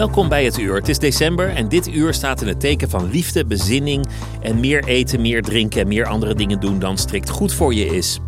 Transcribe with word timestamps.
Welkom 0.00 0.28
bij 0.28 0.44
het 0.44 0.58
uur. 0.58 0.74
Het 0.74 0.88
is 0.88 0.98
december 0.98 1.48
en 1.48 1.68
dit 1.68 1.88
uur 1.88 2.14
staat 2.14 2.42
in 2.42 2.48
het 2.48 2.60
teken 2.60 2.90
van 2.90 3.10
liefde, 3.10 3.44
bezinning 3.44 4.06
en 4.40 4.60
meer 4.60 4.84
eten, 4.84 5.20
meer 5.20 5.42
drinken 5.42 5.80
en 5.80 5.88
meer 5.88 6.06
andere 6.06 6.34
dingen 6.34 6.60
doen 6.60 6.78
dan 6.78 6.98
strikt 6.98 7.28
goed 7.28 7.54
voor 7.54 7.74
je 7.74 7.86
is. 7.86 8.20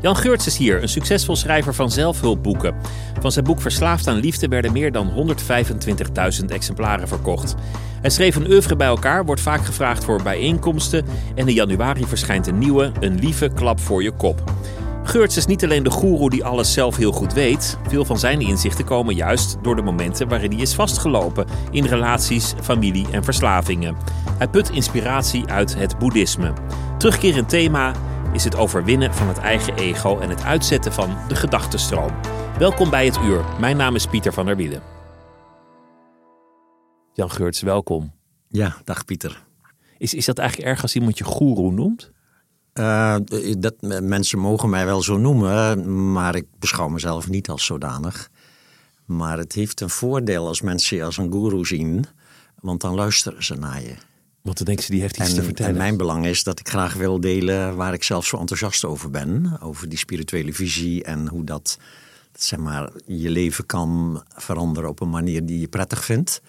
Jan 0.00 0.16
Geurts 0.16 0.46
is 0.46 0.56
hier, 0.56 0.82
een 0.82 0.88
succesvol 0.88 1.36
schrijver 1.36 1.74
van 1.74 1.90
zelfhulpboeken. 1.90 2.74
Van 3.20 3.32
zijn 3.32 3.44
boek 3.44 3.60
Verslaafd 3.60 4.06
aan 4.06 4.16
Liefde 4.16 4.48
werden 4.48 4.72
meer 4.72 4.92
dan 4.92 5.34
125.000 6.40 6.44
exemplaren 6.46 7.08
verkocht. 7.08 7.54
Hij 8.00 8.10
schreef 8.10 8.36
een 8.36 8.50
oeuvre 8.50 8.76
bij 8.76 8.86
elkaar, 8.86 9.24
wordt 9.24 9.40
vaak 9.40 9.64
gevraagd 9.64 10.04
voor 10.04 10.22
bijeenkomsten 10.22 11.04
en 11.34 11.48
in 11.48 11.54
januari 11.54 12.04
verschijnt 12.04 12.46
een 12.46 12.58
nieuwe, 12.58 12.92
Een 13.00 13.18
lieve 13.18 13.48
klap 13.54 13.80
voor 13.80 14.02
je 14.02 14.10
kop. 14.10 14.52
Geurts 15.02 15.36
is 15.36 15.46
niet 15.46 15.64
alleen 15.64 15.82
de 15.82 15.90
goeroe 15.90 16.30
die 16.30 16.44
alles 16.44 16.72
zelf 16.72 16.96
heel 16.96 17.12
goed 17.12 17.32
weet. 17.32 17.78
Veel 17.88 18.04
van 18.04 18.18
zijn 18.18 18.40
inzichten 18.40 18.84
komen 18.84 19.14
juist 19.14 19.56
door 19.62 19.76
de 19.76 19.82
momenten 19.82 20.28
waarin 20.28 20.52
hij 20.52 20.60
is 20.60 20.74
vastgelopen 20.74 21.46
in 21.70 21.84
relaties, 21.84 22.54
familie 22.62 23.06
en 23.10 23.24
verslavingen. 23.24 23.96
Hij 24.38 24.48
put 24.48 24.70
inspiratie 24.70 25.46
uit 25.46 25.74
het 25.74 25.98
boeddhisme. 25.98 26.52
Terugkerend 26.98 27.48
thema 27.48 27.92
is 28.38 28.44
het 28.44 28.56
overwinnen 28.56 29.14
van 29.14 29.28
het 29.28 29.38
eigen 29.38 29.76
ego 29.76 30.18
en 30.18 30.28
het 30.28 30.42
uitzetten 30.42 30.92
van 30.92 31.16
de 31.28 31.34
gedachtenstroom. 31.34 32.12
Welkom 32.58 32.90
bij 32.90 33.06
het 33.06 33.18
uur. 33.18 33.44
Mijn 33.60 33.76
naam 33.76 33.94
is 33.94 34.06
Pieter 34.06 34.32
van 34.32 34.46
der 34.46 34.56
Wielen. 34.56 34.82
Jan 37.12 37.30
Geurts, 37.30 37.60
welkom. 37.60 38.12
Ja, 38.48 38.76
dag 38.84 39.04
Pieter. 39.04 39.44
Is, 39.96 40.14
is 40.14 40.24
dat 40.24 40.38
eigenlijk 40.38 40.68
erg 40.68 40.82
als 40.82 40.94
iemand 40.94 41.18
je 41.18 41.24
goeroe 41.24 41.72
noemt? 41.72 42.10
Uh, 42.74 43.16
dat, 43.58 43.74
mensen 44.02 44.38
mogen 44.38 44.70
mij 44.70 44.84
wel 44.84 45.02
zo 45.02 45.16
noemen, 45.16 46.12
maar 46.12 46.34
ik 46.34 46.46
beschouw 46.58 46.88
mezelf 46.88 47.28
niet 47.28 47.48
als 47.48 47.64
zodanig. 47.64 48.30
Maar 49.04 49.38
het 49.38 49.52
heeft 49.52 49.80
een 49.80 49.90
voordeel 49.90 50.46
als 50.46 50.60
mensen 50.60 50.96
je 50.96 51.04
als 51.04 51.16
een 51.16 51.32
guru 51.32 51.64
zien, 51.64 52.04
want 52.60 52.80
dan 52.80 52.94
luisteren 52.94 53.44
ze 53.44 53.54
naar 53.54 53.82
je. 53.82 53.94
Want 54.48 54.60
dan 54.60 54.66
denken 54.66 54.84
ze, 54.84 54.90
die 54.90 55.00
heeft 55.00 55.16
iets 55.16 55.28
en, 55.28 55.34
te 55.34 55.42
vertellen. 55.42 55.72
En 55.72 55.78
mijn 55.78 55.96
belang 55.96 56.26
is 56.26 56.42
dat 56.42 56.60
ik 56.60 56.68
graag 56.68 56.94
wil 56.94 57.20
delen 57.20 57.76
waar 57.76 57.92
ik 57.92 58.02
zelf 58.02 58.26
zo 58.26 58.36
enthousiast 58.36 58.84
over 58.84 59.10
ben. 59.10 59.58
Over 59.60 59.88
die 59.88 59.98
spirituele 59.98 60.52
visie 60.52 61.04
en 61.04 61.28
hoe 61.28 61.44
dat 61.44 61.78
zeg 62.32 62.58
maar, 62.58 62.90
je 63.06 63.30
leven 63.30 63.66
kan 63.66 64.22
veranderen 64.34 64.90
op 64.90 65.00
een 65.00 65.10
manier 65.10 65.46
die 65.46 65.60
je 65.60 65.68
prettig 65.68 66.04
vindt. 66.04 66.40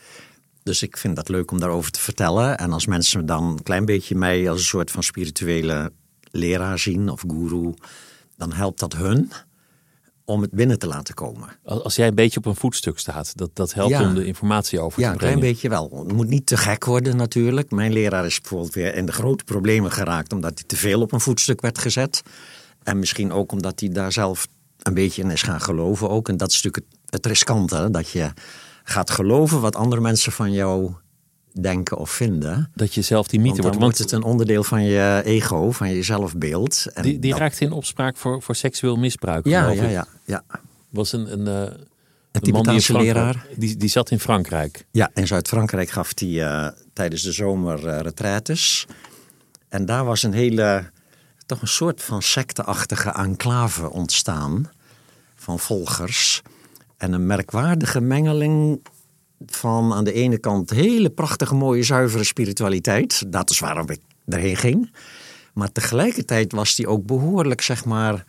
Dus 0.63 0.83
ik 0.83 0.97
vind 0.97 1.15
dat 1.15 1.29
leuk 1.29 1.51
om 1.51 1.59
daarover 1.59 1.91
te 1.91 1.99
vertellen. 1.99 2.57
En 2.57 2.73
als 2.73 2.85
mensen 2.85 3.25
dan 3.25 3.43
een 3.43 3.63
klein 3.63 3.85
beetje 3.85 4.15
mij 4.15 4.49
als 4.49 4.59
een 4.59 4.65
soort 4.65 4.91
van 4.91 5.03
spirituele 5.03 5.91
leraar 6.31 6.79
zien 6.79 7.09
of 7.09 7.23
guru, 7.27 7.73
dan 8.37 8.53
helpt 8.53 8.79
dat 8.79 8.93
hun 8.93 9.31
om 10.29 10.41
het 10.41 10.51
binnen 10.51 10.79
te 10.79 10.87
laten 10.87 11.13
komen. 11.13 11.49
Als 11.63 11.95
jij 11.95 12.07
een 12.07 12.15
beetje 12.15 12.37
op 12.39 12.45
een 12.45 12.55
voetstuk 12.55 12.99
staat, 12.99 13.37
dat, 13.37 13.49
dat 13.53 13.73
helpt 13.73 13.91
Ja. 13.91 14.01
om 14.07 14.13
de 14.13 14.25
informatie 14.25 14.79
over 14.79 14.99
Ja, 14.99 15.05
te 15.05 15.11
een 15.11 15.17
brengen. 15.17 15.37
klein 15.39 15.53
beetje 15.53 15.69
wel. 15.69 16.03
Het 16.05 16.11
moet 16.15 16.27
niet 16.27 16.45
te 16.45 16.57
gek 16.57 16.85
worden 16.85 17.15
natuurlijk. 17.17 17.71
Mijn 17.71 17.93
leraar 17.93 18.25
is 18.25 18.41
bijvoorbeeld 18.41 18.73
weer 18.73 18.95
in 18.95 19.05
de 19.05 19.11
grote 19.11 19.43
problemen 19.43 19.91
geraakt 19.91 20.33
omdat 20.33 20.51
hij 20.55 20.63
te 20.67 20.75
veel 20.75 21.01
op 21.01 21.11
een 21.11 21.19
voetstuk 21.21 21.61
werd 21.61 21.77
gezet. 21.77 22.21
En 22.83 22.99
misschien 22.99 23.31
ook 23.31 23.51
omdat 23.51 23.79
hij 23.79 23.89
daar 23.89 24.11
zelf 24.11 24.47
een 24.79 24.93
beetje 24.93 25.21
in 25.21 25.31
is 25.31 25.41
gaan 25.41 25.61
geloven 25.61 26.09
ook. 26.09 26.29
En 26.29 26.37
dat 26.37 26.49
is 26.51 26.61
natuurlijk 26.61 26.85
het, 26.91 27.11
het 27.11 27.25
riskante, 27.25 27.87
dat 27.91 28.09
je 28.09 28.31
gaat 28.83 29.09
geloven 29.09 29.61
wat 29.61 29.75
andere 29.75 30.01
mensen 30.01 30.31
van 30.31 30.51
jou 30.51 30.91
denken 31.61 31.97
of 31.97 32.09
vinden. 32.09 32.71
Dat 32.75 32.93
je 32.93 33.01
zelf 33.01 33.27
die 33.27 33.39
mythe 33.39 33.61
Want 33.61 33.63
wordt. 33.63 33.81
wordt 33.81 33.97
Want 33.97 34.11
het 34.11 34.21
een 34.21 34.29
onderdeel 34.31 34.63
van 34.63 34.83
je 34.83 35.21
ego, 35.25 35.71
van 35.71 35.89
je 35.89 36.03
zelfbeeld. 36.03 36.85
En 36.93 37.03
die, 37.03 37.19
die 37.19 37.31
dat- 37.31 37.39
raakte 37.39 37.63
in 37.65 37.71
opspraak 37.71 38.17
voor, 38.17 38.41
voor 38.41 38.55
seksueel 38.55 38.95
misbruik. 38.95 39.45
Ja, 39.47 39.69
ja, 39.69 39.83
ja, 39.83 40.07
ja. 40.25 40.43
Was 40.89 41.11
een, 41.11 41.31
een, 41.33 41.47
eh, 41.47 41.73
Een 42.31 42.41
Tibetaanse 42.41 42.97
leraar. 42.97 43.45
Die, 43.55 43.77
die 43.77 43.89
zat 43.89 44.11
in 44.11 44.19
Frankrijk. 44.19 44.85
Ja, 44.91 45.09
in 45.13 45.27
Zuid-Frankrijk 45.27 45.89
gaf 45.89 46.11
hij 46.15 46.43
eh, 46.47 46.67
tijdens 46.93 47.21
de 47.21 47.31
zomer 47.31 47.87
eh 47.87 47.99
retraites. 47.99 48.85
En 49.69 49.85
daar 49.85 50.05
was 50.05 50.23
een 50.23 50.33
hele, 50.33 50.89
toch 51.45 51.61
een 51.61 51.67
soort 51.67 52.01
van 52.03 52.21
secteachtige 52.21 53.09
enclave 53.09 53.89
ontstaan 53.91 54.69
van 55.35 55.59
volgers. 55.59 56.41
En 56.97 57.13
een 57.13 57.25
merkwaardige 57.25 58.01
mengeling 58.01 58.81
van 59.45 59.93
aan 59.93 60.03
de 60.03 60.13
ene 60.13 60.37
kant 60.37 60.69
hele 60.69 61.09
prachtige, 61.09 61.55
mooie, 61.55 61.83
zuivere 61.83 62.23
spiritualiteit. 62.23 63.23
Dat 63.27 63.49
is 63.49 63.59
waarom 63.59 63.89
ik 63.89 63.99
erheen 64.27 64.57
ging. 64.57 64.91
Maar 65.53 65.71
tegelijkertijd 65.71 66.51
was 66.51 66.75
die 66.75 66.87
ook 66.87 67.05
behoorlijk, 67.05 67.61
zeg 67.61 67.85
maar, 67.85 68.25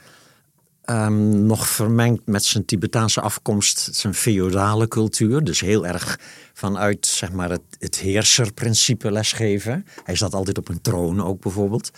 ehm, 0.85 1.47
nog 1.47 1.69
vermengd 1.69 2.27
met 2.27 2.45
zijn 2.45 2.65
Tibetaanse 2.65 3.21
afkomst, 3.21 3.89
zijn 3.93 4.15
feodale 4.15 4.89
cultuur. 4.89 5.45
Dus 5.45 5.61
heel 5.61 5.87
erg 5.87 6.19
vanuit 6.53 7.07
zeg 7.07 7.33
maar, 7.33 7.51
het, 7.51 7.63
het 7.79 7.97
heerserprincipe 7.99 9.13
lesgeven. 9.13 9.87
Hij 10.05 10.17
zat 10.17 10.35
altijd 10.35 10.59
op 10.59 10.69
een 10.69 10.81
troon 10.81 11.23
ook 11.23 11.41
bijvoorbeeld. 11.41 11.91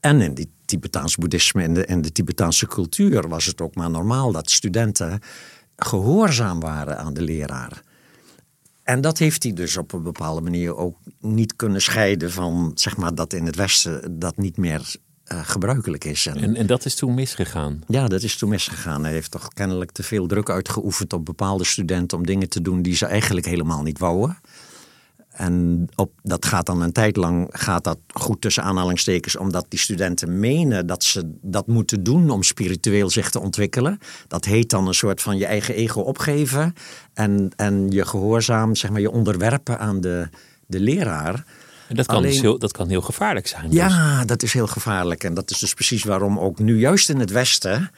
En 0.00 0.20
in 0.20 0.34
die 0.34 0.50
Tibetaans 0.64 1.16
boeddhisme 1.16 1.62
en 1.62 1.74
de, 1.74 1.84
en 1.84 2.02
de 2.02 2.12
Tibetaanse 2.12 2.66
cultuur 2.66 3.28
was 3.28 3.46
het 3.46 3.60
ook 3.60 3.74
maar 3.74 3.90
normaal 3.90 4.32
dat 4.32 4.50
studenten 4.50 5.20
gehoorzaam 5.76 6.60
waren 6.60 6.98
aan 6.98 7.14
de 7.14 7.22
leraar. 7.22 7.82
En 8.82 9.00
dat 9.00 9.18
heeft 9.18 9.42
hij 9.42 9.52
dus 9.52 9.76
op 9.76 9.92
een 9.92 10.02
bepaalde 10.02 10.40
manier 10.40 10.76
ook 10.76 10.98
niet 11.20 11.56
kunnen 11.56 11.82
scheiden 11.82 12.30
van 12.30 12.72
zeg 12.74 12.96
maar, 12.96 13.14
dat 13.14 13.32
in 13.32 13.46
het 13.46 13.56
Westen 13.56 14.18
dat 14.18 14.36
niet 14.36 14.56
meer 14.56 14.96
eh, 15.24 15.40
gebruikelijk 15.44 16.04
is. 16.04 16.26
En, 16.26 16.36
En, 16.36 16.56
en 16.56 16.66
dat 16.66 16.84
is 16.84 16.94
toen 16.94 17.14
misgegaan. 17.14 17.80
ja, 17.88 18.08
dat 18.08 18.22
is 18.22 18.36
toen 18.36 18.48
misgegaan. 18.48 19.04
Hij 19.04 19.12
heeft 19.12 19.30
toch 19.30 19.48
kennelijk 19.48 19.90
te 19.90 20.02
veel 20.02 20.26
druk 20.26 20.50
uitgeoefend 20.50 21.12
op 21.12 21.24
bepaalde 21.24 21.64
studenten 21.64 22.18
om 22.18 22.26
dingen 22.26 22.48
te 22.48 22.62
doen 22.62 22.82
die 22.82 22.96
ze 22.96 23.06
eigenlijk 23.06 23.46
helemaal 23.46 23.82
niet 23.82 23.98
wouden. 23.98 24.38
En 25.32 25.86
op, 25.94 26.12
dat 26.22 26.46
gaat 26.46 26.66
dan 26.66 26.82
een 26.82 26.92
tijd 26.92 27.16
lang 27.16 27.48
gaat 27.50 27.84
dat 27.84 27.98
goed 28.12 28.40
tussen 28.40 28.62
aanhalingstekens, 28.62 29.36
omdat 29.36 29.66
die 29.68 29.78
studenten 29.78 30.40
menen 30.40 30.86
dat 30.86 31.04
ze 31.04 31.30
dat 31.40 31.66
moeten 31.66 32.02
doen 32.02 32.30
om 32.30 32.42
spiritueel 32.42 33.10
zich 33.10 33.30
te 33.30 33.40
ontwikkelen. 33.40 33.98
Dat 34.28 34.44
heet 34.44 34.70
dan 34.70 34.86
een 34.86 34.94
soort 34.94 35.22
van 35.22 35.38
je 35.38 35.46
eigen 35.46 35.74
ego 35.74 36.00
opgeven 36.00 36.74
en, 37.14 37.50
en 37.56 37.90
je 37.90 38.04
gehoorzaam, 38.06 38.74
zeg 38.74 38.90
maar, 38.90 39.00
je 39.00 39.10
onderwerpen 39.10 39.78
aan 39.78 40.00
de, 40.00 40.28
de 40.66 40.80
leraar. 40.80 41.44
En 41.88 41.96
dat 41.96 42.06
kan, 42.06 42.16
Alleen- 42.16 42.30
dus 42.30 42.40
heel, 42.40 42.58
dat 42.58 42.72
kan 42.72 42.88
heel 42.88 43.00
gevaarlijk 43.00 43.46
zijn. 43.46 43.64
dus. 43.64 43.74
Ja, 43.74 44.24
dat 44.24 44.42
is 44.42 44.52
heel 44.52 44.66
gevaarlijk. 44.66 45.24
En 45.24 45.34
dat 45.34 45.50
is 45.50 45.58
dus 45.58 45.74
precies 45.74 46.04
waarom 46.04 46.38
ook 46.38 46.58
nu, 46.58 46.78
juist 46.78 47.08
in 47.08 47.18
het 47.18 47.30
Westen, 47.30 47.90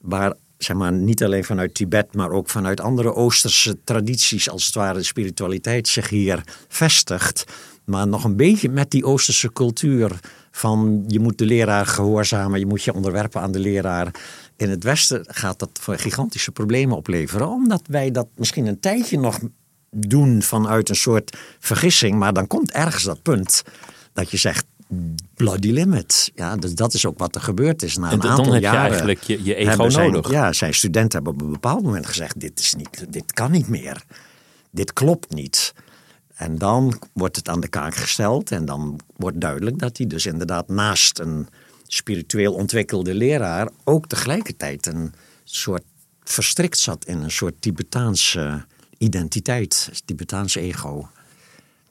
waar 0.00 0.34
zeg 0.64 0.76
maar, 0.76 0.92
niet 0.92 1.24
alleen 1.24 1.44
vanuit 1.44 1.74
Tibet, 1.74 2.14
maar 2.14 2.30
ook 2.30 2.48
vanuit 2.48 2.80
andere 2.80 3.14
Oosterse 3.14 3.78
tradities, 3.84 4.50
als 4.50 4.66
het 4.66 4.74
ware 4.74 4.98
de 4.98 5.04
spiritualiteit 5.04 5.88
zich 5.88 6.08
hier 6.08 6.42
vestigt. 6.68 7.44
Maar 7.84 8.08
nog 8.08 8.24
een 8.24 8.36
beetje 8.36 8.68
met 8.68 8.90
die 8.90 9.04
Oosterse 9.04 9.52
cultuur 9.52 10.20
van 10.50 11.04
je 11.06 11.20
moet 11.20 11.38
de 11.38 11.44
leraar 11.44 11.86
gehoorzamen, 11.86 12.58
je 12.58 12.66
moet 12.66 12.82
je 12.82 12.94
onderwerpen 12.94 13.40
aan 13.40 13.52
de 13.52 13.58
leraar. 13.58 14.14
In 14.56 14.70
het 14.70 14.84
Westen 14.84 15.24
gaat 15.28 15.58
dat 15.58 15.70
voor 15.80 15.98
gigantische 15.98 16.52
problemen 16.52 16.96
opleveren, 16.96 17.48
omdat 17.48 17.82
wij 17.86 18.10
dat 18.10 18.26
misschien 18.36 18.66
een 18.66 18.80
tijdje 18.80 19.18
nog 19.18 19.38
doen 19.90 20.42
vanuit 20.42 20.88
een 20.88 20.96
soort 20.96 21.36
vergissing, 21.58 22.18
maar 22.18 22.32
dan 22.32 22.46
komt 22.46 22.70
ergens 22.70 23.02
dat 23.02 23.22
punt 23.22 23.62
dat 24.12 24.30
je 24.30 24.36
zegt 24.36 24.64
bloody 25.34 25.70
limit. 25.70 26.30
Ja, 26.34 26.56
dus 26.56 26.74
dat 26.74 26.94
is 26.94 27.06
ook 27.06 27.18
wat 27.18 27.34
er 27.34 27.40
gebeurd 27.40 27.82
is 27.82 27.96
na 27.96 28.06
En 28.06 28.12
een 28.12 28.18
dan 28.20 28.30
aantal 28.30 28.44
heb 28.52 28.62
je 28.62 28.68
jaren. 28.68 28.80
eigenlijk 28.88 29.22
je, 29.22 29.42
je 29.44 29.54
ego 29.54 29.88
zijn- 29.88 30.12
nodig. 30.12 30.30
Ja, 30.30 30.52
zijn 30.52 30.74
studenten 30.74 31.12
hebben 31.12 31.32
op 31.32 31.40
een 31.46 31.52
bepaald 31.52 31.82
moment 31.82 32.06
gezegd: 32.06 32.40
dit 32.40 32.58
is 32.60 32.74
niet, 32.74 33.06
dit 33.08 33.32
kan 33.32 33.50
niet 33.50 33.68
meer, 33.68 34.02
dit 34.70 34.92
klopt 34.92 35.34
niet. 35.34 35.74
En 36.34 36.58
dan 36.58 36.98
wordt 37.12 37.36
het 37.36 37.48
aan 37.48 37.60
de 37.60 37.68
kaak 37.68 37.94
gesteld 37.94 38.50
en 38.50 38.64
dan 38.64 39.00
wordt 39.16 39.40
duidelijk 39.40 39.78
dat 39.78 39.96
hij 39.96 40.06
dus 40.06 40.26
inderdaad 40.26 40.68
naast 40.68 41.18
een 41.18 41.48
spiritueel 41.86 42.52
ontwikkelde 42.54 43.14
leraar 43.14 43.68
ook 43.84 44.06
tegelijkertijd 44.06 44.86
een 44.86 45.12
soort 45.44 45.82
verstrikt 46.24 46.78
zat 46.78 47.04
in 47.04 47.18
een 47.22 47.30
soort 47.30 47.54
Tibetaanse 47.60 48.64
identiteit, 48.98 49.88
het 49.90 50.02
Tibetaans 50.06 50.54
ego. 50.54 51.08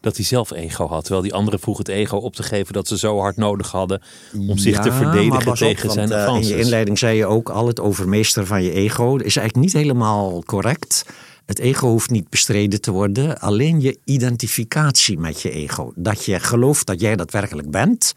Dat 0.01 0.15
hij 0.15 0.25
zelf 0.25 0.51
ego 0.51 0.87
had, 0.87 1.01
terwijl 1.01 1.23
die 1.23 1.33
anderen 1.33 1.59
vroeg 1.59 1.77
het 1.77 1.87
ego 1.87 2.17
op 2.17 2.35
te 2.35 2.43
geven 2.43 2.73
dat 2.73 2.87
ze 2.87 2.97
zo 2.97 3.19
hard 3.19 3.37
nodig 3.37 3.71
hadden 3.71 4.01
om 4.47 4.57
zich 4.57 4.79
te 4.79 4.91
verdedigen 4.91 5.51
op, 5.51 5.55
tegen 5.55 5.87
want, 5.87 6.09
zijn 6.09 6.11
eh, 6.11 6.35
In 6.35 6.47
je 6.47 6.59
inleiding 6.59 6.99
zei 6.99 7.17
je 7.17 7.25
ook 7.25 7.49
al 7.49 7.67
het 7.67 7.79
overmeester 7.79 8.45
van 8.45 8.63
je 8.63 8.71
ego. 8.71 9.17
Dat 9.17 9.25
is 9.25 9.35
eigenlijk 9.35 9.67
niet 9.67 9.83
helemaal 9.83 10.43
correct. 10.43 11.05
Het 11.45 11.59
ego 11.59 11.87
hoeft 11.87 12.09
niet 12.09 12.29
bestreden 12.29 12.81
te 12.81 12.91
worden. 12.91 13.39
Alleen 13.39 13.81
je 13.81 13.97
identificatie 14.03 15.17
met 15.19 15.41
je 15.41 15.51
ego. 15.51 15.91
Dat 15.95 16.25
je 16.25 16.39
gelooft 16.39 16.85
dat 16.85 16.99
jij 16.99 17.15
daadwerkelijk 17.15 17.71
bent. 17.71 18.13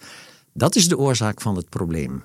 Dat 0.52 0.76
is 0.76 0.88
de 0.88 0.98
oorzaak 0.98 1.40
van 1.40 1.56
het 1.56 1.68
probleem. 1.68 2.22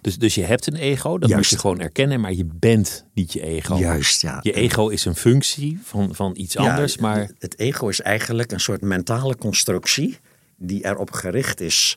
Dus, 0.00 0.18
dus 0.18 0.34
je 0.34 0.44
hebt 0.44 0.66
een 0.66 0.76
ego, 0.76 1.18
dat 1.18 1.28
Juist. 1.28 1.34
moet 1.44 1.50
je 1.52 1.58
gewoon 1.66 1.80
erkennen, 1.80 2.20
maar 2.20 2.32
je 2.32 2.46
bent 2.54 3.04
niet 3.14 3.32
je 3.32 3.42
ego. 3.42 3.76
Juist, 3.76 4.20
ja. 4.20 4.38
Je 4.42 4.52
ego 4.52 4.88
is 4.88 5.04
een 5.04 5.16
functie 5.16 5.78
van, 5.82 6.14
van 6.14 6.32
iets 6.36 6.54
Ja, 6.54 6.70
anders, 6.70 6.96
maar 6.98 7.30
Het 7.38 7.58
ego 7.58 7.88
is 7.88 8.00
eigenlijk 8.00 8.52
een 8.52 8.60
soort 8.60 8.80
mentale 8.80 9.36
constructie 9.36 10.18
die 10.56 10.84
erop 10.84 11.10
gericht 11.10 11.60
is 11.60 11.96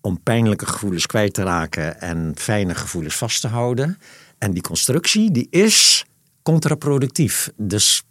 om 0.00 0.22
pijnlijke 0.22 0.66
gevoelens 0.66 1.06
kwijt 1.06 1.34
te 1.34 1.42
raken 1.42 2.00
en 2.00 2.32
fijne 2.36 2.74
gevoelens 2.74 3.16
vast 3.16 3.40
te 3.40 3.48
houden. 3.48 3.98
En 4.38 4.52
die 4.52 4.62
constructie 4.62 5.30
die 5.30 5.46
is 5.50 6.04
contraproductief. 6.42 7.50
Dus 7.56 8.02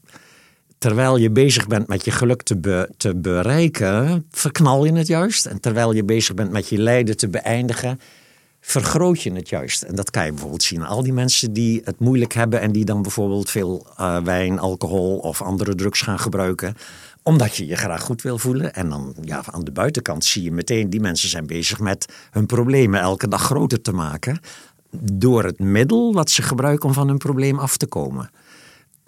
terwijl 0.77 1.17
je 1.17 1.31
bezig 1.31 1.67
bent 1.67 1.87
met 1.87 2.05
je 2.05 2.11
geluk 2.11 2.41
te, 2.43 2.57
be- 2.57 2.89
te 2.97 3.15
bereiken, 3.15 4.25
verknal 4.31 4.85
je 4.85 4.93
het 4.93 5.07
juist. 5.07 5.45
En 5.45 5.59
terwijl 5.61 5.93
je 5.93 6.03
bezig 6.03 6.33
bent 6.33 6.51
met 6.51 6.69
je 6.69 6.77
lijden 6.77 7.17
te 7.17 7.27
beëindigen, 7.29 7.99
vergroot 8.67 9.21
je 9.21 9.33
het 9.33 9.49
juist. 9.49 9.81
En 9.81 9.95
dat 9.95 10.09
kan 10.09 10.25
je 10.25 10.31
bijvoorbeeld 10.31 10.63
zien. 10.63 10.85
Al 10.85 11.03
die 11.03 11.13
mensen 11.13 11.53
die 11.53 11.81
het 11.83 11.99
moeilijk 11.99 12.33
hebben 12.33 12.61
en 12.61 12.71
die 12.71 12.85
dan 12.85 13.01
bijvoorbeeld 13.01 13.49
veel 13.49 13.87
eh, 13.97 14.17
wijn, 14.17 14.59
alcohol 14.59 15.17
of 15.17 15.41
andere 15.41 15.75
drugs 15.75 16.01
gaan 16.01 16.19
gebruiken 16.19 16.75
omdat 17.23 17.55
je 17.55 17.67
je 17.67 17.75
graag 17.75 18.01
goed 18.01 18.21
wil 18.21 18.37
voelen. 18.37 18.73
En 18.73 18.89
dan 18.89 19.15
ja, 19.21 19.43
aan 19.51 19.63
de 19.63 19.71
buitenkant 19.71 20.25
zie 20.25 20.43
je 20.43 20.51
meteen, 20.51 20.89
die 20.89 20.99
mensen 20.99 21.29
zijn 21.29 21.47
bezig 21.47 21.79
met 21.79 22.13
hun 22.31 22.45
problemen 22.45 22.99
elke 22.99 23.27
dag 23.27 23.41
groter 23.41 23.81
te 23.81 23.91
maken. 23.91 24.39
Door 24.91 25.43
het 25.43 25.59
middel 25.59 26.13
wat 26.13 26.29
ze 26.29 26.41
gebruiken 26.41 26.87
om 26.87 26.93
van 26.93 27.07
hun 27.07 27.17
probleem 27.17 27.59
af 27.59 27.77
te 27.77 27.87
komen. 27.87 28.29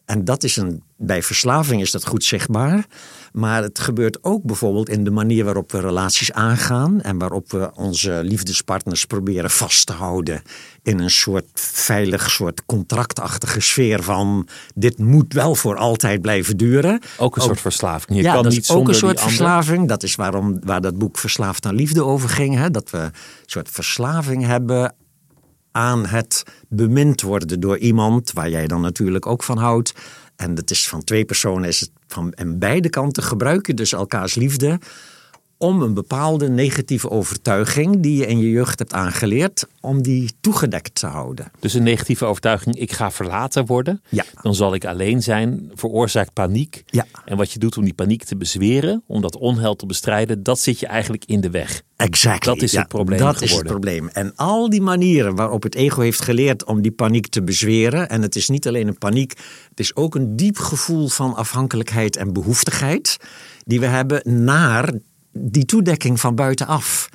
En 0.09 0.25
dat 0.25 0.43
is 0.43 0.55
een, 0.55 0.83
bij 0.97 1.23
verslaving 1.23 1.81
is 1.81 1.91
dat 1.91 2.05
goed 2.05 2.23
zichtbaar. 2.23 2.85
Maar 3.31 3.63
het 3.63 3.79
gebeurt 3.79 4.23
ook 4.23 4.43
bijvoorbeeld 4.43 4.89
in 4.89 5.03
de 5.03 5.11
manier 5.11 5.43
waarop 5.43 5.71
we 5.71 5.79
relaties 5.79 6.31
aangaan. 6.31 7.01
En 7.01 7.17
waarop 7.17 7.51
we 7.51 7.71
onze 7.75 8.19
liefdespartners 8.23 9.05
proberen 9.05 9.49
vast 9.49 9.85
te 9.85 9.93
houden. 9.93 10.41
In 10.83 10.99
een 10.99 11.09
soort 11.09 11.49
veilig, 11.53 12.29
soort 12.29 12.65
contractachtige 12.65 13.59
sfeer 13.59 14.03
van. 14.03 14.47
Dit 14.75 14.97
moet 14.97 15.33
wel 15.33 15.55
voor 15.55 15.77
altijd 15.77 16.21
blijven 16.21 16.57
duren. 16.57 17.01
ook 17.17 17.35
een 17.35 17.41
soort 17.41 17.61
verslaving. 17.61 18.17
Je 18.17 18.23
ja, 18.23 18.33
kan 18.33 18.43
dat 18.43 18.51
niet 18.51 18.61
is 18.61 18.71
ook 18.71 18.87
een 18.87 18.95
soort 18.95 19.17
ander. 19.17 19.33
verslaving. 19.33 19.87
Dat 19.87 20.03
is 20.03 20.15
waarom, 20.15 20.59
waar 20.63 20.81
dat 20.81 20.97
boek 20.97 21.17
Verslaafd 21.17 21.65
aan 21.65 21.75
Liefde 21.75 22.03
over 22.03 22.29
ging. 22.29 22.55
Hè? 22.55 22.71
Dat 22.71 22.89
we 22.89 22.97
een 22.97 23.11
soort 23.45 23.69
verslaving 23.69 24.45
hebben 24.45 24.93
aan 25.79 26.05
het 26.05 26.43
bemind 26.67 27.21
worden 27.21 27.59
door 27.59 27.77
iemand 27.77 28.31
waar 28.31 28.49
jij 28.49 28.67
dan 28.67 28.81
natuurlijk 28.81 29.25
ook 29.25 29.43
van 29.43 29.57
houdt. 29.57 29.93
En 30.35 30.55
dat 30.55 30.71
is 30.71 30.87
van 30.87 31.03
twee 31.03 31.25
personen, 31.25 31.67
is 31.67 31.79
het 31.79 31.91
van 32.07 32.31
en 32.33 32.59
beide 32.59 32.89
kanten 32.89 33.23
gebruiken 33.23 33.75
dus 33.75 33.93
elkaars 33.93 34.35
liefde 34.35 34.79
om 35.61 35.81
een 35.81 35.93
bepaalde 35.93 36.49
negatieve 36.49 37.09
overtuiging 37.09 37.99
die 37.99 38.17
je 38.17 38.25
in 38.25 38.39
je 38.39 38.49
jeugd 38.49 38.79
hebt 38.79 38.93
aangeleerd, 38.93 39.67
om 39.81 40.01
die 40.01 40.31
toegedekt 40.41 40.95
te 40.95 41.07
houden. 41.07 41.51
Dus 41.59 41.73
een 41.73 41.83
negatieve 41.83 42.25
overtuiging, 42.25 42.75
ik 42.75 42.91
ga 42.91 43.11
verlaten 43.11 43.65
worden. 43.65 44.01
Ja. 44.09 44.25
Dan 44.41 44.55
zal 44.55 44.73
ik 44.73 44.85
alleen 44.85 45.23
zijn, 45.23 45.71
veroorzaakt 45.73 46.33
paniek. 46.33 46.83
Ja. 46.85 47.05
En 47.25 47.37
wat 47.37 47.51
je 47.51 47.59
doet 47.59 47.77
om 47.77 47.83
die 47.83 47.93
paniek 47.93 48.23
te 48.23 48.37
bezweren, 48.37 49.03
om 49.07 49.21
dat 49.21 49.37
onheil 49.37 49.75
te 49.75 49.85
bestrijden, 49.85 50.43
dat 50.43 50.59
zit 50.59 50.79
je 50.79 50.87
eigenlijk 50.87 51.25
in 51.25 51.41
de 51.41 51.49
weg. 51.49 51.81
Exactly. 51.95 52.53
Dat 52.53 52.63
is 52.63 52.75
het 52.75 52.87
probleem 52.87 53.19
Dat 53.19 53.41
is 53.41 53.51
het 53.51 53.63
probleem. 53.63 54.07
En 54.07 54.35
al 54.35 54.69
die 54.69 54.81
manieren 54.81 55.35
waarop 55.35 55.63
het 55.63 55.75
ego 55.75 56.01
heeft 56.01 56.21
geleerd 56.21 56.65
om 56.65 56.81
die 56.81 56.91
paniek 56.91 57.27
te 57.27 57.43
bezweren. 57.43 58.09
En 58.09 58.21
het 58.21 58.35
is 58.35 58.49
niet 58.49 58.67
alleen 58.67 58.87
een 58.87 58.97
paniek, 58.97 59.31
het 59.69 59.79
is 59.79 59.95
ook 59.95 60.15
een 60.15 60.35
diep 60.35 60.57
gevoel 60.57 61.07
van 61.07 61.35
afhankelijkheid 61.35 62.15
en 62.15 62.33
behoeftigheid. 62.33 63.17
Die 63.65 63.79
we 63.79 63.85
hebben 63.85 64.45
naar 64.45 64.93
die 65.31 65.65
toedekking 65.65 66.19
van 66.19 66.35
buitenaf. 66.35 67.09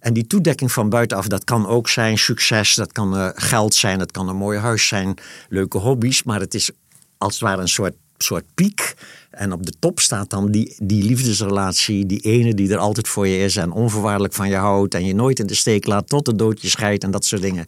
En 0.00 0.12
die 0.12 0.26
toedekking 0.26 0.72
van 0.72 0.88
buitenaf, 0.88 1.26
dat 1.26 1.44
kan 1.44 1.66
ook 1.66 1.88
zijn 1.88 2.18
succes, 2.18 2.74
dat 2.74 2.92
kan 2.92 3.16
eh, 3.16 3.28
geld 3.34 3.74
zijn, 3.74 3.98
dat 3.98 4.10
kan 4.10 4.28
een 4.28 4.36
mooi 4.36 4.58
huis 4.58 4.86
zijn, 4.86 5.14
leuke 5.48 5.78
hobby's. 5.78 6.22
Maar 6.22 6.40
het 6.40 6.54
is 6.54 6.70
als 7.18 7.32
het 7.32 7.42
ware 7.42 7.60
een 7.60 7.68
soort, 7.68 7.94
soort 8.18 8.44
piek. 8.54 8.94
En 9.30 9.52
op 9.52 9.66
de 9.66 9.72
top 9.78 10.00
staat 10.00 10.30
dan 10.30 10.50
die, 10.50 10.76
die 10.82 11.04
liefdesrelatie, 11.04 12.06
die 12.06 12.20
ene 12.20 12.54
die 12.54 12.72
er 12.72 12.78
altijd 12.78 13.08
voor 13.08 13.26
je 13.26 13.38
is 13.44 13.56
en 13.56 13.72
onvoorwaardelijk 13.72 14.34
van 14.34 14.48
je 14.48 14.56
houdt 14.56 14.94
en 14.94 15.04
je 15.04 15.14
nooit 15.14 15.38
in 15.38 15.46
de 15.46 15.54
steek 15.54 15.86
laat 15.86 16.08
tot 16.08 16.24
de 16.24 16.36
dood 16.36 16.62
je 16.62 16.68
scheidt 16.68 17.04
en 17.04 17.10
dat 17.10 17.24
soort 17.24 17.42
dingen. 17.42 17.66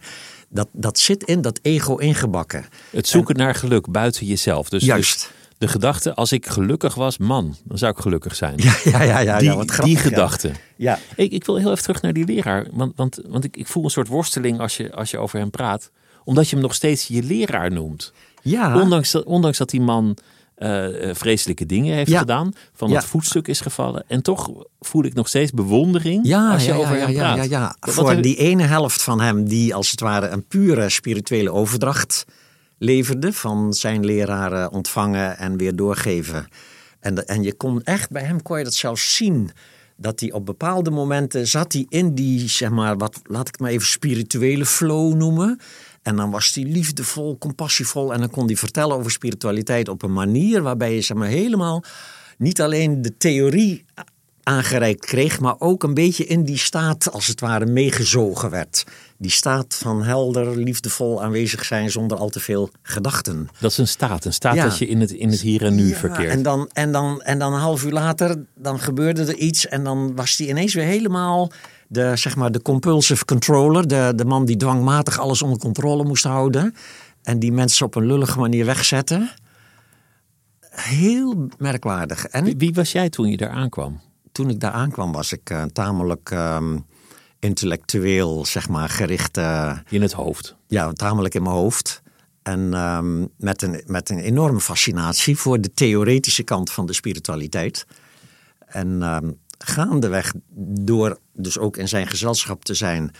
Dat, 0.48 0.68
dat 0.72 0.98
zit 0.98 1.22
in 1.22 1.42
dat 1.42 1.58
ego 1.62 1.96
ingebakken. 1.96 2.64
Het 2.90 3.08
zoeken 3.08 3.36
naar 3.36 3.54
geluk 3.54 3.90
buiten 3.90 4.26
jezelf. 4.26 4.68
Dus, 4.68 4.84
Juist. 4.84 5.18
dus 5.18 5.41
de 5.62 5.68
gedachte, 5.68 6.14
als 6.14 6.32
ik 6.32 6.46
gelukkig 6.46 6.94
was, 6.94 7.18
man, 7.18 7.56
dan 7.64 7.78
zou 7.78 7.92
ik 7.92 7.98
gelukkig 7.98 8.34
zijn. 8.34 8.54
Ja, 8.62 8.74
ja, 8.84 9.02
ja, 9.02 9.18
ja, 9.18 9.38
die, 9.38 9.48
ja 9.48 9.56
wat 9.56 9.66
die 9.66 9.74
grappig, 9.74 10.02
gedachte. 10.02 10.50
Ja. 10.76 10.98
Ik, 11.16 11.32
ik 11.32 11.44
wil 11.46 11.56
heel 11.56 11.70
even 11.70 11.82
terug 11.82 12.02
naar 12.02 12.12
die 12.12 12.24
leraar. 12.24 12.66
Want, 12.72 12.92
want, 12.96 13.20
want 13.28 13.44
ik, 13.44 13.56
ik 13.56 13.66
voel 13.66 13.84
een 13.84 13.90
soort 13.90 14.08
worsteling 14.08 14.60
als 14.60 14.76
je, 14.76 14.92
als 14.94 15.10
je 15.10 15.18
over 15.18 15.38
hem 15.38 15.50
praat. 15.50 15.90
Omdat 16.24 16.48
je 16.48 16.54
hem 16.54 16.64
nog 16.64 16.74
steeds 16.74 17.06
je 17.06 17.22
leraar 17.22 17.72
noemt. 17.72 18.12
Ja. 18.42 18.80
Ondanks, 18.80 19.10
dat, 19.10 19.24
ondanks 19.24 19.58
dat 19.58 19.70
die 19.70 19.80
man 19.80 20.16
eh, 20.54 21.08
eh, 21.10 21.16
vreselijke 21.16 21.66
dingen 21.66 21.94
heeft 21.94 22.10
Ja. 22.10 22.18
gedaan. 22.18 22.52
Van 22.72 22.88
Ja. 22.88 22.94
het 22.96 23.04
voetstuk 23.04 23.48
is 23.48 23.60
gevallen. 23.60 24.04
En 24.08 24.22
toch 24.22 24.50
voel 24.80 25.04
ik 25.04 25.14
nog 25.14 25.28
steeds 25.28 25.50
bewondering 25.50 26.26
Ja, 26.26 26.52
als 26.52 26.64
je 26.64 26.70
ja, 26.72 26.76
over 26.76 26.96
ja, 26.96 27.00
hem 27.06 27.10
ja, 27.10 27.34
praat. 27.34 27.48
ja, 27.48 27.74
ja. 27.80 27.92
Voor 27.92 28.22
die 28.22 28.36
ene 28.36 28.62
helft 28.62 29.02
van 29.02 29.20
hem 29.20 29.44
die 29.48 29.74
als 29.74 29.90
het 29.90 30.00
ware 30.00 30.28
een 30.28 30.46
pure 30.46 30.88
spirituele 30.88 31.52
overdracht 31.52 32.24
leverde. 32.82 33.32
Van 33.32 33.74
zijn 33.74 34.04
leraren 34.04 34.70
ontvangen 34.70 35.38
en 35.38 35.56
weer 35.56 35.76
doorgeven. 35.76 36.48
En, 37.00 37.26
en 37.26 37.42
je 37.42 37.52
kon 37.54 37.82
echt, 37.82 38.10
bij 38.10 38.22
hem 38.22 38.42
kon 38.42 38.58
je 38.58 38.64
dat 38.64 38.74
zelfs 38.74 39.16
zien. 39.16 39.50
Dat 39.96 40.20
hij 40.20 40.32
op 40.32 40.46
bepaalde 40.46 40.90
momenten 40.90 41.46
zat 41.46 41.72
hij 41.72 41.86
in 41.88 42.14
die, 42.14 42.48
zeg 42.48 42.70
maar, 42.70 42.96
wat, 42.96 43.20
laat 43.22 43.48
ik 43.48 43.58
maar 43.58 43.70
even 43.70 43.86
spirituele 43.86 44.66
flow 44.66 45.14
noemen. 45.14 45.60
En 46.02 46.16
dan 46.16 46.30
was 46.30 46.54
hij 46.54 46.64
liefdevol, 46.64 47.38
compassievol. 47.38 48.12
En 48.12 48.18
dan 48.18 48.30
kon 48.30 48.46
hij 48.46 48.56
vertellen 48.56 48.96
over 48.96 49.10
spiritualiteit 49.10 49.88
op 49.88 50.02
een 50.02 50.12
manier 50.12 50.62
waarbij 50.62 50.94
je 50.94 51.00
zeg 51.00 51.16
maar, 51.16 51.28
helemaal 51.28 51.84
niet 52.38 52.60
alleen 52.60 53.02
de 53.02 53.16
theorie 53.16 53.84
aangereikt 54.42 55.06
kreeg, 55.06 55.40
maar 55.40 55.54
ook 55.58 55.82
een 55.82 55.94
beetje 55.94 56.24
in 56.24 56.44
die 56.44 56.58
staat 56.58 57.12
als 57.12 57.26
het 57.26 57.40
ware 57.40 57.66
meegezogen 57.66 58.50
werd. 58.50 58.84
Die 59.18 59.30
staat 59.30 59.74
van 59.74 60.02
helder, 60.02 60.56
liefdevol 60.56 61.22
aanwezig 61.22 61.64
zijn 61.64 61.90
zonder 61.90 62.18
al 62.18 62.28
te 62.28 62.40
veel 62.40 62.70
gedachten. 62.82 63.48
Dat 63.60 63.70
is 63.70 63.78
een 63.78 63.88
staat. 63.88 64.24
Een 64.24 64.32
staat 64.32 64.54
Ja. 64.54 64.64
dat 64.64 64.78
je 64.78 64.86
in 64.86 65.00
het, 65.00 65.10
in 65.10 65.30
het 65.30 65.40
hier 65.40 65.62
en 65.64 65.74
nu 65.74 65.88
Ja, 65.88 65.96
verkeert. 65.96 66.30
En 66.30 66.42
dan, 66.42 66.70
en, 66.72 66.92
dan, 66.92 67.20
en 67.22 67.38
dan 67.38 67.52
een 67.52 67.60
half 67.60 67.84
uur 67.84 67.92
later, 67.92 68.44
dan 68.54 68.78
gebeurde 68.80 69.22
er 69.24 69.34
iets 69.36 69.68
en 69.68 69.84
dan 69.84 70.14
was 70.16 70.36
hij 70.36 70.46
ineens 70.48 70.74
weer 70.74 70.84
helemaal 70.84 71.50
de, 71.88 72.16
zeg 72.16 72.36
maar, 72.36 72.52
de 72.52 72.62
compulsive 72.62 73.24
controller. 73.24 73.88
De, 73.88 74.12
de 74.16 74.24
man 74.24 74.44
die 74.44 74.56
dwangmatig 74.56 75.18
alles 75.18 75.42
onder 75.42 75.58
controle 75.58 76.04
moest 76.04 76.24
houden. 76.24 76.74
En 77.22 77.38
die 77.38 77.52
mensen 77.52 77.86
op 77.86 77.94
een 77.94 78.06
lullige 78.06 78.38
manier 78.38 78.64
wegzetten. 78.64 79.30
Heel 80.70 81.48
merkwaardig. 81.58 82.26
En 82.26 82.44
Wie, 82.44 82.56
wie 82.56 82.74
was 82.74 82.92
jij 82.92 83.08
toen 83.08 83.28
je 83.30 83.36
daar 83.36 83.50
aankwam? 83.50 84.00
Toen 84.32 84.50
ik 84.50 84.60
daar 84.60 84.70
aankwam, 84.72 85.12
was 85.12 85.32
ik 85.32 85.50
eh, 85.50 85.62
tamelijk 85.62 86.30
ehm, 86.30 86.78
intellectueel, 87.38 88.44
zeg 88.46 88.68
maar, 88.68 88.88
gericht. 88.88 89.36
eh, 89.36 89.78
In 89.88 90.02
het 90.02 90.12
hoofd. 90.12 90.56
ja, 90.66 90.92
tamelijk 90.92 91.34
in 91.34 91.42
mijn 91.42 91.54
hoofd. 91.54 92.02
En 92.42 92.74
ehm, 92.74 93.26
met, 93.36 93.62
een, 93.62 93.82
met 93.86 94.10
een 94.10 94.18
enorme 94.18 94.60
fascinatie 94.60 95.36
voor 95.36 95.60
de 95.60 95.72
theoretische 95.74 96.42
kant 96.42 96.70
van 96.70 96.86
de 96.86 96.92
spiritualiteit. 96.92 97.86
En 98.66 99.02
ehm, 99.02 99.30
gaandeweg, 99.58 100.32
door 100.80 101.18
dus 101.32 101.58
ook 101.58 101.76
in 101.76 101.88
zijn 101.88 102.06
gezelschap 102.06 102.64
te 102.64 102.74
zijn 102.74 103.10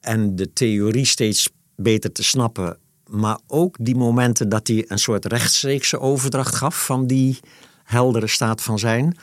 en 0.00 0.36
de 0.36 0.52
theorie 0.52 1.04
steeds 1.04 1.48
beter 1.76 2.12
te 2.12 2.22
snappen, 2.24 2.78
maar 3.06 3.38
ook 3.46 3.76
die 3.80 3.96
momenten 3.96 4.48
dat 4.48 4.66
hij 4.66 4.84
een 4.88 4.98
soort 4.98 5.24
rechtstreekse 5.24 6.00
overdracht 6.00 6.54
gaf 6.54 6.84
van 6.84 7.06
die 7.06 7.38
heldere 7.84 8.26
staat 8.26 8.62
van 8.62 8.78
zijn. 8.78 9.16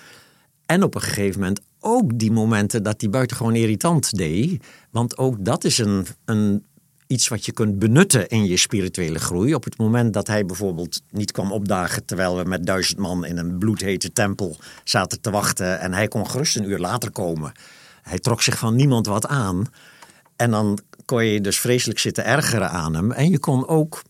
En 0.73 0.83
op 0.83 0.95
een 0.95 1.01
gegeven 1.01 1.39
moment 1.39 1.61
ook 1.79 2.19
die 2.19 2.31
momenten 2.31 2.83
dat 2.83 3.01
hij 3.01 3.09
buitengewoon 3.09 3.55
irritant 3.55 4.17
deed. 4.17 4.63
Want 4.91 5.17
ook 5.17 5.45
dat 5.45 5.63
is 5.63 5.77
een, 5.77 6.05
een, 6.25 6.65
iets 7.07 7.27
wat 7.27 7.45
je 7.45 7.51
kunt 7.51 7.79
benutten 7.79 8.27
in 8.27 8.45
je 8.45 8.57
spirituele 8.57 9.19
groei. 9.19 9.55
Op 9.55 9.63
het 9.63 9.77
moment 9.77 10.13
dat 10.13 10.27
hij 10.27 10.45
bijvoorbeeld 10.45 11.01
niet 11.09 11.31
kwam 11.31 11.51
opdagen 11.51 12.05
terwijl 12.05 12.37
we 12.37 12.43
met 12.43 12.65
duizend 12.65 12.99
man 12.99 13.25
in 13.25 13.37
een 13.37 13.57
bloedhete 13.57 14.11
tempel 14.13 14.57
zaten 14.83 15.21
te 15.21 15.31
wachten. 15.31 15.79
En 15.79 15.93
hij 15.93 16.07
kon 16.07 16.29
gerust 16.29 16.55
een 16.55 16.69
uur 16.69 16.79
later 16.79 17.11
komen. 17.11 17.51
Hij 18.01 18.19
trok 18.19 18.41
zich 18.41 18.57
van 18.57 18.75
niemand 18.75 19.05
wat 19.05 19.27
aan. 19.27 19.65
En 20.35 20.51
dan 20.51 20.79
kon 21.05 21.25
je 21.25 21.41
dus 21.41 21.59
vreselijk 21.59 21.99
zitten 21.99 22.25
ergeren 22.25 22.69
aan 22.69 22.95
hem. 22.95 23.11
En 23.11 23.29
je 23.29 23.39
kon 23.39 23.67
ook 23.67 24.01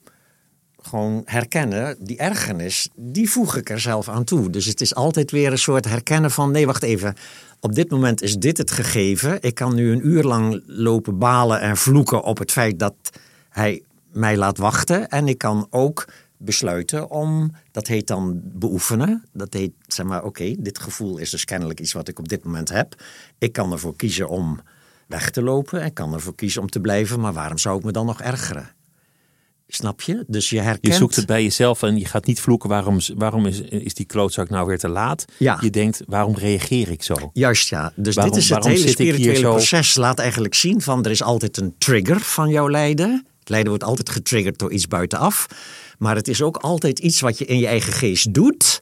gewoon 0.88 1.22
herkennen, 1.26 1.96
die 2.00 2.18
ergernis, 2.18 2.90
die 2.96 3.30
voeg 3.30 3.56
ik 3.56 3.70
er 3.70 3.80
zelf 3.80 4.10
aan 4.10 4.24
toe. 4.24 4.50
Dus 4.50 4.66
het 4.66 4.82
is 4.82 4.96
altijd 4.96 5.32
weer 5.32 5.52
een 5.52 5.58
soort 5.58 5.86
herkennen 5.86 6.32
van, 6.32 6.52
nee, 6.52 6.66
wacht 6.66 6.84
even. 6.84 7.16
Op 7.60 7.76
dit 7.76 7.92
moment 7.92 8.22
is 8.22 8.36
dit 8.36 8.58
het 8.58 8.72
gegeven. 8.72 9.42
Ik 9.42 9.56
kan 9.56 9.76
nu 9.76 9.92
een 9.92 10.08
uur 10.08 10.24
lang 10.24 10.64
lopen 10.66 11.18
balen 11.18 11.62
en 11.62 11.78
vloeken 11.78 12.24
op 12.24 12.38
het 12.38 12.52
feit 12.52 12.80
dat 12.80 12.96
hij 13.50 13.84
mij 14.12 14.38
laat 14.38 14.58
wachten. 14.58 15.10
En 15.10 15.28
ik 15.28 15.38
kan 15.38 15.68
ook 15.70 16.06
besluiten 16.38 17.10
om, 17.10 17.52
dat 17.72 17.88
heet 17.88 18.08
dan 18.08 18.42
beoefenen. 18.44 19.24
Dat 19.34 19.54
heet, 19.54 19.72
zeg 19.88 20.06
maar, 20.06 20.24
oké, 20.24 20.56
dit 20.60 20.80
gevoel 20.80 21.18
is 21.18 21.30
dus 21.30 21.46
kennelijk 21.46 21.80
iets 21.80 21.94
wat 21.94 22.08
ik 22.08 22.20
op 22.20 22.28
dit 22.28 22.44
moment 22.44 22.70
heb. 22.70 23.04
Ik 23.38 23.54
kan 23.54 23.72
ervoor 23.72 23.96
kiezen 23.96 24.30
om 24.30 24.60
weg 25.08 25.30
te 25.30 25.42
lopen. 25.42 25.86
Ik 25.86 25.94
kan 25.94 26.14
ervoor 26.14 26.36
kiezen 26.36 26.62
om 26.62 26.70
te 26.70 26.80
blijven. 26.80 27.20
Maar 27.20 27.34
waarom 27.34 27.58
zou 27.58 27.78
ik 27.78 27.84
me 27.84 27.92
dan 27.92 28.06
nog 28.06 28.22
ergeren? 28.22 28.70
Snap 29.76 30.02
je? 30.02 30.24
Dus 30.28 30.50
je 30.50 30.60
herkent... 30.60 30.94
Je 30.94 31.00
zoekt 31.00 31.16
het 31.16 31.26
bij 31.26 31.44
jezelf 31.44 31.84
en 31.84 31.98
je 31.98 32.06
gaat 32.06 32.26
niet 32.26 32.42
vloeken 32.42 32.70
waarom, 32.70 32.98
waarom 33.16 33.46
is, 33.46 33.62
is 33.62 33.94
die 33.94 34.06
klootzak 34.06 34.50
nou 34.50 34.68
weer 34.68 34.78
te 34.80 34.88
laat. 34.88 35.26
Ja. 35.38 35.58
Je 35.62 35.70
denkt, 35.70 36.02
waarom 36.08 36.36
reageer 36.36 36.90
ik 36.92 37.04
zo? 37.04 37.16
Juist 37.34 37.70
ja. 37.70 37.92
Dus 37.96 38.16
Waarom- 38.16 38.34
dit 38.34 38.44
is 38.44 38.50
het 38.50 38.66
hele 38.66 38.88
spirituele 38.88 39.36
zo- 39.40 39.50
proces. 39.50 39.96
Laat 39.96 40.20
eigenlijk 40.20 40.54
zien 40.54 40.82
van 40.82 41.06
er 41.06 41.12
is 41.12 41.24
altijd 41.24 41.58
een 41.58 41.76
trigger 41.78 42.20
van 42.20 42.50
jouw 42.50 42.70
lijden. 42.70 43.26
Het 43.40 43.50
lijden 43.50 43.70
wordt 43.70 43.84
altijd 43.84 44.10
getriggerd 44.10 44.60
door 44.60 44.72
iets 44.72 44.88
buitenaf. 44.88 45.48
Maar 45.98 46.16
het 46.16 46.28
is 46.28 46.42
ook 46.42 46.58
altijd 46.58 47.00
iets 47.00 47.20
wat 47.20 47.38
je 47.38 47.46
in 47.46 47.60
je 47.60 47.68
eigen 47.68 47.94
geest 47.94 48.34
doet. 48.34 48.82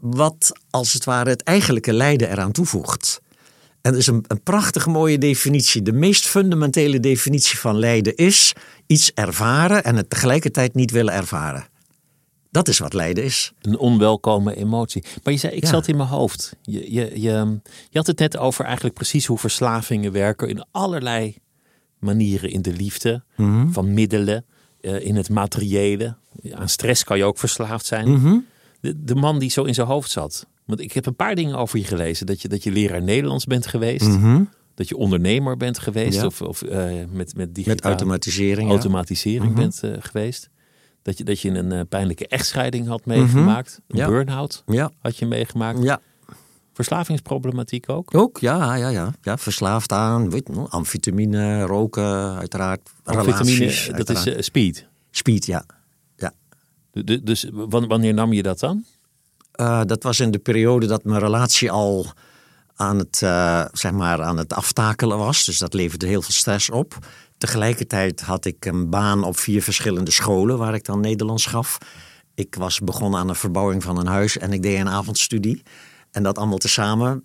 Wat 0.00 0.52
als 0.70 0.92
het 0.92 1.04
ware 1.04 1.30
het 1.30 1.42
eigenlijke 1.42 1.92
lijden 1.92 2.30
eraan 2.30 2.52
toevoegt. 2.52 3.20
En 3.88 3.94
dat 3.94 4.02
is 4.02 4.06
een, 4.06 4.24
een 4.26 4.42
prachtig 4.42 4.86
mooie 4.86 5.18
definitie. 5.18 5.82
De 5.82 5.92
meest 5.92 6.26
fundamentele 6.26 7.00
definitie 7.00 7.58
van 7.58 7.78
lijden 7.78 8.14
is 8.16 8.52
iets 8.86 9.10
ervaren 9.14 9.84
en 9.84 9.96
het 9.96 10.10
tegelijkertijd 10.10 10.74
niet 10.74 10.90
willen 10.90 11.14
ervaren. 11.14 11.66
Dat 12.50 12.68
is 12.68 12.78
wat 12.78 12.92
lijden 12.92 13.24
is. 13.24 13.52
Een 13.60 13.78
onwelkome 13.78 14.56
emotie. 14.56 15.04
Maar 15.24 15.32
je 15.32 15.38
zei, 15.38 15.54
ik 15.54 15.62
Ja. 15.62 15.68
zat 15.68 15.88
in 15.88 15.96
mijn 15.96 16.08
hoofd. 16.08 16.56
Je, 16.62 16.92
je, 16.92 17.20
je, 17.20 17.58
je 17.90 17.98
had 17.98 18.06
het 18.06 18.18
net 18.18 18.36
over 18.36 18.64
eigenlijk 18.64 18.94
precies 18.94 19.26
hoe 19.26 19.38
verslavingen 19.38 20.12
werken 20.12 20.48
in 20.48 20.64
allerlei 20.70 21.36
manieren. 21.98 22.50
In 22.50 22.62
de 22.62 22.72
liefde, 22.72 23.22
Mhm. 23.36 23.70
van 23.70 23.94
middelen, 23.94 24.44
eh, 24.80 25.04
in 25.06 25.16
het 25.16 25.28
materiële. 25.30 26.16
Aan 26.52 26.68
stress 26.68 27.04
kan 27.04 27.16
je 27.18 27.24
ook 27.24 27.38
verslaafd 27.38 27.86
zijn. 27.86 28.10
Mhm. 28.12 28.36
de, 28.80 29.04
de 29.04 29.14
man 29.14 29.38
die 29.38 29.50
zo 29.50 29.64
in 29.64 29.74
zijn 29.74 29.86
hoofd 29.86 30.10
zat. 30.10 30.46
Want 30.68 30.80
ik 30.80 30.92
heb 30.92 31.06
een 31.06 31.16
paar 31.16 31.34
dingen 31.34 31.54
over 31.56 31.78
je 31.78 31.84
gelezen. 31.84 32.26
Dat 32.26 32.42
je, 32.42 32.48
dat 32.48 32.62
je 32.62 32.70
leraar 32.72 33.02
Nederlands 33.02 33.44
bent 33.44 33.66
geweest. 33.66 34.08
Dat 34.74 34.88
je 34.88 34.96
ondernemer 34.96 35.56
bent 35.56 35.78
geweest. 35.78 36.12
Mhm. 36.12 36.20
Ja. 36.20 36.26
Of, 36.26 36.42
of 36.42 36.62
eh, 36.62 36.90
met, 37.10 37.36
met 37.36 37.54
digitaal 37.54 37.74
Met 37.74 37.84
automatisering. 37.84 38.70
automatisering 38.70 39.50
Mhm. 39.52 39.60
bent 39.60 39.82
eh, 39.82 39.92
geweest. 39.98 40.48
Dat 41.02 41.18
je, 41.18 41.24
dat 41.24 41.40
je 41.40 41.50
een 41.50 41.72
eh, 41.72 41.80
pijnlijke 41.88 42.26
echtscheiding 42.28 42.86
had 42.86 43.06
meegemaakt. 43.06 43.74
Een 43.76 43.82
Mhm. 43.88 43.98
Ja. 43.98 44.06
burn-out 44.08 44.64
had 45.00 45.16
je 45.16 45.26
meegemaakt. 45.26 45.82
ja. 45.82 46.00
Verslavingsproblematiek 46.72 47.88
ook. 47.90 48.14
Ook, 48.14 48.38
ja, 48.38 48.74
ja, 48.74 48.88
ja. 48.88 49.14
ja 49.22 49.38
verslaafd 49.38 49.92
aan 49.92 50.30
weet, 50.30 50.48
je 50.54 50.60
amfetamine, 50.68 51.62
roken, 51.62 52.36
uiteraard. 52.38 52.90
Relaties, 53.04 53.86
dat 53.86 53.94
uiteraard. 53.94 54.26
is 54.38 54.44
speed. 54.44 54.86
Speed, 55.10 55.46
ja. 55.46 55.64
ja. 56.16 56.32
Du- 56.92 57.04
du- 57.04 57.22
Dus 57.22 57.48
wan- 57.52 57.86
wanneer 57.86 58.14
nam 58.14 58.32
je 58.32 58.42
dat 58.42 58.58
dan? 58.60 58.84
Eh, 59.58 59.80
dat 59.84 60.02
was 60.02 60.20
in 60.20 60.30
de 60.30 60.38
periode 60.38 60.86
dat 60.86 61.04
mijn 61.04 61.20
relatie 61.20 61.70
al 61.70 62.06
aan 62.74 62.98
het, 62.98 63.22
eh, 63.22 63.64
zeg 63.72 63.92
maar, 63.92 64.22
aan 64.22 64.36
het 64.36 64.52
aftakelen 64.52 65.18
was. 65.18 65.44
Dus 65.44 65.58
dat 65.58 65.74
leverde 65.74 66.06
heel 66.06 66.22
veel 66.22 66.34
stress 66.34 66.70
op. 66.70 66.98
Tegelijkertijd 67.38 68.20
had 68.20 68.44
ik 68.44 68.64
een 68.64 68.90
baan 68.90 69.24
op 69.24 69.38
vier 69.38 69.62
verschillende 69.62 70.10
scholen 70.10 70.58
waar 70.58 70.74
ik 70.74 70.84
dan 70.84 71.00
Nederlands 71.00 71.46
gaf. 71.46 71.78
Ik 72.34 72.54
was 72.54 72.80
begonnen 72.80 73.20
aan 73.20 73.28
een 73.28 73.34
verbouwing 73.34 73.82
van 73.82 73.98
een 73.98 74.06
huis 74.06 74.38
en 74.38 74.52
ik 74.52 74.62
deed 74.62 74.78
een 74.78 74.88
avondstudie. 74.88 75.62
En 76.10 76.22
dat 76.22 76.38
allemaal 76.38 76.58
tezamen 76.58 77.24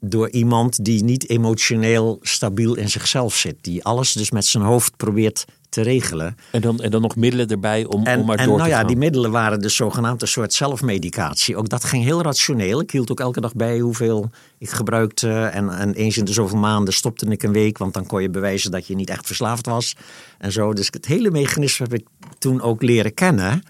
door 0.00 0.30
iemand 0.30 0.84
die 0.84 1.04
niet 1.04 1.28
emotioneel 1.28 2.18
stabiel 2.20 2.74
in 2.74 2.90
zichzelf 2.90 3.34
zit. 3.34 3.56
Die 3.60 3.84
alles 3.84 4.12
dus 4.12 4.30
met 4.30 4.44
zijn 4.44 4.64
hoofd 4.64 4.96
probeert 4.96 5.44
te 5.72 5.80
regelen. 5.80 6.36
En 6.50 6.60
dan, 6.60 6.80
en 6.80 6.90
dan 6.90 7.00
nog 7.00 7.16
middelen 7.16 7.48
erbij 7.48 7.84
om, 7.84 8.06
En, 8.06 8.20
om 8.20 8.26
maar 8.26 8.38
en 8.38 8.46
door 8.46 8.56
nou 8.56 8.68
te 8.68 8.74
ja, 8.74 8.78
gaan. 8.78 8.86
die 8.86 8.96
middelen 8.96 9.30
waren 9.30 9.60
dus 9.60 9.76
zogenaamd 9.76 10.22
een 10.22 10.28
soort 10.28 10.52
zelfmedicatie. 10.52 11.56
Ook 11.56 11.68
dat 11.68 11.84
ging 11.84 12.04
heel 12.04 12.22
rationeel. 12.22 12.80
Ik 12.80 12.90
hield 12.90 13.10
ook 13.10 13.20
elke 13.20 13.40
dag 13.40 13.54
bij 13.54 13.78
hoeveel 13.78 14.30
ik 14.58 14.70
gebruikte. 14.70 15.44
En, 15.44 15.70
en 15.70 15.94
eens 15.94 16.16
in 16.16 16.24
de 16.24 16.32
zoveel 16.32 16.58
maanden 16.58 16.94
stopte 16.94 17.26
ik 17.26 17.42
een 17.42 17.52
week. 17.52 17.78
Want 17.78 17.94
dan 17.94 18.06
kon 18.06 18.22
je 18.22 18.30
bewijzen 18.30 18.70
dat 18.70 18.86
je 18.86 18.94
niet 18.94 19.10
echt 19.10 19.26
verslaafd 19.26 19.66
was. 19.66 19.96
En 20.38 20.52
zo. 20.52 20.72
Dus 20.72 20.88
het 20.90 21.06
hele 21.06 21.30
mechanisme 21.30 21.86
heb 21.88 21.98
ik 22.00 22.06
toen 22.38 22.60
ook 22.60 22.82
leren 22.82 23.14
kennen. 23.14 23.62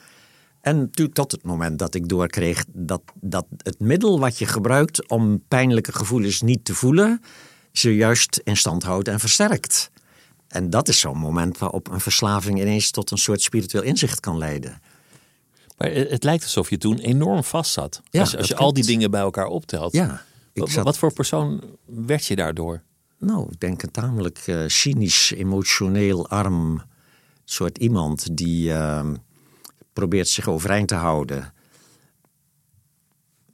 En 0.61 0.91
tot 1.13 1.33
het 1.33 1.43
moment 1.43 1.79
dat 1.79 1.95
ik 1.95 2.09
doorkreeg 2.09 2.65
dat, 2.73 3.03
dat 3.21 3.47
het 3.57 3.81
middel 3.81 4.21
wat 4.21 4.39
je 4.39 4.47
gebruikt 4.47 5.09
om 5.09 5.43
pijnlijke 5.49 5.93
gevoelens 5.93 6.43
niet 6.43 6.65
te 6.65 6.75
voelen, 6.75 7.21
ze 7.73 7.95
juist 7.95 8.41
in 8.45 8.57
stand 8.57 8.83
houdt 8.83 9.09
en 9.09 9.21
versterkt. 9.21 9.91
En 10.53 10.71
dat 10.71 10.89
is 10.89 11.01
zo'n 11.01 11.19
moment 11.19 11.59
waarop 11.59 11.91
een 11.91 12.01
verslaving 12.01 12.61
ineens 12.61 12.91
tot 12.91 13.11
een 13.11 13.19
soort 13.19 13.43
spiritueel 13.43 13.83
inzicht 13.83 14.21
kan 14.21 14.39
leiden. 14.39 14.81
Maar 15.77 15.91
het 15.91 16.25
lijkt 16.25 16.43
alsof 16.43 16.71
je 16.71 16.79
toen 16.79 16.99
enorm 16.99 17.45
vast 17.45 17.73
zat. 17.73 18.01
Ja, 18.11 18.21
als 18.21 18.37
als 18.37 18.49
je 18.49 18.57
al 18.57 18.73
die 18.73 18.85
dingen 18.85 19.11
bij 19.11 19.21
elkaar 19.21 19.47
optelt. 19.47 19.93
Ja, 19.93 20.23
ik 20.53 20.61
Wat, 20.61 20.71
zat, 20.71 20.85
wat 20.85 20.99
voor 20.99 21.13
persoon 21.13 21.63
werd 21.85 22.27
je 22.27 22.37
daardoor? 22.37 22.83
nou, 23.19 23.49
ik 23.51 23.61
denk 23.61 23.83
een 23.83 23.91
tamelijk 23.91 24.39
eh, 24.39 24.65
cynisch, 24.67 25.31
emotioneel 25.31 26.29
arm 26.29 26.83
soort 27.45 27.79
iemand 27.79 28.37
die 28.37 28.73
eh, 28.73 29.11
probeert 29.93 30.29
zich 30.29 30.49
overeind 30.49 30.89
te 30.89 30.95
houden. 30.95 31.53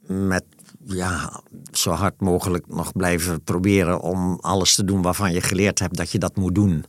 Met 0.07 0.43
ja, 0.93 1.41
zo 1.71 1.91
hard 1.91 2.21
mogelijk 2.21 2.67
nog 2.67 2.91
blijven 2.91 3.43
proberen 3.43 4.01
om 4.01 4.37
alles 4.41 4.75
te 4.75 4.83
doen 4.83 5.01
waarvan 5.01 5.33
je 5.33 5.41
geleerd 5.41 5.79
hebt 5.79 5.97
dat 5.97 6.11
je 6.11 6.19
dat 6.19 6.35
moet 6.35 6.55
doen. 6.55 6.85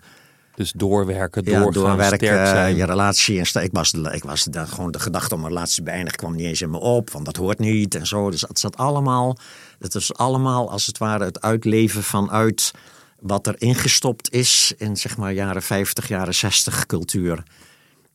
Dus 0.54 0.72
doorwerken, 0.72 1.44
Ja, 1.44 1.50
doorgaan, 1.50 1.72
doorwerken, 1.72 2.16
sterk 2.28 2.46
zijn. 2.46 2.76
je 2.76 2.84
relatie. 2.84 3.38
En 3.38 3.62
ik 3.62 3.72
was, 3.72 3.92
ik 3.92 4.24
was 4.24 4.44
de, 4.44 4.66
gewoon 4.66 4.90
de 4.90 4.98
gedachte 4.98 5.34
om 5.34 5.40
een 5.40 5.48
relatie 5.48 5.74
te 5.76 5.82
beëindigen 5.82 6.18
kwam 6.18 6.36
niet 6.36 6.46
eens 6.46 6.62
in 6.62 6.70
me 6.70 6.78
op. 6.78 7.10
Want 7.10 7.24
dat 7.24 7.36
hoort 7.36 7.58
niet 7.58 7.94
en 7.94 8.06
zo. 8.06 8.30
Dus 8.30 8.40
het 8.40 8.58
zat 8.58 8.76
allemaal, 8.76 9.36
het 9.78 9.94
is 9.94 10.14
allemaal 10.14 10.70
als 10.70 10.86
het 10.86 10.98
ware 10.98 11.24
het 11.24 11.40
uitleven 11.40 12.02
vanuit 12.02 12.72
wat 13.20 13.46
er 13.46 13.54
ingestopt 13.58 14.32
is 14.32 14.74
in 14.76 14.96
zeg 14.96 15.16
maar 15.16 15.32
jaren 15.32 15.62
50, 15.62 16.08
jaren 16.08 16.34
60 16.34 16.86
cultuur. 16.86 17.42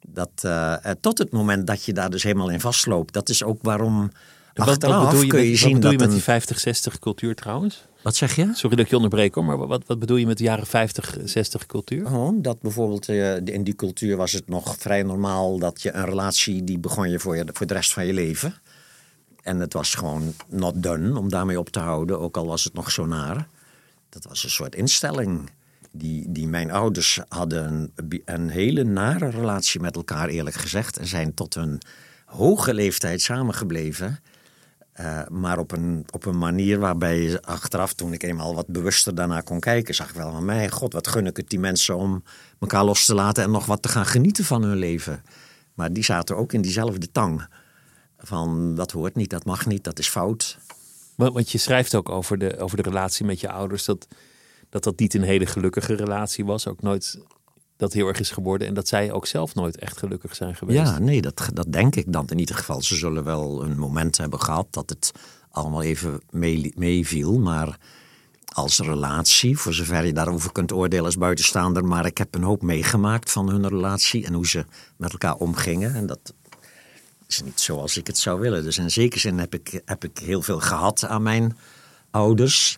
Dat, 0.07 0.31
eh, 0.41 0.85
eh, 0.85 0.95
tot 1.01 1.17
het 1.17 1.31
moment 1.31 1.67
dat 1.67 1.83
je 1.83 1.93
daar 1.93 2.09
dus 2.09 2.23
helemaal 2.23 2.49
in 2.49 2.59
vastloopt. 2.59 3.13
Dat 3.13 3.29
is 3.29 3.43
ook 3.43 3.59
waarom 3.61 4.11
wat, 4.63 4.79
bedoel 4.79 5.21
je, 5.21 5.27
kun 5.27 5.39
met, 5.39 5.61
wat 5.61 5.73
bedoel 5.73 5.91
je 5.91 6.07
die 6.07 6.21
50, 6.21 6.59
60 6.59 6.99
cultuur 6.99 7.35
trouwens? 7.35 7.85
Wat 8.01 8.15
zeg 8.15 8.35
je? 8.35 8.49
Sorry 8.53 8.75
dat 8.75 8.85
ik 8.85 8.89
je 8.89 8.95
onderbreek 8.95 9.35
hoor, 9.35 9.45
maar 9.45 9.57
wat, 9.57 9.83
wat 9.85 9.99
bedoel 9.99 10.17
je 10.17 10.27
met 10.27 10.37
de 10.37 10.43
jaren 10.43 10.67
50, 10.67 11.17
60 11.23 11.65
cultuur? 11.65 12.05
Gewoon 12.05 12.41
dat 12.41 12.61
bijvoorbeeld 12.61 13.09
eh, 13.09 13.35
in 13.35 13.63
die 13.63 13.75
cultuur 13.75 14.17
was 14.17 14.31
het 14.31 14.47
nog 14.47 14.75
vrij 14.77 15.03
normaal 15.03 15.59
dat 15.59 15.81
je 15.81 15.93
een 15.93 16.05
relatie 16.05 16.63
die 16.63 16.79
begon 16.79 17.09
je 17.09 17.19
voor, 17.19 17.35
je 17.35 17.45
voor 17.53 17.67
de 17.67 17.73
rest 17.73 17.93
van 17.93 18.05
je 18.05 18.13
leven. 18.13 18.55
En 19.41 19.59
het 19.59 19.73
was 19.73 19.95
gewoon 19.95 20.33
not 20.47 20.83
done 20.83 21.19
om 21.19 21.29
daarmee 21.29 21.59
op 21.59 21.69
te 21.69 21.79
houden, 21.79 22.19
ook 22.19 22.37
al 22.37 22.45
was 22.45 22.63
het 22.63 22.73
nog 22.73 22.91
zo 22.91 23.05
naar. 23.05 23.47
Dat 24.09 24.23
was 24.23 24.43
een 24.43 24.49
soort 24.49 24.75
instelling. 24.75 25.49
Die, 25.91 26.31
die 26.31 26.47
mijn 26.47 26.71
ouders 26.71 27.19
hadden 27.27 27.67
een, 27.67 28.21
een 28.25 28.49
hele 28.49 28.83
nare 28.83 29.29
relatie 29.29 29.79
met 29.79 29.95
elkaar, 29.95 30.27
eerlijk 30.27 30.55
gezegd. 30.55 30.97
En 30.97 31.07
zijn 31.07 31.33
tot 31.33 31.53
hun 31.53 31.81
hoge 32.25 32.73
leeftijd 32.73 33.21
samengebleven. 33.21 34.19
Eh, 34.95 35.27
maar 35.27 35.59
op 35.59 35.71
een, 35.71 36.05
op 36.11 36.25
een 36.25 36.37
manier 36.37 36.79
waarbij 36.79 37.21
je 37.21 37.41
achteraf, 37.41 37.93
toen 37.93 38.13
ik 38.13 38.23
eenmaal 38.23 38.55
wat 38.55 38.67
bewuster 38.67 39.15
daarna 39.15 39.41
kon 39.41 39.59
kijken, 39.59 39.95
zag 39.95 40.09
ik 40.09 40.15
wel 40.15 40.31
van 40.31 40.45
mijn 40.45 40.71
god, 40.71 40.93
wat 40.93 41.07
gun 41.07 41.25
ik 41.25 41.37
het 41.37 41.49
die 41.49 41.59
mensen 41.59 41.95
om 41.95 42.23
elkaar 42.59 42.83
los 42.83 43.05
te 43.05 43.15
laten 43.15 43.43
en 43.43 43.51
nog 43.51 43.65
wat 43.65 43.81
te 43.81 43.89
gaan 43.89 44.05
genieten 44.05 44.45
van 44.45 44.63
hun 44.63 44.77
leven. 44.77 45.23
Maar 45.73 45.93
die 45.93 46.03
zaten 46.03 46.37
ook 46.37 46.53
in 46.53 46.61
diezelfde 46.61 47.11
tang. 47.11 47.47
Van 48.17 48.75
dat 48.75 48.91
hoort 48.91 49.15
niet, 49.15 49.29
dat 49.29 49.45
mag 49.45 49.65
niet, 49.65 49.83
dat 49.83 49.99
is 49.99 50.09
fout. 50.09 50.57
Want, 51.15 51.51
je 51.51 51.57
schrijft 51.57 51.95
ook 51.95 52.09
over 52.09 52.37
de, 52.37 52.57
over 52.57 52.77
de 52.77 52.83
relatie 52.83 53.25
met 53.25 53.39
je 53.39 53.49
ouders. 53.49 53.85
Dat, 53.85 54.07
dat 54.69 54.83
dat 54.83 54.99
niet 54.99 55.13
een 55.13 55.23
hele 55.23 55.45
gelukkige 55.45 55.93
relatie 55.93 56.45
was. 56.45 56.67
Ook 56.67 56.81
nooit 56.81 57.19
dat 57.77 57.93
heel 57.93 58.07
erg 58.07 58.19
is 58.19 58.31
geworden. 58.31 58.67
En 58.67 58.73
dat 58.73 58.87
zij 58.87 59.11
ook 59.11 59.27
zelf 59.27 59.55
nooit 59.55 59.77
echt 59.77 59.97
gelukkig 59.97 60.35
zijn 60.35 60.55
geweest. 60.55 60.79
Ja, 60.79 60.99
nee, 60.99 61.21
dat, 61.21 61.49
dat 61.53 61.71
denk 61.71 61.95
ik 61.95 62.13
dan 62.13 62.27
in 62.27 62.39
ieder 62.39 62.55
geval. 62.55 62.81
Ze 62.81 62.95
zullen 62.95 63.23
wel 63.23 63.63
een 63.63 63.77
moment 63.77 64.17
hebben 64.17 64.41
gehad 64.41 64.67
dat 64.69 64.89
het 64.89 65.11
allemaal 65.51 65.81
even 65.81 66.21
mee- 66.29 66.73
meeviel. 66.75 67.39
Maar 67.39 67.77
als 68.45 68.79
relatie, 68.79 69.57
voor 69.57 69.73
zover 69.73 70.05
je 70.05 70.13
daarover 70.13 70.51
kunt 70.51 70.71
oordelen 70.71 71.05
als 71.05 71.17
buitenstaander. 71.17 71.85
Maar 71.85 72.05
ik 72.05 72.17
heb 72.17 72.35
een 72.35 72.43
hoop 72.43 72.61
meegemaakt 72.61 73.31
van 73.31 73.49
hun 73.49 73.67
relatie 73.67 74.25
en 74.25 74.33
hoe 74.33 74.47
ze 74.47 74.65
met 74.95 75.11
elkaar 75.11 75.35
omgingen. 75.35 75.95
En 75.95 76.05
dat 76.05 76.33
is 77.27 77.41
niet 77.41 77.59
zoals 77.59 77.97
ik 77.97 78.07
het 78.07 78.17
zou 78.17 78.39
willen. 78.39 78.63
Dus 78.63 78.77
in 78.77 78.91
zekere 78.91 79.19
zin 79.19 79.39
heb 79.39 79.53
ik, 79.53 79.81
heb 79.85 80.03
ik 80.03 80.17
heel 80.17 80.41
veel 80.41 80.59
gehad 80.59 81.05
aan 81.05 81.23
mijn 81.23 81.57
ouders. 82.11 82.77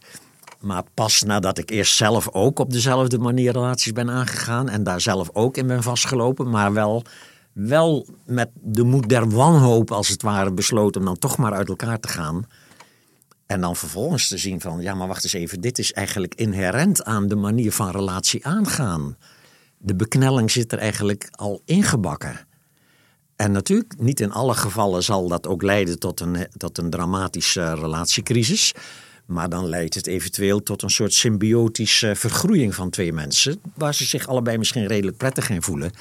Maar 0.60 0.84
pas 0.94 1.24
nadat 1.24 1.58
ik 1.58 1.70
eerst 1.70 1.96
zelf 1.96 2.30
ook 2.32 2.60
op 2.60 2.72
dezelfde 2.72 3.18
manier 3.18 3.52
relaties 3.52 3.92
ben 3.92 4.10
aangegaan. 4.10 4.70
En 4.70 4.84
daar 4.84 5.02
zelf 5.02 5.30
ook 5.34 5.58
in 5.58 5.68
ben 5.68 5.84
vastgelopen. 5.84 6.50
Maar 6.50 6.74
wel 6.74 7.04
wel 7.58 8.08
met 8.26 8.50
de 8.62 8.84
moed 8.84 9.10
der 9.10 9.30
wanhoop 9.30 9.92
als 9.92 10.08
het 10.08 10.22
ware 10.22 10.52
besloten 10.52 11.02
om 11.02 11.08
dan 11.08 11.18
toch 11.18 11.38
maar 11.38 11.54
uit 11.54 11.70
elkaar 11.70 12.00
te 12.00 12.08
gaan. 12.08 12.48
En 13.46 13.62
dan 13.62 13.76
vervolgens 13.76 14.28
te 14.28 14.38
zien 14.38 14.62
van, 14.62 14.82
ja 14.82 14.94
maar 14.94 15.08
wacht 15.08 15.24
eens 15.24 15.34
even, 15.34 15.62
dit 15.62 15.80
is 15.80 15.94
eigenlijk 15.94 16.36
inherent 16.36 17.04
aan 17.04 17.28
de 17.28 17.36
manier 17.36 17.72
van 17.72 17.92
relatie 17.92 18.46
aangaan. 18.46 19.18
De 19.78 19.96
beknelling 19.96 20.52
zit 20.52 20.72
er 20.72 20.78
eigenlijk 20.78 21.28
al 21.32 21.62
ingebakken. 21.66 22.48
En 23.36 23.52
natuurlijk, 23.52 23.94
niet 24.00 24.20
in 24.20 24.32
alle 24.32 24.54
gevallen 24.54 25.04
zal 25.04 25.28
dat 25.28 25.48
ook 25.48 25.62
leiden 25.62 26.00
tot 26.00 26.20
een, 26.20 26.48
tot 26.58 26.78
een 26.78 26.90
dramatische 26.90 27.74
relatiecrisis. 27.74 28.74
Maar 29.28 29.50
dan 29.50 29.70
leidt 29.70 29.94
het 29.96 30.08
eventueel 30.08 30.64
tot 30.64 30.82
een 30.82 30.90
soort 30.90 31.14
symbiotische 31.14 32.16
vergroeiing 32.16 32.76
van 32.76 32.90
twee 32.90 33.14
mensen. 33.14 33.60
Waar 33.76 33.94
ze 33.94 34.06
zich 34.06 34.28
allebei 34.28 34.58
misschien 34.58 34.88
redelijk 34.88 35.18
prettig 35.18 35.50
in 35.50 35.62
voelen. 35.62 35.92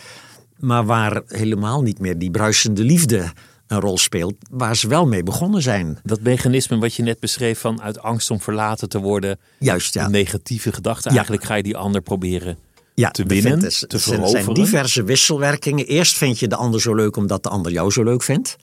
Maar 0.59 0.85
waar 0.85 1.23
helemaal 1.27 1.83
niet 1.83 1.99
meer 1.99 2.19
die 2.19 2.31
bruisende 2.31 2.85
liefde 2.85 3.33
een 3.67 3.81
rol 3.81 3.99
speelt. 3.99 4.35
Waar 4.51 4.77
ze 4.77 4.89
wel 4.89 5.07
mee 5.07 5.23
begonnen 5.23 5.63
zijn. 5.63 5.99
Dat 6.03 6.21
mechanisme 6.21 6.79
wat 6.79 6.95
je 6.95 7.03
net 7.03 7.21
beschreef 7.21 7.59
van 7.59 7.83
uit 7.83 8.01
angst 8.01 8.31
om 8.31 8.41
verlaten 8.41 8.89
te 8.89 8.99
worden. 8.99 9.39
Juist, 9.59 9.95
ja. 9.95 10.09
Negatieve 10.09 10.73
gedachte. 10.73 11.09
Ja. 11.09 11.15
Eigenlijk 11.15 11.45
ga 11.45 11.55
je 11.55 11.63
die 11.63 11.77
ander 11.77 12.01
proberen 12.01 12.59
ja, 12.95 13.11
te 13.11 13.25
winnen, 13.25 13.59
te 13.59 13.87
er 13.89 13.99
zijn 13.99 14.21
veroveren. 14.27 14.55
diverse 14.55 15.05
wisselwerkingen. 15.05 15.87
Eerst 15.87 16.17
vind 16.17 16.39
je 16.39 16.49
de 16.49 16.57
ander 16.57 16.81
zo 16.81 16.95
leuk 16.95 17.17
omdat 17.17 17.43
de 17.43 17.49
ander 17.49 17.73
jou 17.73 17.91
zo 17.91 18.03
leuk 18.03 18.23
vindt. 18.23 18.57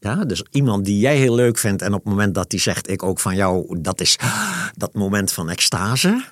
Ja, 0.00 0.24
dus 0.24 0.44
iemand 0.50 0.84
die 0.84 0.98
jij 0.98 1.16
heel 1.16 1.34
leuk 1.34 1.58
vindt 1.58 1.82
en 1.82 1.94
op 1.94 2.04
het 2.04 2.08
moment 2.08 2.34
dat 2.34 2.50
die 2.50 2.60
zegt 2.60 2.90
ik 2.90 3.02
ook 3.02 3.20
van 3.20 3.36
jou, 3.36 3.78
dat 3.80 4.00
is 4.00 4.18
dat 4.76 4.94
moment 4.94 5.32
van 5.32 5.50
extase. 5.50 6.24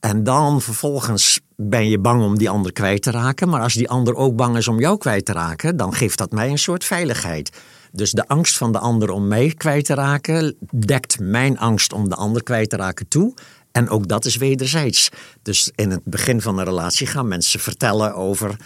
En 0.00 0.24
dan 0.24 0.62
vervolgens 0.62 1.40
ben 1.56 1.88
je 1.88 1.98
bang 1.98 2.22
om 2.22 2.38
die 2.38 2.50
ander 2.50 2.72
kwijt 2.72 3.02
te 3.02 3.10
raken. 3.10 3.48
Maar 3.48 3.60
als 3.60 3.74
die 3.74 3.88
ander 3.88 4.14
ook 4.14 4.36
bang 4.36 4.56
is 4.56 4.68
om 4.68 4.80
jou 4.80 4.98
kwijt 4.98 5.24
te 5.24 5.32
raken, 5.32 5.76
dan 5.76 5.94
geeft 5.94 6.18
dat 6.18 6.32
mij 6.32 6.50
een 6.50 6.58
soort 6.58 6.84
veiligheid. 6.84 7.50
Dus 7.92 8.10
de 8.10 8.28
angst 8.28 8.56
van 8.56 8.72
de 8.72 8.78
ander 8.78 9.10
om 9.10 9.28
mij 9.28 9.54
kwijt 9.56 9.84
te 9.84 9.94
raken, 9.94 10.56
dekt 10.70 11.20
mijn 11.20 11.58
angst 11.58 11.92
om 11.92 12.08
de 12.08 12.14
ander 12.14 12.42
kwijt 12.42 12.70
te 12.70 12.76
raken 12.76 13.08
toe. 13.08 13.34
En 13.72 13.88
ook 13.88 14.08
dat 14.08 14.24
is 14.24 14.36
wederzijds. 14.36 15.08
Dus 15.42 15.70
in 15.74 15.90
het 15.90 16.04
begin 16.04 16.40
van 16.40 16.58
een 16.58 16.64
relatie 16.64 17.06
gaan 17.06 17.28
mensen 17.28 17.60
vertellen 17.60 18.14
over 18.14 18.56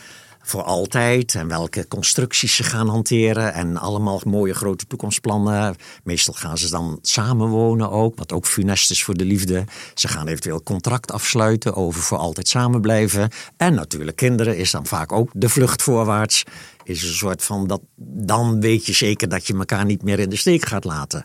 voor 0.42 0.62
altijd 0.62 1.34
en 1.34 1.48
welke 1.48 1.88
constructies 1.88 2.56
ze 2.56 2.62
gaan 2.62 2.88
hanteren 2.88 3.54
en 3.54 3.76
allemaal 3.76 4.20
mooie 4.24 4.54
grote 4.54 4.86
toekomstplannen. 4.86 5.76
Meestal 6.04 6.34
gaan 6.34 6.58
ze 6.58 6.70
dan 6.70 6.98
samenwonen 7.02 7.90
ook, 7.90 8.18
wat 8.18 8.32
ook 8.32 8.46
funest 8.46 8.90
is 8.90 9.04
voor 9.04 9.16
de 9.16 9.24
liefde. 9.24 9.64
Ze 9.94 10.08
gaan 10.08 10.26
eventueel 10.26 10.62
contract 10.62 11.12
afsluiten 11.12 11.74
over 11.74 12.02
voor 12.02 12.18
altijd 12.18 12.48
samen 12.48 12.80
blijven. 12.80 13.30
En 13.56 13.74
natuurlijk 13.74 14.16
kinderen 14.16 14.56
is 14.56 14.70
dan 14.70 14.86
vaak 14.86 15.12
ook 15.12 15.30
de 15.32 15.48
vlucht 15.48 15.82
voorwaarts. 15.82 16.44
Is 16.84 17.02
een 17.02 17.14
soort 17.14 17.44
van 17.44 17.66
dat 17.66 17.80
dan 17.96 18.60
weet 18.60 18.86
je 18.86 18.92
zeker 18.92 19.28
dat 19.28 19.46
je 19.46 19.54
elkaar 19.54 19.84
niet 19.84 20.02
meer 20.02 20.18
in 20.18 20.30
de 20.30 20.36
steek 20.36 20.66
gaat 20.66 20.84
laten. 20.84 21.24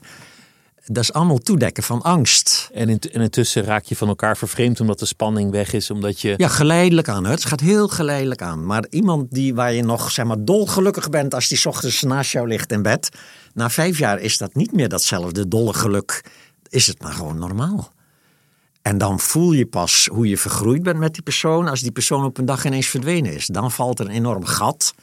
Dat 0.87 1.03
is 1.03 1.13
allemaal 1.13 1.37
toedekken 1.37 1.83
van 1.83 2.01
angst. 2.01 2.69
En, 2.73 2.89
in, 2.89 2.99
en 3.11 3.21
intussen 3.21 3.63
raak 3.63 3.83
je 3.83 3.95
van 3.95 4.07
elkaar 4.07 4.37
vervreemd 4.37 4.79
omdat 4.79 4.99
de 4.99 5.05
spanning 5.05 5.51
weg 5.51 5.73
is. 5.73 5.91
Omdat 5.91 6.21
je 6.21 6.33
Ja, 6.37 6.47
geleidelijk 6.47 7.07
aan. 7.09 7.25
Het 7.25 7.45
gaat 7.45 7.59
heel 7.59 7.87
geleidelijk 7.87 8.41
aan. 8.41 8.65
Maar 8.65 8.85
iemand 8.89 9.31
die 9.31 9.55
waar 9.55 9.73
je 9.73 9.83
nog 9.83 10.11
zeg 10.11 10.25
maar, 10.25 10.43
dolgelukkig 10.43 11.09
bent 11.09 11.33
als 11.33 11.47
die 11.47 11.57
's 11.57 11.65
ochtends 11.65 12.01
naast 12.01 12.31
jou 12.31 12.47
ligt 12.47 12.71
in 12.71 12.81
bed. 12.81 13.09
Na 13.53 13.69
vijf 13.69 13.97
jaar 13.97 14.19
is 14.19 14.37
dat 14.37 14.55
niet 14.55 14.71
meer 14.71 14.89
datzelfde 14.89 15.47
dolle 15.47 15.73
geluk. 15.73 16.23
Is 16.69 16.87
het 16.87 17.01
maar 17.01 17.13
gewoon 17.13 17.39
normaal. 17.39 17.93
En 18.81 18.97
dan 18.97 19.19
voel 19.19 19.51
je 19.51 19.65
pas 19.65 20.09
hoe 20.11 20.27
je 20.27 20.37
vergroeid 20.37 20.83
bent 20.83 20.99
met 20.99 21.13
die 21.13 21.23
persoon 21.23 21.67
als 21.67 21.81
die 21.81 21.91
persoon 21.91 22.25
op 22.25 22.37
een 22.37 22.45
dag 22.45 22.65
ineens 22.65 22.87
verdwenen 22.87 23.33
is. 23.33 23.45
Dan 23.45 23.71
valt 23.71 23.99
er 23.99 24.05
een 24.05 24.11
enorm 24.11 24.45
gat 24.45 24.93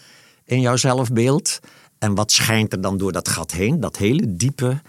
in 0.45 0.61
jouw 0.61 0.77
zelfbeeld. 0.77 1.59
En 1.99 2.15
wat 2.15 2.33
schijnt 2.33 2.73
er 2.73 2.81
dan 2.81 2.97
door 2.97 3.13
dat 3.13 3.29
gat 3.29 3.51
heen? 3.51 3.81
Dat 3.81 3.97
hele 3.97 4.37
diepe 4.37 4.81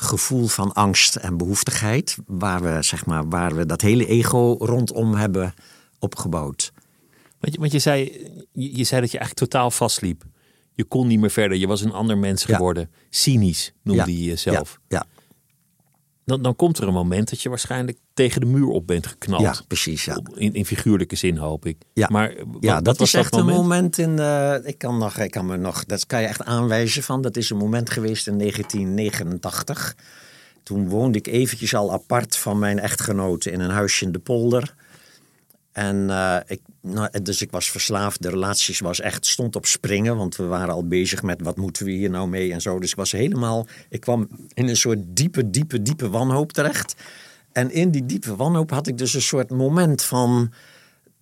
gevoel 0.00 0.46
van 0.46 0.72
angst 0.72 1.16
en 1.16 1.36
behoeftigheid, 1.36 2.16
waar 2.26 2.62
we, 2.62 2.82
zeg 2.82 3.06
maar, 3.06 3.28
waar 3.28 3.54
we 3.54 3.66
dat 3.66 3.80
hele 3.80 4.06
ego 4.06 4.56
rondom 4.58 5.14
hebben 5.14 5.54
opgebouwd. 5.98 6.72
Want 7.40 7.54
je, 7.54 7.60
want 7.60 7.72
je, 7.72 7.78
zei, 7.78 8.04
je, 8.52 8.84
zei 8.84 9.00
dat 9.00 9.10
je 9.10 9.18
eigenlijk 9.18 9.50
totaal 9.50 9.70
vastliep. 9.70 10.24
Je 10.72 10.84
kon 10.84 11.06
niet 11.06 11.20
meer 11.20 11.30
verder. 11.30 11.58
Je 11.58 11.66
was 11.66 11.80
een 11.80 11.92
ander 11.92 12.18
mens 12.18 12.44
Ja. 12.44 12.54
geworden. 12.56 12.90
Cynisch 13.10 13.72
noemde 13.82 14.10
Ja, 14.12 14.18
je 14.18 14.24
jezelf. 14.24 14.78
Ja, 14.88 15.04
Dan, 16.24 16.42
dan 16.42 16.56
komt 16.56 16.78
er 16.78 16.86
een 16.88 16.92
moment 16.94 17.30
dat 17.30 17.40
je 17.42 17.48
waarschijnlijk 17.48 17.98
tegen 18.18 18.40
de 18.40 18.46
muur 18.46 18.66
op 18.68 18.86
bent 18.86 19.06
geknald. 19.06 19.42
ja, 19.42 19.54
precies. 19.68 20.04
Ja. 20.04 20.20
In, 20.34 20.54
in 20.54 20.66
figuurlijke 20.66 21.16
zin 21.16 21.36
hoop 21.36 21.66
ik. 21.66 21.76
Ja. 21.92 22.08
Maar 22.10 22.34
wat, 22.46 22.56
ja, 22.62 22.74
wat 22.74 22.84
dat 22.84 22.98
was 22.98 23.14
is 23.14 23.20
echt 23.20 23.32
moment? 23.32 23.50
een 23.56 23.62
moment 23.62 23.98
in. 23.98 24.18
eh, 24.18 24.54
ik, 24.62 24.78
kan 24.78 24.98
nog, 24.98 25.18
ik 25.18 25.30
kan 25.30 25.46
me 25.46 25.56
nog. 25.56 25.84
Dat 25.84 26.06
kan 26.06 26.20
je 26.20 26.26
echt 26.26 26.44
aanwijzen 26.44 27.02
van. 27.02 27.22
Dat 27.22 27.36
is 27.36 27.50
een 27.50 27.56
moment 27.56 27.90
geweest 27.90 28.26
in 28.26 28.38
1989. 28.38 29.96
Toen 30.62 30.88
woonde 30.88 31.18
ik 31.18 31.26
eventjes 31.26 31.74
al 31.74 31.92
apart 31.92 32.36
van 32.36 32.58
mijn 32.58 32.78
echtgenote 32.78 33.50
in 33.50 33.60
een 33.60 33.70
huisje 33.70 34.04
in 34.04 34.12
de 34.12 34.18
polder. 34.18 34.74
En 35.72 36.10
eh, 36.10 36.36
ik, 36.46 36.60
nou, 36.82 37.22
dus 37.22 37.42
ik 37.42 37.50
was 37.50 37.70
verslaafd. 37.70 38.22
De 38.22 38.30
relaties 38.30 38.80
was 38.80 39.00
echt, 39.00 39.26
stond 39.26 39.56
op 39.56 39.66
springen. 39.66 40.16
Want 40.16 40.36
we 40.36 40.44
waren 40.44 40.74
al 40.74 40.86
bezig 40.86 41.22
met 41.22 41.40
wat 41.42 41.56
moeten 41.56 41.84
we 41.84 41.90
hier 41.90 42.10
nou 42.10 42.28
mee 42.28 42.52
en 42.52 42.60
zo. 42.60 42.78
Dus 42.78 42.90
ik 42.90 42.96
was 42.96 43.12
helemaal, 43.12 43.66
ik 43.88 44.00
kwam 44.00 44.28
in 44.54 44.68
een 44.68 44.76
soort 44.76 44.98
diepe, 45.06 45.50
diepe, 45.50 45.82
diepe 45.82 46.08
wanhoop 46.10 46.52
terecht. 46.52 46.94
En 47.58 47.70
in 47.70 47.90
die 47.90 48.06
diepe 48.06 48.36
wanhoop 48.36 48.70
had 48.70 48.86
ik 48.86 48.98
dus 48.98 49.14
een 49.14 49.22
soort 49.22 49.50
moment 49.50 50.02
van 50.02 50.52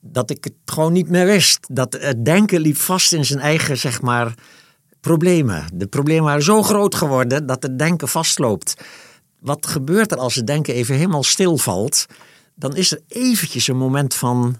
dat 0.00 0.30
ik 0.30 0.44
het 0.44 0.54
gewoon 0.64 0.92
niet 0.92 1.08
meer 1.08 1.26
wist. 1.26 1.66
Dat 1.70 1.92
het 2.00 2.24
denken 2.24 2.60
liep 2.60 2.76
vast 2.76 3.12
in 3.12 3.24
zijn 3.24 3.40
eigen, 3.40 3.78
zeg 3.78 4.02
maar, 4.02 4.34
problemen. 5.00 5.64
De 5.74 5.86
problemen 5.86 6.24
waren 6.24 6.42
zo 6.42 6.62
groot 6.62 6.94
geworden 6.94 7.46
dat 7.46 7.62
het 7.62 7.78
denken 7.78 8.08
vastloopt. 8.08 8.74
Wat 9.38 9.66
gebeurt 9.66 10.12
er 10.12 10.18
als 10.18 10.34
het 10.34 10.46
denken 10.46 10.74
even 10.74 10.94
helemaal 10.94 11.22
stilvalt? 11.22 12.06
Dan 12.54 12.76
is 12.76 12.92
er 12.92 13.00
eventjes 13.08 13.68
een 13.68 13.76
moment 13.76 14.14
van 14.14 14.58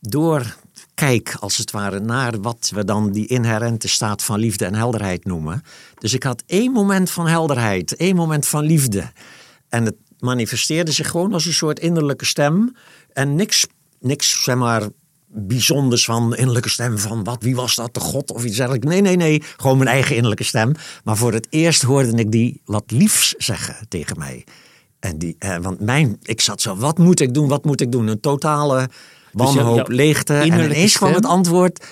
doorkijk, 0.00 1.36
als 1.40 1.56
het 1.56 1.70
ware, 1.70 2.00
naar 2.00 2.40
wat 2.40 2.70
we 2.74 2.84
dan 2.84 3.12
die 3.12 3.26
inherente 3.26 3.88
staat 3.88 4.22
van 4.22 4.38
liefde 4.38 4.64
en 4.64 4.74
helderheid 4.74 5.24
noemen. 5.24 5.62
Dus 5.98 6.14
ik 6.14 6.22
had 6.22 6.42
één 6.46 6.72
moment 6.72 7.10
van 7.10 7.26
helderheid, 7.26 7.96
één 7.96 8.16
moment 8.16 8.46
van 8.46 8.64
liefde. 8.64 9.12
En 9.68 9.84
het 9.84 9.96
manifesteerde 10.24 10.92
zich 10.92 11.10
gewoon 11.10 11.32
als 11.32 11.46
een 11.46 11.52
soort 11.52 11.78
innerlijke 11.78 12.24
stem. 12.24 12.76
En 13.12 13.34
niks, 13.34 13.66
niks 14.00 14.42
zeg 14.42 14.56
maar, 14.56 14.88
bijzonders 15.34 16.04
van 16.04 16.36
innerlijke 16.36 16.68
stem 16.68 16.98
van 16.98 17.24
wat, 17.24 17.42
wie 17.42 17.56
was 17.56 17.74
dat, 17.74 17.94
de 17.94 18.00
God 18.00 18.30
of 18.30 18.44
iets 18.44 18.56
dergelijks. 18.56 18.86
Nee, 18.86 19.00
nee, 19.00 19.16
nee, 19.16 19.42
gewoon 19.56 19.76
mijn 19.76 19.88
eigen 19.88 20.14
innerlijke 20.14 20.44
stem. 20.44 20.72
Maar 21.04 21.16
voor 21.16 21.32
het 21.32 21.46
eerst 21.50 21.82
hoorde 21.82 22.16
ik 22.16 22.32
die 22.32 22.60
wat 22.64 22.84
liefs 22.86 23.34
zeggen 23.38 23.76
tegen 23.88 24.18
mij. 24.18 24.44
En 25.00 25.18
die, 25.18 25.36
eh, 25.38 25.56
want 25.56 25.80
mijn, 25.80 26.16
ik 26.22 26.40
zat 26.40 26.60
zo, 26.60 26.76
wat 26.76 26.98
moet 26.98 27.20
ik 27.20 27.34
doen, 27.34 27.48
wat 27.48 27.64
moet 27.64 27.80
ik 27.80 27.92
doen? 27.92 28.06
Een 28.06 28.20
totale 28.20 28.88
wanhoop, 29.32 29.76
jouw 29.76 29.96
leegte. 29.96 30.34
En 30.34 30.46
ineens 30.46 30.96
kwam 30.96 31.12
het 31.12 31.26
antwoord, 31.26 31.84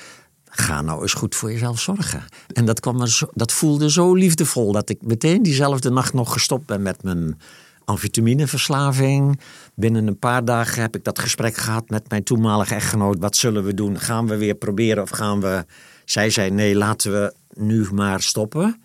ga 0.45 0.83
nou 0.83 1.03
eens 1.03 1.15
goed 1.15 1.35
voor 1.35 1.53
jezelf 1.53 1.81
zorgen. 1.81 2.25
En 2.53 2.65
dat, 2.65 2.81
kwam 2.81 3.07
zo, 3.07 3.27
dat 3.33 3.53
voelde 3.53 3.91
zo 3.91 4.15
liefdevol 4.15 4.73
dat 4.73 4.89
ik 4.91 5.03
meteen 5.03 5.43
diezelfde 5.43 5.91
nacht 5.91 6.13
nog 6.13 6.33
gestopt 6.33 6.67
ben 6.67 6.83
met 6.83 7.03
mijn 7.03 7.39
amfetamineverslaving. 7.85 9.41
Binnen 9.75 10.07
een 10.07 10.19
paar 10.19 10.45
dagen 10.45 10.83
heb 10.83 10.97
ik 10.97 11.05
dat 11.05 11.19
gesprek 11.19 11.57
gehad 11.57 11.91
met 11.91 12.09
mijn 12.11 12.23
toenmalige 12.23 12.75
echtgenoot. 12.75 13.19
Wat 13.19 13.37
zullen 13.37 13.65
we 13.65 13.75
doen? 13.75 13.99
Gaan 14.01 14.27
we 14.27 14.37
weer 14.37 14.55
proberen 14.55 15.03
of 15.03 15.11
gaan 15.11 15.41
we... 15.41 15.65
Zij 16.05 16.31
zei 16.31 16.51
nee, 16.51 16.77
laten 16.77 17.13
we 17.13 17.35
nu 17.55 17.89
maar 17.93 18.21
stoppen. 18.23 18.83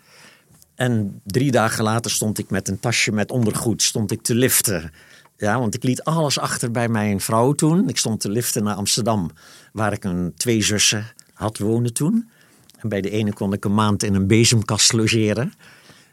En 0.74 1.20
drie 1.24 1.50
dagen 1.50 1.84
later 1.84 2.10
stond 2.10 2.38
ik 2.38 2.50
met 2.50 2.68
een 2.68 2.80
tasje 2.80 3.12
met 3.12 3.30
ondergoed 3.30 3.82
stond 3.82 4.10
ik 4.10 4.22
te 4.22 4.34
liften. 4.34 4.92
Ja, 5.36 5.58
want 5.58 5.74
ik 5.74 5.82
liet 5.82 6.02
alles 6.02 6.38
achter 6.38 6.70
bij 6.70 6.88
mijn 6.88 7.20
vrouw 7.20 7.52
toen. 7.52 7.88
Ik 7.88 7.96
stond 7.96 8.20
te 8.20 8.30
liften 8.30 8.64
naar 8.64 8.74
Amsterdam, 8.74 9.30
waar 9.72 9.92
ik 9.92 10.04
een 10.04 10.32
twee 10.36 10.62
zussen 10.62 11.06
had 11.32 11.58
wonen 11.58 11.92
toen. 11.92 12.28
En 12.78 12.88
bij 12.88 13.00
de 13.00 13.10
ene 13.10 13.32
kon 13.32 13.52
ik 13.52 13.64
een 13.64 13.74
maand 13.74 14.02
in 14.02 14.14
een 14.14 14.26
bezemkast 14.26 14.92
logeren. 14.92 15.52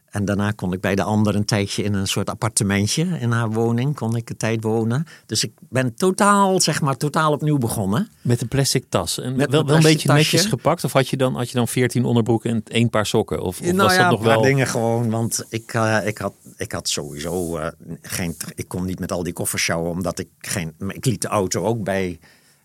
En 0.09 0.25
daarna 0.25 0.51
kon 0.51 0.73
ik 0.73 0.81
bij 0.81 0.95
de 0.95 1.03
ander 1.03 1.35
een 1.35 1.45
tijdje 1.45 1.83
in 1.83 1.93
een 1.93 2.07
soort 2.07 2.29
appartementje 2.29 3.03
in 3.19 3.31
haar 3.31 3.49
woning 3.49 3.95
kon 3.95 4.15
ik 4.15 4.29
een 4.29 4.37
tijd 4.37 4.63
wonen. 4.63 5.05
Dus 5.25 5.43
ik 5.43 5.51
ben 5.69 5.95
totaal, 5.95 6.61
zeg 6.61 6.81
maar, 6.81 6.97
totaal 6.97 7.31
opnieuw 7.31 7.57
begonnen. 7.57 8.09
Met 8.21 8.41
een 8.41 8.47
plastic 8.47 8.85
tas. 8.89 9.19
En 9.19 9.35
Met 9.35 9.51
wel, 9.51 9.59
een 9.59 9.65
wel 9.65 9.75
een 9.75 9.81
beetje 9.81 10.13
netjes 10.13 10.45
gepakt? 10.45 10.83
Of 10.83 10.93
had 10.93 11.07
je 11.07 11.17
dan, 11.17 11.35
had 11.35 11.49
je 11.49 11.55
dan 11.55 11.67
14 11.67 12.05
onderbroeken 12.05 12.49
en 12.51 12.63
één 12.63 12.89
paar 12.89 13.05
sokken? 13.05 13.41
Of, 13.41 13.59
of 13.59 13.65
nou 13.65 13.77
was 13.77 13.95
ja, 13.95 14.01
dat 14.01 14.11
nog 14.11 14.19
een 14.19 14.25
paar 14.25 14.35
wel... 14.35 14.43
dingen 14.43 14.67
gewoon. 14.67 15.09
Want 15.09 15.45
ik, 15.49 15.73
eh, 15.73 15.97
ik, 16.05 16.17
had, 16.17 16.33
ik 16.57 16.71
had 16.71 16.89
sowieso 16.89 17.57
eh, 17.57 17.67
geen... 18.01 18.35
Ik 18.55 18.67
kon 18.67 18.85
niet 18.85 18.99
met 18.99 19.11
al 19.11 19.23
die 19.23 19.33
koffers 19.33 19.63
sjouwen, 19.63 19.91
omdat 19.91 20.19
ik 20.19 20.27
geen... 20.39 20.73
Ik 20.87 21.05
liet 21.05 21.21
de 21.21 21.27
auto 21.27 21.63
ook 21.63 21.83
bij... 21.83 22.19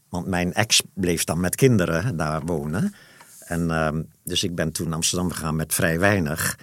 Want 0.09 0.27
mijn 0.27 0.53
ex 0.53 0.83
bleef 0.95 1.25
dan 1.25 1.41
met 1.41 1.55
kinderen 1.55 2.17
daar 2.17 2.41
wonen. 2.45 2.95
En, 3.39 3.71
ehm, 3.71 4.03
dus 4.25 4.45
ik 4.45 4.55
ben 4.55 4.73
toen 4.73 4.87
naar 4.87 4.95
Amsterdam 4.95 5.31
gegaan 5.31 5.57
met 5.57 5.75
vrij 5.75 5.99
weinig. 5.99 6.57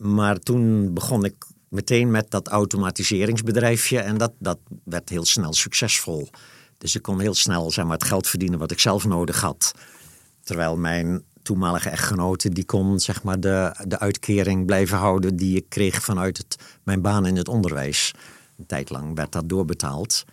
Maar 0.00 0.38
toen 0.38 0.94
begon 0.94 1.24
ik 1.24 1.34
meteen 1.68 2.10
met 2.10 2.30
dat 2.30 2.48
automatiseringsbedrijfje. 2.48 3.98
En 3.98 4.18
dat, 4.18 4.32
dat 4.38 4.58
werd 4.84 5.08
heel 5.08 5.24
snel 5.24 5.52
succesvol. 5.52 6.28
Dus 6.78 6.94
ik 6.94 7.02
kon 7.02 7.20
heel 7.20 7.34
snel 7.34 7.70
zeg 7.70 7.84
maar, 7.84 7.94
het 7.94 8.04
geld 8.04 8.26
verdienen 8.26 8.58
wat 8.58 8.70
ik 8.70 8.80
zelf 8.80 9.04
nodig 9.04 9.40
had. 9.40 9.74
Terwijl 10.42 10.76
mijn 10.76 11.24
toenmalige 11.42 11.88
echtgenote 11.88 12.48
die 12.48 12.64
kon 12.64 13.00
zeg 13.00 13.22
maar, 13.22 13.40
de, 13.40 13.74
de 13.86 13.98
uitkering 13.98 14.66
blijven 14.66 14.98
houden 14.98 15.36
die 15.36 15.56
ik 15.56 15.68
kreeg 15.68 16.02
vanuit 16.02 16.36
het, 16.36 16.56
mijn 16.82 17.00
baan 17.00 17.26
in 17.26 17.36
het 17.36 17.48
onderwijs. 17.48 18.14
Een 18.58 18.66
tijd 18.66 18.90
lang 18.90 19.14
werd 19.14 19.32
dat 19.32 19.48
doorbetaald. 19.48 20.24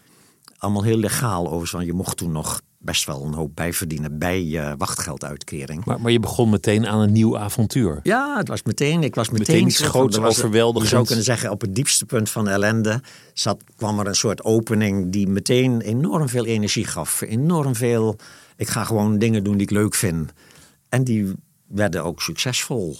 Allemaal 0.57 0.83
heel 0.83 0.97
legaal 0.97 1.43
overigens, 1.43 1.71
want 1.71 1.85
je 1.85 1.93
mocht 1.93 2.17
toen 2.17 2.31
nog 2.31 2.61
best 2.77 3.05
wel 3.05 3.25
een 3.25 3.33
hoop 3.33 3.55
bijverdienen 3.55 4.17
bij 4.17 4.43
je 4.43 4.75
wachtgelduitkering. 4.77 5.85
Maar, 5.85 6.01
maar 6.01 6.11
je 6.11 6.19
begon 6.19 6.49
meteen 6.49 6.87
aan 6.87 6.99
een 6.99 7.11
nieuw 7.11 7.37
avontuur. 7.37 7.99
Ja, 8.03 8.37
het 8.37 8.47
was 8.47 8.63
meteen. 8.63 9.03
Ik 9.03 9.15
was 9.15 9.29
meteen, 9.29 9.65
Meteen 9.65 9.85
er 9.85 10.25
overweldigends. 10.25 10.89
Je 10.89 10.95
zou 10.95 11.05
kunnen 11.05 11.25
zeggen, 11.25 11.51
op 11.51 11.61
het 11.61 11.75
diepste 11.75 12.05
punt 12.05 12.29
van 12.29 12.47
ellende 12.47 13.01
zat, 13.33 13.63
kwam 13.75 13.99
er 13.99 14.07
een 14.07 14.15
soort 14.15 14.43
opening 14.43 15.11
die 15.11 15.27
meteen 15.27 15.81
enorm 15.81 16.29
veel 16.29 16.45
energie 16.45 16.85
gaf. 16.85 17.21
Enorm 17.21 17.75
veel. 17.75 18.15
Ik 18.55 18.67
ga 18.67 18.83
gewoon 18.83 19.17
dingen 19.17 19.43
doen 19.43 19.53
die 19.53 19.67
ik 19.67 19.71
leuk 19.71 19.95
vind. 19.95 20.31
En 20.89 21.03
die 21.03 21.33
werden 21.67 22.03
ook 22.03 22.21
succesvol. 22.21 22.97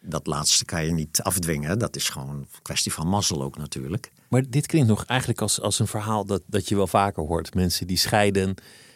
Dat 0.00 0.26
laatste 0.26 0.64
kan 0.64 0.84
je 0.84 0.92
niet 0.92 1.22
afdwingen. 1.22 1.78
Dat 1.78 1.96
is 1.96 2.08
gewoon 2.08 2.28
een 2.28 2.46
kwestie 2.62 2.92
van 2.92 3.06
mazzel 3.08 3.42
ook 3.42 3.56
natuurlijk. 3.56 4.10
Maar 4.28 4.42
dit 4.48 4.66
klinkt 4.66 4.88
nog 4.88 5.04
eigenlijk 5.04 5.40
als, 5.40 5.60
als 5.60 5.78
een 5.78 5.86
verhaal 5.86 6.24
dat, 6.24 6.42
dat 6.46 6.68
je 6.68 6.76
wel 6.76 6.86
vaker 6.86 7.22
hoort. 7.22 7.54
Mensen 7.54 7.86
die 7.86 7.96
scheiden 7.96 8.54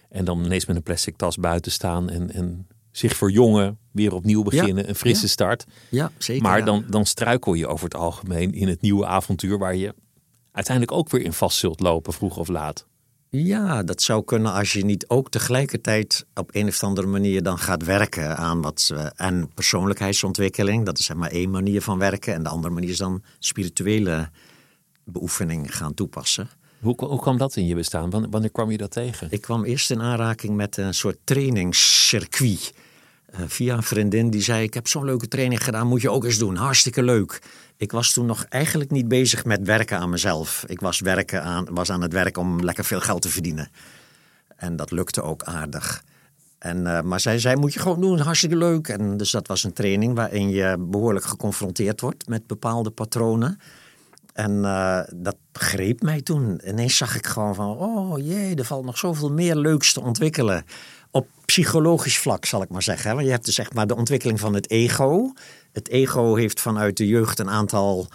en 0.08 0.24
dan 0.24 0.44
ineens 0.44 0.66
met 0.66 0.76
een 0.76 0.82
plastic 0.82 1.16
tas 1.16 1.36
buiten 1.36 1.72
staan 1.72 2.10
en, 2.10 2.32
en 2.32 2.66
zich 2.90 3.16
verjongen, 3.16 3.78
weer 3.92 4.14
opnieuw 4.14 4.42
beginnen, 4.42 4.88
een 4.88 4.94
frisse 4.94 5.22
ja. 5.22 5.28
start. 5.28 5.64
Ja, 5.88 6.12
zeker. 6.18 6.42
Maar 6.42 6.64
dan, 6.64 6.84
dan 6.88 7.06
struikel 7.06 7.54
je 7.54 7.66
over 7.66 7.84
het 7.84 7.94
algemeen 7.94 8.52
in 8.52 8.68
het 8.68 8.80
nieuwe 8.80 9.06
avontuur 9.06 9.58
waar 9.58 9.76
je 9.76 9.94
uiteindelijk 10.52 10.96
ook 10.96 11.10
weer 11.10 11.22
in 11.22 11.32
vast 11.32 11.58
zult 11.58 11.80
lopen, 11.80 12.12
vroeg 12.12 12.36
of 12.36 12.48
laat. 12.48 12.86
Ja, 13.28 13.82
dat 13.82 14.02
zou 14.02 14.24
kunnen 14.24 14.52
als 14.52 14.72
je 14.72 14.84
niet 14.84 15.08
ook 15.08 15.30
tegelijkertijd 15.30 16.26
op 16.34 16.54
een 16.54 16.68
of 16.68 16.82
andere 16.82 17.06
manier 17.06 17.42
dan 17.42 17.58
gaat 17.58 17.84
werken 17.84 18.36
aan 18.36 18.62
wat 18.62 18.92
en 19.16 19.50
persoonlijkheidsontwikkeling. 19.54 20.84
Dat 20.84 20.98
is 20.98 21.04
zeg 21.04 21.16
maar 21.16 21.30
één 21.30 21.50
manier 21.50 21.82
van 21.82 21.98
werken. 21.98 22.34
En 22.34 22.42
de 22.42 22.48
andere 22.48 22.74
manier 22.74 22.90
is 22.90 22.96
dan 22.96 23.22
spirituele 23.38 24.30
beoefening 25.04 25.76
gaan 25.76 25.94
toepassen. 25.94 26.48
Hoe, 26.80 26.94
hoe 27.04 27.20
kwam 27.20 27.38
dat 27.38 27.56
in 27.56 27.66
je 27.66 27.74
bestaan? 27.74 28.10
Wanneer, 28.30 28.50
kwam 28.50 28.70
je 28.70 28.76
dat 28.76 28.90
tegen? 28.90 29.26
Ik 29.30 29.40
kwam 29.40 29.64
eerst 29.64 29.90
in 29.90 30.00
aanraking 30.00 30.56
met 30.56 30.76
een 30.76 30.94
soort 30.94 31.16
trainingscircuit. 31.24 32.72
Eh, 33.26 33.40
via 33.46 33.76
een 33.76 33.82
vriendin 33.82 34.30
die 34.30 34.42
zei: 34.42 34.62
Ik 34.62 34.74
heb 34.74 34.88
zo'n 34.88 35.04
leuke 35.04 35.28
training 35.28 35.64
gedaan, 35.64 35.86
moet 35.86 36.00
je 36.02 36.10
ook 36.10 36.24
eens 36.24 36.38
doen. 36.38 36.56
Hartstikke 36.56 37.02
leuk. 37.02 37.42
Ik 37.76 37.92
was 37.92 38.12
toen 38.12 38.26
nog 38.26 38.44
eigenlijk 38.44 38.90
niet 38.90 39.08
bezig 39.08 39.44
met 39.44 39.62
werken 39.62 39.98
aan 39.98 40.10
mezelf. 40.10 40.64
Ik 40.66 40.80
was, 40.80 41.00
werken 41.00 41.42
aan, 41.42 41.66
was 41.70 41.90
aan 41.90 42.02
het 42.02 42.12
werk 42.12 42.38
om 42.38 42.60
lekker 42.60 42.84
veel 42.84 43.00
geld 43.00 43.22
te 43.22 43.28
verdienen. 43.28 43.70
En 44.56 44.76
dat 44.76 44.90
lukte 44.90 45.22
ook 45.22 45.42
aardig. 45.42 46.04
En, 46.58 46.86
eh, 46.86 47.02
maar 47.02 47.20
zij 47.20 47.38
zei: 47.38 47.56
Moet 47.56 47.72
je 47.72 47.80
gewoon 47.80 48.00
doen, 48.00 48.18
hartstikke 48.18 48.56
leuk. 48.56 48.88
En 48.88 49.16
dus 49.16 49.30
dat 49.30 49.46
was 49.46 49.64
een 49.64 49.72
training 49.72 50.14
waarin 50.14 50.50
je 50.50 50.76
behoorlijk 50.78 51.24
geconfronteerd 51.24 52.00
wordt 52.00 52.28
met 52.28 52.46
bepaalde 52.46 52.90
patronen. 52.90 53.58
En 54.32 54.64
eh, 54.64 55.00
dat 55.14 55.36
greep 55.52 56.02
mij 56.02 56.20
toen. 56.20 56.60
Ineens 56.66 56.96
zag 56.96 57.16
ik 57.16 57.26
gewoon 57.26 57.54
van, 57.54 57.76
oh 57.76 58.18
jee, 58.18 58.54
er 58.54 58.64
valt 58.64 58.84
nog 58.84 58.98
zoveel 58.98 59.32
meer 59.32 59.56
leuks 59.56 59.92
te 59.92 60.00
ontwikkelen. 60.00 60.64
Op 61.10 61.26
psychologisch 61.44 62.18
vlak, 62.18 62.44
zal 62.44 62.62
ik 62.62 62.68
maar 62.68 62.82
zeggen. 62.82 63.14
Want 63.14 63.24
je 63.26 63.32
hebt 63.32 63.44
dus 63.44 63.54
zeg 63.54 63.72
maar 63.72 63.86
de 63.86 63.96
ontwikkeling 63.96 64.40
van 64.40 64.54
het 64.54 64.70
ego. 64.70 65.32
Het 65.72 65.88
ego 65.88 66.34
heeft 66.34 66.60
vanuit 66.60 66.96
de 66.96 67.06
jeugd 67.06 67.38
een 67.38 67.50
aantal 67.50 68.08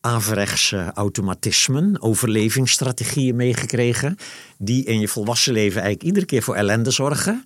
averechtse 0.00 0.90
automatismen, 0.94 2.02
overlevingsstrategieën 2.02 3.36
meegekregen. 3.36 4.16
Die 4.58 4.84
in 4.84 5.00
je 5.00 5.08
volwassen 5.08 5.52
leven 5.52 5.80
eigenlijk 5.80 6.08
iedere 6.08 6.26
keer 6.26 6.42
voor 6.42 6.54
ellende 6.54 6.90
zorgen. 6.90 7.44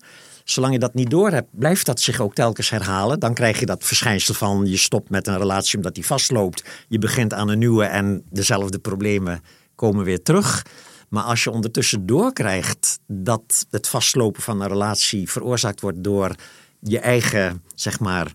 Zolang 0.51 0.73
je 0.73 0.79
dat 0.79 0.95
niet 0.95 1.11
door 1.11 1.31
hebt, 1.31 1.49
blijft 1.51 1.87
dat 1.87 2.01
zich 2.01 2.21
ook 2.21 2.35
telkens 2.35 2.71
herhalen. 2.71 3.21
Dan 3.21 3.35
krijg 3.35 3.61
je 3.61 3.67
dat 3.67 3.85
verschijnsel 3.85 4.35
van 4.35 4.67
je 4.67 4.77
stopt 4.77 5.11
met 5.11 5.27
een 5.27 5.39
relatie 5.39 5.77
omdat 5.77 5.95
die 5.95 6.07
vastloopt. 6.07 6.65
Je 6.89 6.99
begint 6.99 7.35
aan 7.35 7.49
een 7.49 7.59
nieuwe 7.59 7.85
en 7.85 8.23
dezelfde 8.31 8.79
problemen 8.79 9.43
komen 9.75 10.05
weer 10.05 10.23
terug. 10.23 10.67
Maar 11.09 11.23
als 11.23 11.45
je 11.45 11.51
ondertussen 11.51 12.07
doorkrijgt 12.07 12.99
dat 13.07 13.67
het 13.71 13.89
vastlopen 13.89 14.43
van 14.43 14.61
een 14.61 14.69
relatie 14.69 15.31
veroorzaakt 15.31 15.81
wordt 15.81 16.05
door 16.05 16.35
je 16.81 16.99
eigen, 16.99 17.63
zeg 17.75 18.01
maar, 18.01 18.33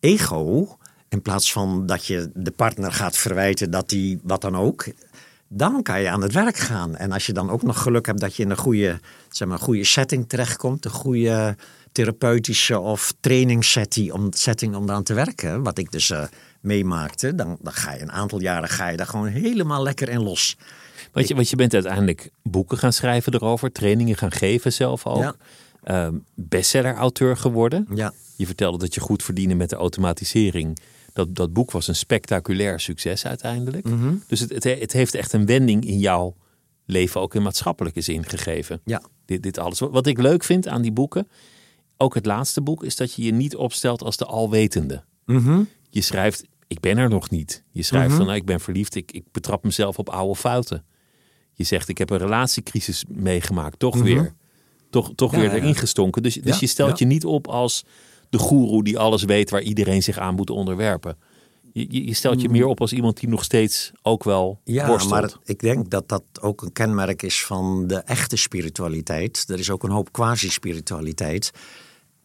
ego. 0.00 0.76
In 1.08 1.22
plaats 1.22 1.52
van 1.52 1.86
dat 1.86 2.06
je 2.06 2.30
de 2.34 2.50
partner 2.50 2.92
gaat 2.92 3.16
verwijten 3.16 3.70
dat 3.70 3.90
hij 3.90 4.18
wat 4.22 4.40
dan 4.40 4.56
ook. 4.56 4.86
Dan 5.56 5.82
kan 5.82 6.00
je 6.00 6.08
aan 6.08 6.22
het 6.22 6.32
werk 6.32 6.56
gaan. 6.56 6.96
En 6.96 7.12
als 7.12 7.26
je 7.26 7.32
dan 7.32 7.50
ook 7.50 7.62
nog 7.62 7.82
geluk 7.82 8.06
hebt 8.06 8.20
dat 8.20 8.36
je 8.36 8.42
in 8.42 8.50
een 8.50 8.56
goede, 8.56 9.00
zeg 9.30 9.48
maar, 9.48 9.58
goede 9.58 9.84
setting 9.84 10.28
terechtkomt. 10.28 10.84
Een 10.84 10.90
goede 10.90 11.56
therapeutische 11.92 12.78
of 12.78 13.12
trainingssetting 13.20 14.12
om, 14.12 14.32
setting 14.32 14.74
om 14.76 14.88
eraan 14.88 15.02
te 15.02 15.14
werken. 15.14 15.62
Wat 15.62 15.78
ik 15.78 15.92
dus 15.92 16.10
eh, 16.10 16.24
meemaakte. 16.60 17.34
Dan, 17.34 17.56
dan 17.60 17.72
ga 17.72 17.92
je 17.92 18.00
een 18.00 18.12
aantal 18.12 18.40
jaren 18.40 18.68
ga 18.68 18.88
je 18.88 18.96
daar 18.96 19.06
gewoon 19.06 19.26
helemaal 19.26 19.82
lekker 19.82 20.08
in 20.08 20.22
los. 20.22 20.56
Want 21.12 21.28
je, 21.28 21.34
want 21.34 21.50
je 21.50 21.56
bent 21.56 21.74
uiteindelijk 21.74 22.30
boeken 22.42 22.78
gaan 22.78 22.92
schrijven 22.92 23.34
erover, 23.34 23.72
trainingen 23.72 24.16
gaan 24.16 24.32
geven 24.32 24.72
zelf 24.72 25.06
ook. 25.06 25.18
Ja. 25.18 25.34
Ehm, 25.82 26.14
bestseller-auteur 26.34 27.36
geworden. 27.36 27.86
Ja. 27.94 28.12
Je 28.36 28.46
vertelde 28.46 28.78
dat 28.78 28.94
je 28.94 29.00
goed 29.00 29.22
verdiende 29.22 29.54
met 29.54 29.70
de 29.70 29.76
automatisering. 29.76 30.78
Dat, 31.14 31.34
dat 31.34 31.52
boek 31.52 31.70
was 31.70 31.88
een 31.88 31.96
spectaculair 31.96 32.80
succes 32.80 33.26
uiteindelijk. 33.26 33.84
Mhm. 33.88 34.14
Dus 34.26 34.40
het, 34.40 34.50
het, 34.50 34.64
het 34.64 34.92
heeft 34.92 35.14
echt 35.14 35.32
een 35.32 35.46
wending 35.46 35.84
in 35.86 35.98
jouw 35.98 36.36
leven 36.86 37.20
ook 37.20 37.34
in 37.34 37.42
maatschappelijke 37.42 38.00
zin 38.00 38.24
gegeven. 38.24 38.80
Ja. 38.84 39.02
Dit, 39.24 39.42
dit 39.42 39.58
alles. 39.58 39.78
Wat 39.78 40.06
ik 40.06 40.18
leuk 40.18 40.44
vind 40.44 40.68
aan 40.68 40.82
die 40.82 40.92
boeken, 40.92 41.28
ook 41.96 42.14
het 42.14 42.26
laatste 42.26 42.60
boek, 42.60 42.84
is 42.84 42.96
dat 42.96 43.14
je 43.14 43.22
je 43.22 43.32
niet 43.32 43.56
opstelt 43.56 44.02
als 44.02 44.16
de 44.16 44.24
alwetende. 44.24 45.02
Mhm. 45.26 45.62
Je 45.90 46.00
schrijft, 46.00 46.44
ik 46.66 46.80
ben 46.80 46.98
er 46.98 47.08
nog 47.08 47.30
niet. 47.30 47.64
Je 47.70 47.82
schrijft 47.82 48.14
van, 48.14 48.24
nou, 48.24 48.36
ik 48.36 48.44
ben 48.44 48.60
verliefd, 48.60 48.94
ik, 48.94 49.12
ik 49.12 49.24
betrap 49.32 49.64
mezelf 49.64 49.98
op 49.98 50.08
oude 50.08 50.34
fouten. 50.36 50.84
Je 51.52 51.64
zegt, 51.64 51.88
ik 51.88 51.98
heb 51.98 52.10
een 52.10 52.18
relatiecrisis 52.18 53.04
meegemaakt, 53.08 53.78
toch 53.78 53.96
weer. 54.02 54.34
Toch, 54.90 55.12
toch 55.14 55.30
Mhm. 55.32 55.40
Ja, 55.40 55.46
weer 55.46 55.56
ja. 55.56 55.62
erin 55.62 55.74
gestonken. 55.74 56.22
Dus, 56.22 56.34
dus 56.34 56.52
Ja, 56.54 56.56
je 56.60 56.66
stelt 56.66 56.98
je 56.98 57.04
niet 57.04 57.24
op 57.24 57.48
als 57.48 57.84
de 58.34 58.40
goeroe 58.40 58.84
die 58.84 58.98
alles 58.98 59.22
weet 59.24 59.50
waar 59.50 59.62
iedereen 59.62 60.02
zich 60.02 60.18
aan 60.18 60.34
moet 60.34 60.50
onderwerpen. 60.50 61.16
Je, 61.72 62.06
je, 62.06 62.14
stelt 62.14 62.40
je 62.40 62.48
meer 62.48 62.66
op 62.66 62.80
als 62.80 62.92
iemand 62.92 63.20
die 63.20 63.28
nog 63.28 63.44
steeds 63.44 63.92
ook 64.02 64.24
wel. 64.24 64.60
Ja, 64.64 64.86
worstelt. 64.86 65.20
maar 65.20 65.32
ik 65.44 65.60
denk 65.60 65.90
dat 65.90 66.08
dat 66.08 66.22
ook 66.40 66.62
een 66.62 66.72
kenmerk 66.72 67.22
is 67.22 67.44
van 67.44 67.86
de 67.86 67.96
echte 67.96 68.36
spiritualiteit. 68.36 69.44
Er 69.48 69.58
is 69.58 69.70
ook 69.70 69.82
een 69.82 69.90
hoop 69.90 70.12
quasi-spiritualiteit. 70.12 71.50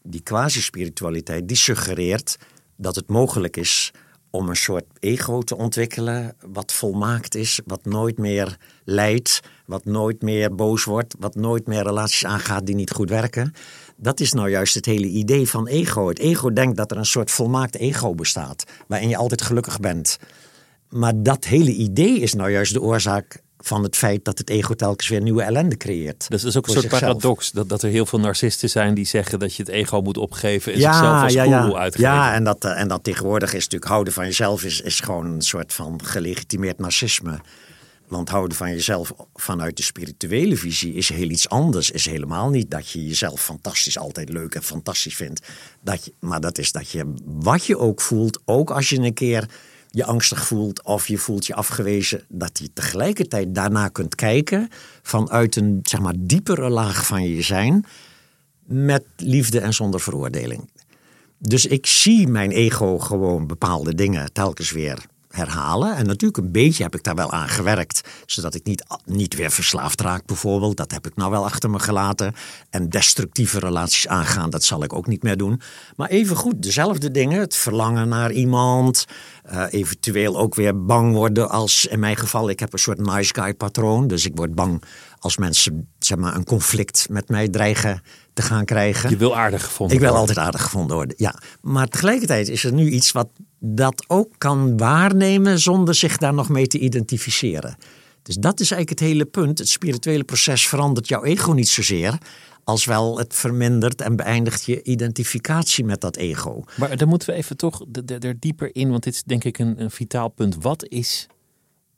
Die 0.04 0.22
quasi-spiritualiteit 0.22 1.48
die 1.48 1.58
suggereert 1.58 2.38
dat 2.76 2.95
het 2.95 3.08
mogelijk 3.08 3.58
is 3.58 3.91
om 4.30 4.50
een 4.50 4.56
soort 4.56 4.86
ego 5.00 5.41
te 5.41 5.58
ontwikkelen 5.58 6.36
wat 6.48 6.74
volmaakt 6.74 7.36
is, 7.36 7.60
wat 7.65 7.86
nooit 7.86 8.17
meer 8.17 8.58
lijdt, 8.84 9.39
wat 9.65 9.86
nooit 9.86 10.22
meer 10.22 10.56
boos 10.56 10.84
wordt, 10.84 11.15
wat 11.19 11.36
nooit 11.36 11.67
meer 11.67 11.84
relaties 11.84 12.26
aangaat 12.26 12.65
die 12.65 12.76
niet 12.76 12.91
goed 12.91 13.10
werken. 13.10 13.54
Dat 14.01 14.19
is 14.19 14.33
nou 14.33 14.49
juist 14.49 14.75
het 14.75 14.85
hele 14.85 15.07
idee 15.07 15.49
van 15.49 15.67
ego. 15.67 16.07
Het 16.07 16.19
ego 16.19 16.53
denkt 16.53 16.77
dat 16.77 16.91
er 16.91 16.97
een 16.97 17.05
soort 17.05 17.31
volmaakt 17.31 17.75
ego 17.75 18.15
bestaat, 18.15 18.63
waarin 18.88 19.09
je 19.09 19.17
altijd 19.17 19.41
gelukkig 19.41 19.79
bent. 19.79 20.17
Maar 20.89 21.13
dat 21.15 21.45
hele 21.45 21.71
idee 21.71 22.19
is 22.19 22.33
nou 22.33 22.51
juist 22.51 22.73
de 22.73 22.81
oorzaak 22.81 23.41
van 23.57 23.83
het 23.83 23.95
feit 23.95 24.25
dat 24.25 24.38
het 24.38 24.49
ego 24.49 24.73
telkens 24.73 25.07
weer 25.07 25.21
nieuwe 25.21 25.41
ellende 25.41 25.77
creëert. 25.77 26.25
Dat 26.29 26.43
is 26.43 26.57
ook 26.57 26.67
een 26.67 26.73
soort 26.73 26.83
zichzelf. 26.83 27.12
paradox. 27.12 27.51
Dat, 27.51 27.69
dat 27.69 27.83
er 27.83 27.89
heel 27.89 28.05
veel 28.05 28.19
narcisten 28.19 28.69
zijn 28.69 28.93
die 28.93 29.05
zeggen 29.05 29.39
dat 29.39 29.55
je 29.55 29.63
het 29.63 29.71
ego 29.71 30.01
moet 30.01 30.17
opgeven 30.17 30.73
en 30.73 30.81
zichzelf 30.81 31.23
als 31.23 31.33
ja, 31.33 31.43
ja. 31.43 31.73
uitgeven. 31.73 32.09
ja 32.09 32.33
en, 32.33 32.43
dat, 32.43 32.65
eh, 32.65 32.79
en 32.79 32.88
dat 32.88 33.03
tegenwoordig 33.03 33.53
is 33.53 33.63
natuurlijk 33.63 33.91
houden 33.91 34.13
van 34.13 34.25
jezelf 34.25 34.63
is, 34.63 34.81
is 34.81 34.99
gewoon 34.99 35.25
een 35.25 35.41
soort 35.41 35.73
van 35.73 35.99
gelegitimeerd 36.03 36.79
narcisme. 36.79 37.39
Want 38.10 38.30
houden 38.30 38.58
van 38.58 38.69
jezelf 38.69 39.13
vanuit 39.34 39.78
de 39.78 39.84
spirituele 39.84 40.58
visie 40.58 40.93
is 40.93 41.10
heel 41.10 41.30
iets 41.30 41.50
anders. 41.50 41.91
Is 41.91 42.06
helemaal 42.06 42.50
niet 42.50 42.72
dat 42.72 42.89
je 42.89 43.06
jezelf 43.08 43.41
fantastisch 43.41 43.98
altijd 43.98 44.30
leuk 44.30 44.56
en 44.56 44.63
fantastisch 44.63 45.15
vindt. 45.15 45.48
Dat 45.82 46.06
je, 46.06 46.13
maar 46.19 46.41
dat 46.41 46.58
is 46.58 46.72
dat 46.72 46.89
je 46.89 47.13
wat 47.26 47.65
je 47.65 47.78
ook 47.78 48.02
voelt, 48.02 48.39
ook 48.45 48.72
als 48.72 48.89
je 48.89 49.00
een 49.00 49.13
keer 49.13 49.50
je 49.91 50.06
angstig 50.06 50.48
voelt 50.48 50.84
of 50.84 51.08
je 51.08 51.17
voelt 51.17 51.45
je 51.45 51.54
afgewezen, 51.54 52.24
dat 52.28 52.60
je 52.60 52.74
tegelijkertijd 52.74 53.56
daarna 53.56 53.88
kunt 53.88 54.15
kijken 54.15 54.69
vanuit 55.02 55.56
een 55.56 55.80
zeg 55.84 56.00
maar 56.00 56.15
diepere 56.17 56.69
laag 56.69 57.06
van 57.06 57.24
je 57.24 57.41
zijn 57.41 57.86
met 58.65 59.04
liefde 59.17 59.60
en 59.60 59.74
zonder 59.74 60.00
veroordeling. 60.00 60.69
Dus 61.38 61.65
ik 61.65 61.86
zie 61.86 62.28
mijn 62.28 62.52
ego 62.52 63.00
gewoon 63.00 63.48
bepaalde 63.48 63.95
dingen 63.95 64.34
telkens 64.34 64.72
weer 64.72 65.06
herhalen. 65.29 65.95
En 65.95 66.05
natuurlijk 66.05 66.37
een 66.37 66.51
beetje 66.51 66.83
heb 66.83 66.95
ik 66.95 67.03
daar 67.03 67.15
wel 67.15 67.31
aan 67.31 67.49
gewerkt, 67.49 68.01
zodat 68.25 68.55
ik 68.55 68.65
niet, 68.65 68.83
niet 69.05 69.35
weer 69.35 69.51
verslaafd 69.51 70.01
raak 70.01 70.25
bijvoorbeeld. 70.25 70.77
Dat 70.77 70.91
heb 70.91 71.07
ik 71.07 71.15
nou 71.15 71.31
wel 71.31 71.45
achter 71.45 71.69
me 71.69 71.79
gelaten. 71.79 72.33
En 72.69 72.89
destructieve 72.89 73.59
relaties 73.59 74.07
aangaan, 74.07 74.49
dat 74.49 74.63
zal 74.63 74.83
ik 74.83 74.93
ook 74.93 75.07
niet 75.07 75.23
meer 75.23 75.37
doen. 75.37 75.61
Maar 75.95 76.09
even 76.09 76.35
goed, 76.35 76.63
dezelfde 76.63 77.11
dingen. 77.11 77.39
Het 77.39 77.55
verlangen 77.55 78.07
naar 78.07 78.31
iemand. 78.31 79.05
Uh, 79.51 79.63
eventueel 79.69 80.37
ook 80.37 80.55
weer 80.55 80.85
bang 80.85 81.13
worden 81.13 81.49
als, 81.49 81.85
in 81.85 81.99
mijn 81.99 82.15
geval, 82.15 82.49
ik 82.49 82.59
heb 82.59 82.73
een 82.73 82.79
soort 82.79 83.05
nice 83.05 83.33
guy 83.33 83.53
patroon. 83.53 84.07
Dus 84.07 84.25
ik 84.25 84.35
word 84.35 84.55
bang 84.55 84.83
als 85.19 85.37
mensen 85.37 85.87
zeg 85.99 86.17
maar, 86.17 86.35
een 86.35 86.43
conflict 86.43 87.07
met 87.09 87.29
mij 87.29 87.49
dreigen 87.49 88.01
te 88.33 88.41
gaan 88.41 88.65
krijgen. 88.65 89.09
Je 89.09 89.17
wil 89.17 89.37
aardig 89.37 89.63
gevonden 89.63 89.95
Ik 89.95 90.01
wil 90.01 90.11
worden. 90.11 90.27
altijd 90.27 90.45
aardig 90.47 90.61
gevonden 90.61 90.95
worden, 90.95 91.15
ja. 91.17 91.35
Maar 91.61 91.87
tegelijkertijd 91.87 92.49
is 92.49 92.63
er 92.63 92.73
nu 92.73 92.89
iets 92.89 93.11
wat 93.11 93.29
dat 93.60 94.04
ook 94.08 94.30
kan 94.38 94.78
waarnemen 94.78 95.60
zonder 95.60 95.95
zich 95.95 96.17
daar 96.17 96.34
nog 96.34 96.50
mee 96.50 96.67
te 96.67 96.80
identificeren. 96.80 97.78
Dus 98.22 98.36
dat 98.36 98.60
is 98.60 98.72
eigenlijk 98.72 99.02
het 99.02 99.10
hele 99.10 99.26
punt. 99.26 99.58
Het 99.60 99.69
spirituele 99.69 100.24
proces 100.24 100.67
verandert 100.67 101.08
jouw 101.08 101.24
ego 101.24 101.52
niet 101.52 101.69
zozeer, 101.69 102.17
als 102.63 102.86
wel 102.86 103.17
het 103.17 103.36
vermindert 103.36 104.02
en 104.02 104.15
beëindigt 104.15 104.63
je 104.65 104.84
identificatie 104.84 105.86
met 105.86 106.02
dat 106.02 106.15
ego. 106.15 106.63
Maar 106.78 106.98
daar 106.98 107.08
moeten 107.08 107.30
we 107.30 107.36
even 107.36 107.58
toch 107.58 107.86
er 108.22 108.39
dieper 108.39 108.76
in, 108.76 108.89
want 108.89 109.04
dit 109.04 109.13
is 109.13 109.24
denk 109.24 109.43
ik 109.43 109.58
een, 109.60 109.82
een 109.82 109.91
vitaal 109.91 110.28
punt. 110.30 110.56
Wat 110.62 110.86
is 110.88 111.28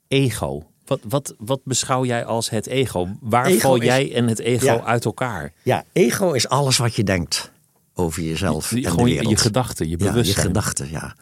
ego? 0.08 0.66
Wat, 0.84 1.00
wat, 1.08 1.34
wat 1.38 1.60
beschouw 1.64 2.04
jij 2.04 2.24
als 2.24 2.50
het 2.50 2.66
ego? 2.66 3.08
Waar 3.20 3.46
Ego 3.46 3.58
val 3.58 3.76
is- 3.76 3.84
jij 3.84 4.14
en 4.14 4.28
het 4.28 4.38
ego 4.38 4.64
Ja. 4.64 4.82
uit 4.84 5.04
elkaar? 5.04 5.52
Ja, 5.62 5.84
ego 5.92 6.32
is 6.32 6.48
alles 6.48 6.76
wat 6.76 6.94
je 6.94 7.04
denkt 7.04 7.50
over 7.94 8.22
jezelf 8.22 8.70
Je- 8.70 8.76
en 8.76 8.90
gewoon 8.90 9.04
de 9.04 9.10
je, 9.10 9.16
wereld. 9.16 9.36
je 9.38 9.42
gedachten, 9.44 9.88
je 9.88 9.98
Ja, 9.98 10.04
je 10.04 10.10
bewustzijn. 10.10 10.46
gedachten, 10.46 10.90
ja. 10.90 11.16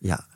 Ja. 0.00 0.29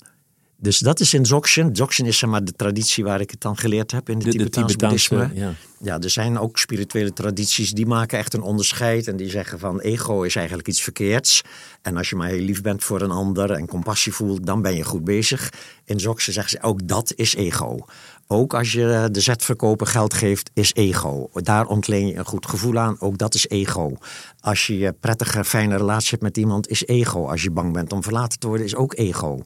Dus 0.64 0.79
dat 0.79 1.00
is 1.00 1.14
in 1.14 1.22
Dzogchen. 1.22 1.72
Dzogchen 1.72 2.07
is 2.07 2.18
zeg 2.18 2.31
maar 2.31 2.44
de 2.44 2.53
traditie 2.53 3.05
waar 3.05 3.20
ik 3.20 3.31
het 3.31 3.40
dan 3.40 3.57
geleerd 3.57 3.90
heb 3.90 4.09
in 4.09 4.18
het 4.18 4.31
Tibetaans 4.31 4.77
boeddhisme. 4.77 5.31
ja. 5.35 5.55
Ja, 5.85 5.98
er 5.98 6.11
zijn 6.11 6.38
ook 6.38 6.59
spirituele 6.59 7.12
tradities 7.12 7.72
die 7.72 7.87
maken 7.87 8.18
echt 8.18 8.35
een 8.35 8.42
onderscheid. 8.42 9.09
En 9.09 9.16
die 9.16 9.31
zeggen 9.31 9.59
van 9.59 9.81
ego 9.81 10.22
is 10.22 10.37
eigenlijk 10.37 10.68
iets 10.68 10.83
verkeerds. 10.83 11.42
En 11.83 11.96
als 11.96 12.11
je 12.11 12.16
maar 12.16 12.29
heel 12.29 12.40
lief 12.44 12.62
bent 12.62 12.85
voor 12.85 13.00
een 13.00 13.11
ander 13.11 13.50
en 13.50 13.66
compassie 13.66 14.12
voelt, 14.12 14.46
dan 14.46 14.62
ben 14.62 14.77
je 14.77 14.85
goed 14.85 15.05
bezig. 15.05 15.53
In 15.85 15.96
Dzogchen 15.96 16.33
zeggen 16.33 16.50
ze 16.50 16.62
ook 16.62 16.88
dat 16.88 17.12
is 17.16 17.35
ego. 17.35 17.85
Ook 18.27 18.55
als 18.55 18.72
je 18.72 19.09
de 19.11 19.20
zetverkoper 19.20 19.87
geld 19.87 20.14
geeft, 20.14 20.50
is 20.55 20.74
ego. 20.74 21.31
Daar 21.33 21.66
ontleen 21.66 22.07
je 22.07 22.16
een 22.16 22.24
goed 22.24 22.46
gevoel 22.46 22.79
aan, 22.79 22.96
ook 22.98 23.18
dat 23.18 23.35
is 23.35 23.48
ego. 23.48 23.96
Als 24.40 24.66
je 24.66 24.87
een 24.87 24.98
prettige, 25.00 25.44
fijne 25.44 25.77
relatie 25.77 26.11
hebt 26.11 26.22
met 26.22 26.37
iemand, 26.37 26.68
is 26.68 26.87
ego. 26.87 27.27
Als 27.27 27.42
je 27.42 27.50
bang 27.50 27.72
bent 27.72 27.92
om 27.92 28.03
verlaten 28.03 28.38
te 28.38 28.46
worden, 28.46 28.66
is 28.66 28.74
ook 28.74 28.96
ego. 28.96 29.42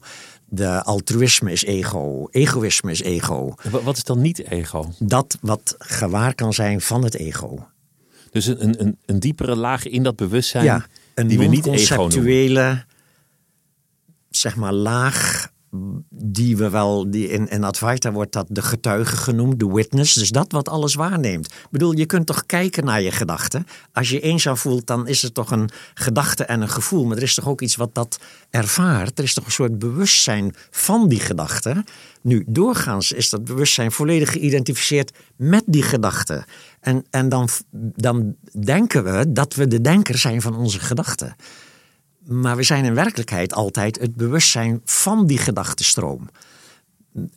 De 0.51 0.83
altruïsme 0.83 1.51
is 1.51 1.63
ego. 1.63 2.27
Egoïsme 2.31 2.91
is 2.91 3.01
ego. 3.01 3.55
Wa- 3.71 3.81
Wat 3.81 3.97
is 3.97 4.03
dan 4.03 4.21
niet 4.21 4.39
ego? 4.51 4.91
Dat 4.99 5.37
wat 5.41 5.75
gewaar 5.77 6.35
kan 6.35 6.53
zijn 6.53 6.81
van 6.81 7.03
het 7.03 7.15
ego. 7.15 7.67
Dus 8.31 8.45
een, 8.45 8.81
een, 8.81 8.97
een, 9.05 9.19
diepere 9.19 9.55
laag 9.55 9.85
in 9.87 10.03
dat 10.03 10.15
bewustzijn 10.15 10.63
ja, 10.63 10.85
een 11.15 11.27
die 11.27 11.37
we 11.37 11.45
niet 11.45 11.65
ego 11.65 11.69
noemen. 11.69 11.97
conceptuele, 11.97 12.83
zeg 14.29 14.55
maar, 14.55 14.73
laag 14.73 15.51
die 16.21 16.57
we 16.57 16.69
wel, 16.69 17.11
die 17.11 17.29
in, 17.29 17.49
in 17.49 17.63
Advaita 17.63 18.11
wordt 18.11 18.31
dat 18.31 18.45
de 18.49 18.61
getuige 18.61 19.15
genoemd, 19.15 19.59
de 19.59 19.73
witness. 19.73 20.13
Dus 20.13 20.29
dat 20.29 20.51
wat 20.51 20.69
alles 20.69 20.95
waarneemt. 20.95 21.45
Ik 21.45 21.67
bedoel, 21.71 21.97
je 21.97 22.05
kunt 22.05 22.25
toch 22.25 22.45
kijken 22.45 22.85
naar 22.85 23.01
je 23.01 23.11
gedachten. 23.11 23.67
Als 23.93 24.09
je 24.09 24.19
eenzaam 24.19 24.57
voelt, 24.57 24.87
dan 24.87 25.07
is 25.07 25.21
het 25.21 25.33
toch 25.33 25.51
een 25.51 25.69
gedachte 25.93 26.43
en 26.43 26.61
een 26.61 26.69
gevoel. 26.69 27.05
Maar 27.05 27.17
er 27.17 27.23
is 27.23 27.33
toch 27.33 27.47
ook 27.47 27.61
iets 27.61 27.75
wat 27.75 27.95
dat 27.95 28.19
ervaart. 28.49 29.17
Er 29.17 29.23
is 29.23 29.33
toch 29.33 29.45
een 29.45 29.51
soort 29.51 29.79
bewustzijn 29.79 30.55
van 30.71 31.07
die 31.07 31.19
gedachte. 31.19 31.83
Nu, 32.21 32.43
doorgaans 32.47 33.11
is 33.11 33.29
dat 33.29 33.43
bewustzijn 33.43 33.91
volledig 33.91 34.31
geïdentificeerd 34.31 35.11
met 35.35 35.63
die 35.65 35.83
gedachte. 35.83 36.45
En, 36.79 37.05
en 37.09 37.29
dan, 37.29 37.49
dan 37.95 38.35
denken 38.65 39.03
we 39.03 39.31
dat 39.31 39.55
we 39.55 39.67
de 39.67 39.81
denker 39.81 40.17
zijn 40.17 40.41
van 40.41 40.55
onze 40.55 40.79
gedachten. 40.79 41.35
Maar 42.29 42.55
we 42.55 42.63
zijn 42.63 42.85
in 42.85 42.93
werkelijkheid 42.93 43.53
altijd 43.53 43.99
het 43.99 44.15
bewustzijn 44.15 44.81
van 44.85 45.25
die 45.27 45.37
gedachtenstroom. 45.37 46.29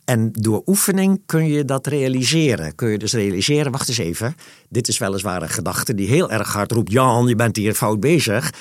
En 0.05 0.31
door 0.31 0.61
oefening 0.65 1.21
kun 1.25 1.47
je 1.47 1.65
dat 1.65 1.87
realiseren. 1.87 2.75
Kun 2.75 2.89
je 2.89 2.97
dus 2.97 3.13
realiseren, 3.13 3.71
wacht 3.71 3.87
eens 3.87 3.97
even, 3.97 4.35
dit 4.69 4.87
is 4.87 4.97
weliswaar 4.97 5.41
een 5.41 5.49
gedachte 5.49 5.95
die 5.95 6.07
heel 6.07 6.31
erg 6.31 6.53
hard 6.53 6.71
roept, 6.71 6.91
Jan, 6.91 7.27
je 7.27 7.35
bent 7.35 7.55
hier 7.55 7.73
fout 7.73 7.99
bezig. 7.99 8.53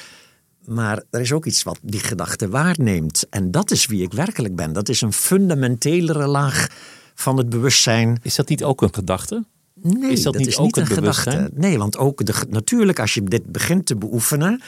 Maar 0.64 1.02
er 1.10 1.20
is 1.20 1.32
ook 1.32 1.46
iets 1.46 1.62
wat 1.62 1.78
die 1.82 2.00
gedachte 2.00 2.48
waarneemt. 2.48 3.26
En 3.30 3.50
dat 3.50 3.70
is 3.70 3.86
wie 3.86 4.02
ik 4.02 4.12
werkelijk 4.12 4.56
ben. 4.56 4.72
Dat 4.72 4.88
is 4.88 5.00
een 5.00 5.12
fundamentelere 5.12 6.26
laag 6.26 6.66
van 7.14 7.36
het 7.36 7.48
bewustzijn. 7.48 8.18
Is 8.22 8.34
dat 8.34 8.48
niet 8.48 8.64
ook 8.64 8.82
een 8.82 8.94
gedachte? 8.94 9.44
Nee, 9.74 10.10
Is 10.10 10.22
dat 10.22 10.36
niet 10.36 10.56
ook 10.56 10.76
een 10.76 10.84
het 10.84 10.94
bewustzijn? 10.94 11.36
gedachte. 11.36 11.60
Nee, 11.60 11.78
want 11.78 11.96
ook 11.96 12.26
de, 12.26 12.34
natuurlijk 12.48 13.00
als 13.00 13.14
je 13.14 13.22
dit 13.22 13.46
begint 13.46 13.86
te 13.86 13.96
beoefenen, 13.96 14.62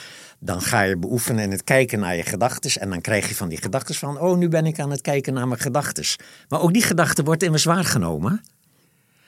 dan 0.45 0.61
ga 0.61 0.81
je 0.81 0.97
beoefenen 0.97 1.43
in 1.43 1.51
het 1.51 1.63
kijken 1.63 1.99
naar 1.99 2.15
je 2.15 2.23
gedachten. 2.23 2.81
En 2.81 2.89
dan 2.89 3.01
krijg 3.01 3.27
je 3.27 3.35
van 3.35 3.49
die 3.49 3.61
gedachten 3.61 3.95
van, 3.95 4.19
oh, 4.19 4.37
nu 4.37 4.49
ben 4.49 4.65
ik 4.65 4.79
aan 4.79 4.91
het 4.91 5.01
kijken 5.01 5.33
naar 5.33 5.47
mijn 5.47 5.59
gedachten. 5.59 6.05
Maar 6.49 6.61
ook 6.61 6.73
die 6.73 6.81
gedachte 6.81 7.23
wordt 7.23 7.43
immers 7.43 7.63
waargenomen. 7.63 8.41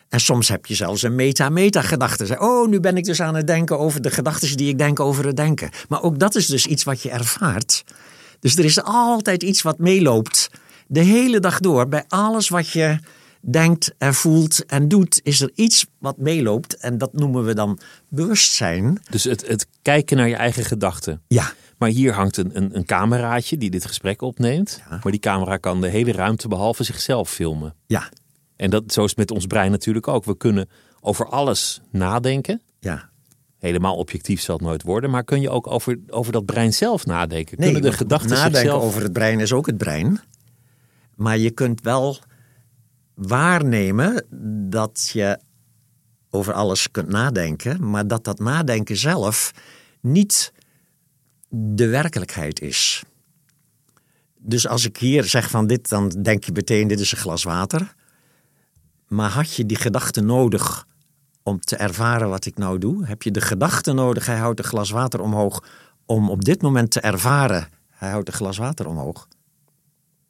En 0.09 0.19
soms 0.19 0.47
heb 0.47 0.65
je 0.65 0.75
zelfs 0.75 1.01
een 1.01 1.15
meta-meta-gedachte. 1.15 2.39
Oh, 2.39 2.67
nu 2.67 2.79
ben 2.79 2.97
ik 2.97 3.03
dus 3.03 3.21
aan 3.21 3.35
het 3.35 3.47
denken 3.47 3.79
over 3.79 4.01
de 4.01 4.11
gedachten 4.11 4.57
die 4.57 4.69
ik 4.69 4.77
denk 4.77 4.99
over 4.99 5.25
het 5.25 5.35
denken. 5.35 5.69
Maar 5.89 6.03
ook 6.03 6.19
dat 6.19 6.35
is 6.35 6.45
dus 6.45 6.65
iets 6.65 6.83
wat 6.83 7.01
je 7.01 7.09
ervaart. 7.09 7.83
Dus 8.39 8.57
er 8.57 8.65
is 8.65 8.83
altijd 8.83 9.43
iets 9.43 9.61
wat 9.61 9.79
meeloopt. 9.79 10.49
De 10.87 10.99
hele 10.99 11.39
dag 11.39 11.59
door, 11.59 11.87
bij 11.87 12.03
alles 12.07 12.49
wat 12.49 12.69
je 12.69 12.99
denkt 13.41 13.93
en 13.97 14.13
voelt 14.13 14.65
en 14.65 14.87
doet, 14.87 15.19
is 15.23 15.41
er 15.41 15.51
iets 15.55 15.85
wat 15.99 16.17
meeloopt. 16.17 16.77
En 16.77 16.97
dat 16.97 17.13
noemen 17.13 17.45
we 17.45 17.53
dan 17.53 17.79
bewustzijn. 18.09 19.01
Dus 19.09 19.23
het, 19.23 19.47
het 19.47 19.67
kijken 19.81 20.17
naar 20.17 20.27
je 20.27 20.35
eigen 20.35 20.63
gedachten. 20.65 21.21
Ja, 21.27 21.53
Maar 21.77 21.89
hier 21.89 22.13
hangt 22.13 22.37
een, 22.37 22.49
een, 22.53 22.75
een 22.75 22.85
cameraatje 22.85 23.57
die 23.57 23.69
dit 23.69 23.85
gesprek 23.85 24.21
opneemt. 24.21 24.81
Ja. 24.89 24.99
Maar 25.03 25.11
die 25.11 25.21
camera 25.21 25.57
kan 25.57 25.81
de 25.81 25.87
hele 25.87 26.11
ruimte 26.11 26.47
behalve 26.47 26.83
zichzelf 26.83 27.29
filmen. 27.29 27.73
ja, 27.85 28.09
En 28.55 28.69
dat, 28.69 28.93
zo 28.93 29.03
is 29.03 29.09
het 29.09 29.19
met 29.19 29.31
ons 29.31 29.45
brein 29.45 29.71
natuurlijk 29.71 30.07
ook. 30.07 30.25
We 30.25 30.37
kunnen 30.37 30.69
over 31.01 31.29
alles 31.29 31.81
nadenken. 31.91 32.61
ja. 32.79 33.09
Helemaal 33.57 33.95
objectief 33.95 34.41
zal 34.41 34.55
het 34.55 34.65
nooit 34.65 34.83
worden. 34.83 35.09
Maar 35.09 35.23
kun 35.23 35.41
je 35.41 35.49
ook 35.49 35.67
over, 35.67 35.99
over 36.09 36.31
dat 36.31 36.45
brein 36.45 36.73
zelf 36.73 37.05
nadenken? 37.05 37.57
kunnen 37.57 37.81
de 37.81 37.91
gedachten 37.91 38.29
nadenken 38.29 38.59
zichzelf... 38.59 38.83
over 38.83 39.01
het 39.01 39.13
brein 39.13 39.39
is 39.39 39.53
ook 39.53 39.65
het 39.65 39.77
brein. 39.77 40.19
Maar 41.15 41.37
je 41.37 41.51
kunt 41.51 41.81
wel 41.81 42.17
waarnemen 43.17 44.25
dat 44.69 45.09
je 45.13 45.39
over 46.29 46.53
alles 46.53 46.91
kunt 46.91 47.07
nadenken, 47.07 47.89
maar 47.89 48.07
dat 48.07 48.23
dat 48.23 48.39
nadenken 48.39 48.97
zelf 48.97 49.51
niet 50.01 50.53
de 51.49 51.87
werkelijkheid 51.87 52.61
is. 52.61 53.03
Dus 54.37 54.67
als 54.67 54.85
ik 54.85 54.97
hier 54.97 55.23
zeg 55.23 55.49
van 55.49 55.67
dit, 55.67 55.89
dan 55.89 56.09
denk 56.09 56.43
je 56.43 56.51
meteen 56.51 56.87
dit 56.87 56.99
is 56.99 57.11
een 57.11 57.17
glas 57.17 57.43
water. 57.43 57.95
Maar 59.07 59.29
had 59.29 59.53
je 59.53 59.65
die 59.65 59.77
gedachte 59.77 60.21
nodig 60.21 60.87
om 61.43 61.59
te 61.59 61.75
ervaren 61.75 62.29
wat 62.29 62.45
ik 62.45 62.57
nou 62.57 62.77
doe? 62.77 63.05
Heb 63.05 63.21
je 63.21 63.31
de 63.31 63.41
gedachte 63.41 63.93
nodig, 63.93 64.25
hij 64.25 64.37
houdt 64.37 64.59
een 64.59 64.65
glas 64.65 64.89
water 64.89 65.19
omhoog, 65.21 65.63
om 66.05 66.29
op 66.29 66.45
dit 66.45 66.61
moment 66.61 66.91
te 66.91 66.99
ervaren, 66.99 67.67
hij 67.89 68.09
houdt 68.09 68.27
een 68.27 68.33
glas 68.33 68.57
water 68.57 68.87
omhoog? 68.87 69.27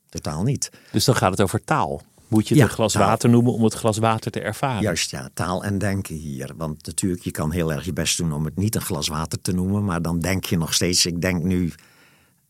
Totaal 0.10 0.44
niet. 0.44 0.70
Dus 0.92 1.06
dan 1.06 1.16
gaat 1.16 1.32
het 1.32 1.42
over 1.42 1.64
taal. 1.64 2.02
Moet 2.28 2.48
je 2.48 2.54
het 2.54 2.64
Ja, 2.64 2.70
een 2.70 2.76
glas 2.76 2.94
taal. 2.94 3.08
water 3.08 3.30
noemen 3.30 3.54
om 3.54 3.64
het 3.64 3.74
glas 3.74 3.98
water 3.98 4.32
te 4.32 4.40
ervaren? 4.40 4.82
Juist 4.82 5.12
ja, 5.12 5.30
taal 5.34 5.64
en 5.64 5.78
denken 5.78 6.16
hier. 6.16 6.52
Want 6.58 6.86
natuurlijk, 6.86 7.24
je 7.24 7.32
kan 7.32 7.52
heel 7.52 7.74
erg 7.74 7.86
je 7.86 7.94
best 7.94 8.18
doen 8.18 8.34
om 8.34 8.46
het 8.46 8.58
niet 8.58 8.76
een 8.76 8.82
glas 8.82 9.08
water 9.08 9.42
te 9.42 9.52
noemen, 9.52 9.84
maar 9.86 10.02
dan 10.02 10.20
denk 10.20 10.46
je 10.46 10.58
nog 10.58 10.74
steeds, 10.74 11.06
ik 11.06 11.22
denk 11.22 11.44
nu, 11.44 11.74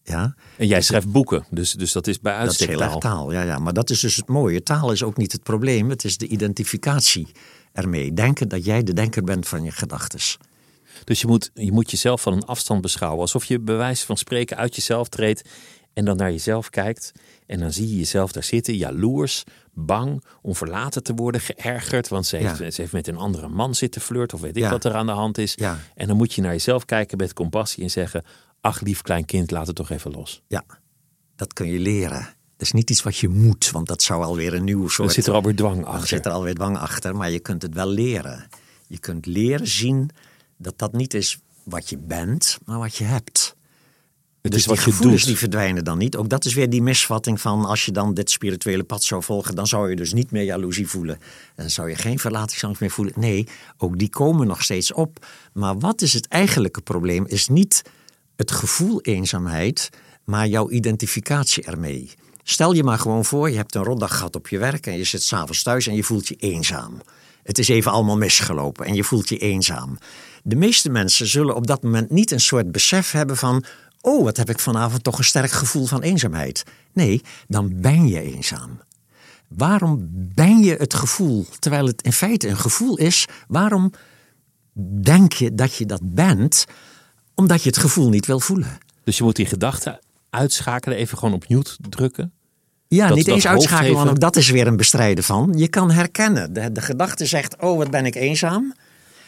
ja, 0.03 0.35
En 0.55 0.67
jij 0.67 0.81
schrijft 0.81 1.11
boeken, 1.11 1.45
dus, 1.49 1.71
dus 1.71 1.91
dat 1.91 2.07
is 2.07 2.19
bij 2.19 2.31
dat 2.31 2.41
is 2.41 2.47
uitstek 2.47 2.69
heel 2.69 2.77
taal. 2.77 2.89
erg 2.89 2.99
taal. 2.99 3.31
Ja, 3.31 3.41
ja, 3.41 3.59
maar 3.59 3.73
dat 3.73 3.89
is 3.89 3.99
dus 3.99 4.15
het 4.15 4.27
mooie. 4.27 4.63
Taal 4.63 4.91
is 4.91 5.03
ook 5.03 5.17
niet 5.17 5.31
het 5.31 5.43
probleem, 5.43 5.89
het 5.89 6.03
is 6.03 6.17
de 6.17 6.27
identificatie 6.27 7.27
ermee. 7.73 8.13
Denken 8.13 8.47
dat 8.47 8.65
jij 8.65 8.83
de 8.83 8.93
denker 8.93 9.23
bent 9.23 9.47
van 9.47 9.63
je 9.63 9.71
gedachten. 9.71 10.19
Dus 11.03 11.21
je 11.21 11.27
moet, 11.27 11.51
je 11.53 11.71
moet 11.71 11.91
jezelf 11.91 12.21
van 12.21 12.33
een 12.33 12.45
afstand 12.45 12.81
beschouwen. 12.81 13.21
Alsof 13.21 13.45
je 13.45 13.59
bij 13.59 13.75
wijze 13.75 14.05
van 14.05 14.17
spreken 14.17 14.57
uit 14.57 14.75
jezelf 14.75 15.09
treedt 15.09 15.49
en 15.97 16.05
dan 16.05 16.17
naar 16.17 16.31
jezelf 16.31 16.69
kijkt. 16.69 17.11
En 17.45 17.59
dan 17.59 17.71
zie 17.73 17.89
je 17.89 17.97
jezelf 17.97 18.31
daar 18.31 18.43
zitten, 18.43 18.75
jaloers, 18.75 19.43
bang 19.73 20.23
om 20.41 20.55
verlaten 20.55 21.03
te 21.03 21.13
worden, 21.13 21.41
geërgerd. 21.41 22.07
Want 22.07 22.25
ze 22.25 22.35
heeft, 22.37 22.57
Ja. 22.57 22.71
ze 22.71 22.81
heeft 22.81 22.93
met 22.93 23.07
een 23.07 23.17
andere 23.17 23.47
man 23.47 23.75
zitten 23.75 24.01
flirten 24.01 24.37
of 24.37 24.43
weet 24.43 24.55
ik 24.57 24.63
Ja. 24.63 24.69
wat 24.69 24.83
er 24.85 24.93
aan 24.93 25.05
de 25.05 25.11
hand 25.11 25.37
is. 25.37 25.53
Ja. 25.55 25.77
En 25.95 26.07
dan 26.07 26.17
moet 26.17 26.33
je 26.33 26.41
naar 26.41 26.51
jezelf 26.51 26.85
kijken 26.85 27.17
met 27.17 27.33
compassie 27.33 27.83
en 27.83 27.89
zeggen... 27.91 28.23
ach 28.61 28.81
lief 28.81 29.01
klein 29.01 29.25
kind, 29.25 29.51
laat 29.51 29.67
het 29.67 29.75
toch 29.75 29.89
even 29.89 30.11
los. 30.11 30.41
Ja, 30.47 30.63
dat 31.35 31.53
kun 31.53 31.67
je 31.71 31.79
leren. 31.79 32.21
Dat 32.57 32.67
is 32.67 32.71
niet 32.71 32.89
iets 32.89 33.03
wat 33.03 33.17
je 33.17 33.29
moet, 33.29 33.71
want 33.71 33.87
dat 33.87 34.01
zou 34.01 34.23
alweer 34.23 34.53
een 34.53 34.63
nieuw 34.63 34.87
soort... 34.87 35.07
Dan 35.07 35.15
zit 35.17 35.27
er 35.27 35.33
alweer 35.33 35.55
dwang 35.55 35.85
achter. 35.85 36.07
zit 36.07 36.25
er 36.25 36.31
alweer 36.31 36.55
dwang 36.55 36.77
achter, 36.77 37.15
maar 37.15 37.29
je 37.31 37.39
kunt 37.39 37.61
het 37.61 37.73
wel 37.73 37.87
leren. 37.89 38.47
Je 38.87 38.99
kunt 38.99 39.25
leren 39.25 39.67
zien 39.67 40.09
dat 40.57 40.77
dat 40.77 40.93
niet 40.93 41.13
is 41.13 41.39
wat 41.63 41.89
je 41.89 41.97
bent, 41.97 42.57
maar 42.65 42.79
wat 42.79 42.95
je 42.95 43.03
hebt. 43.03 43.55
Het 44.47 44.55
dus 44.65 44.75
is 44.75 44.83
wat 44.83 44.95
die 44.95 45.09
je 45.09 45.15
doet. 45.15 45.25
die 45.25 45.37
verdwijnen 45.37 45.83
dan 45.83 45.97
niet. 45.97 46.15
Ook 46.15 46.29
dat 46.29 46.45
is 46.45 46.53
weer 46.53 46.69
die 46.69 46.81
misvatting 46.81 47.41
van 47.41 47.65
als 47.65 47.85
je 47.85 47.91
dan 47.91 48.13
dit 48.13 48.29
spirituele 48.29 48.83
pad 48.83 49.03
zou 49.03 49.23
volgen, 49.23 49.55
dan 49.55 49.67
zou 49.67 49.89
je 49.89 49.95
dus 49.95 50.13
niet 50.13 50.31
meer 50.31 50.43
jaloezie 50.43 50.87
voelen. 50.87 51.15
En 51.15 51.21
dan 51.55 51.69
zou 51.69 51.89
je 51.89 51.95
geen 51.95 52.19
verlatingsangst 52.19 52.81
meer 52.81 52.91
voelen. 52.91 53.13
Nee, 53.15 53.47
ook 53.77 53.97
die 53.97 54.09
komen 54.09 54.47
nog 54.47 54.63
steeds 54.63 54.93
op. 54.93 55.25
Maar 55.53 55.79
wat 55.79 56.01
is 56.01 56.13
het 56.13 56.27
eigenlijke 56.27 56.81
probleem? 56.81 57.25
Is 57.27 57.47
niet 57.47 57.81
het 58.35 58.51
gevoel 58.51 59.01
eenzaamheid, 59.01 59.89
maar 60.23 60.47
jouw 60.47 60.69
identificatie 60.69 61.63
ermee. 61.63 62.11
Stel 62.43 62.73
je 62.73 62.83
maar 62.83 62.99
gewoon 62.99 63.25
voor, 63.25 63.49
je 63.49 63.55
hebt 63.55 63.75
een 63.75 63.83
rotdag 63.83 64.15
gehad 64.15 64.35
op 64.35 64.47
je 64.47 64.57
werk 64.57 64.87
en 64.87 64.97
je 64.97 65.03
zit 65.03 65.23
s'avonds 65.23 65.63
thuis 65.63 65.87
en 65.87 65.95
je 65.95 66.03
voelt 66.03 66.27
je 66.27 66.35
eenzaam. 66.35 67.01
Het 67.43 67.57
is 67.57 67.67
even 67.67 67.91
allemaal 67.91 68.17
misgelopen 68.17 68.85
en 68.85 68.95
je 68.95 69.03
voelt 69.03 69.29
je 69.29 69.37
eenzaam. 69.37 69.97
De 70.43 70.55
meeste 70.55 70.89
mensen 70.89 71.27
zullen 71.27 71.55
op 71.55 71.67
dat 71.67 71.83
moment 71.83 72.09
niet 72.09 72.31
een 72.31 72.39
soort 72.39 72.71
besef 72.71 73.11
hebben 73.11 73.37
van: 73.37 73.63
oh, 74.07 74.23
wat 74.23 74.37
heb 74.37 74.49
ik 74.49 74.59
vanavond 74.59 75.03
toch 75.03 75.17
een 75.17 75.23
sterk 75.23 75.51
gevoel 75.51 75.85
van 75.85 76.01
eenzaamheid. 76.01 76.63
Nee, 76.93 77.21
dan 77.47 77.81
ben 77.81 78.07
je 78.07 78.21
eenzaam. 78.21 78.81
Waarom 79.47 80.07
ben 80.11 80.59
je 80.59 80.75
het 80.75 80.93
gevoel, 80.93 81.45
terwijl 81.59 81.85
het 81.85 82.01
in 82.01 82.13
feite 82.13 82.47
een 82.47 82.57
gevoel 82.57 82.97
is, 82.97 83.25
waarom 83.47 83.91
denk 85.01 85.33
je 85.33 85.55
dat 85.55 85.75
je 85.75 85.85
dat 85.85 85.99
bent? 86.03 86.65
Omdat 87.35 87.63
je 87.63 87.69
het 87.69 87.77
gevoel 87.77 88.09
niet 88.09 88.25
wil 88.25 88.39
voelen. 88.39 88.77
Dus 89.03 89.17
je 89.17 89.23
moet 89.23 89.35
die 89.35 89.45
gedachten 89.45 89.99
uitschakelen, 90.29 90.97
even 90.97 91.17
gewoon 91.17 91.33
op 91.33 91.49
mute 91.49 91.75
drukken. 91.89 92.31
Ja, 92.87 93.07
Dat- 93.07 93.17
niet 93.17 93.27
eens 93.27 93.47
uitschakelen, 93.47 93.93
want 93.93 94.09
ook 94.09 94.19
dat 94.19 94.35
is 94.35 94.49
weer 94.49 94.67
een 94.67 94.77
bestrijden 94.77 95.23
van. 95.23 95.53
Je 95.55 95.67
kan 95.67 95.91
herkennen. 95.91 96.53
De, 96.53 96.71
de 96.71 96.81
gedachte 96.81 97.25
zegt, 97.25 97.61
oh, 97.61 97.77
wat 97.77 97.91
ben 97.91 98.05
ik 98.05 98.15
eenzaam. 98.15 98.73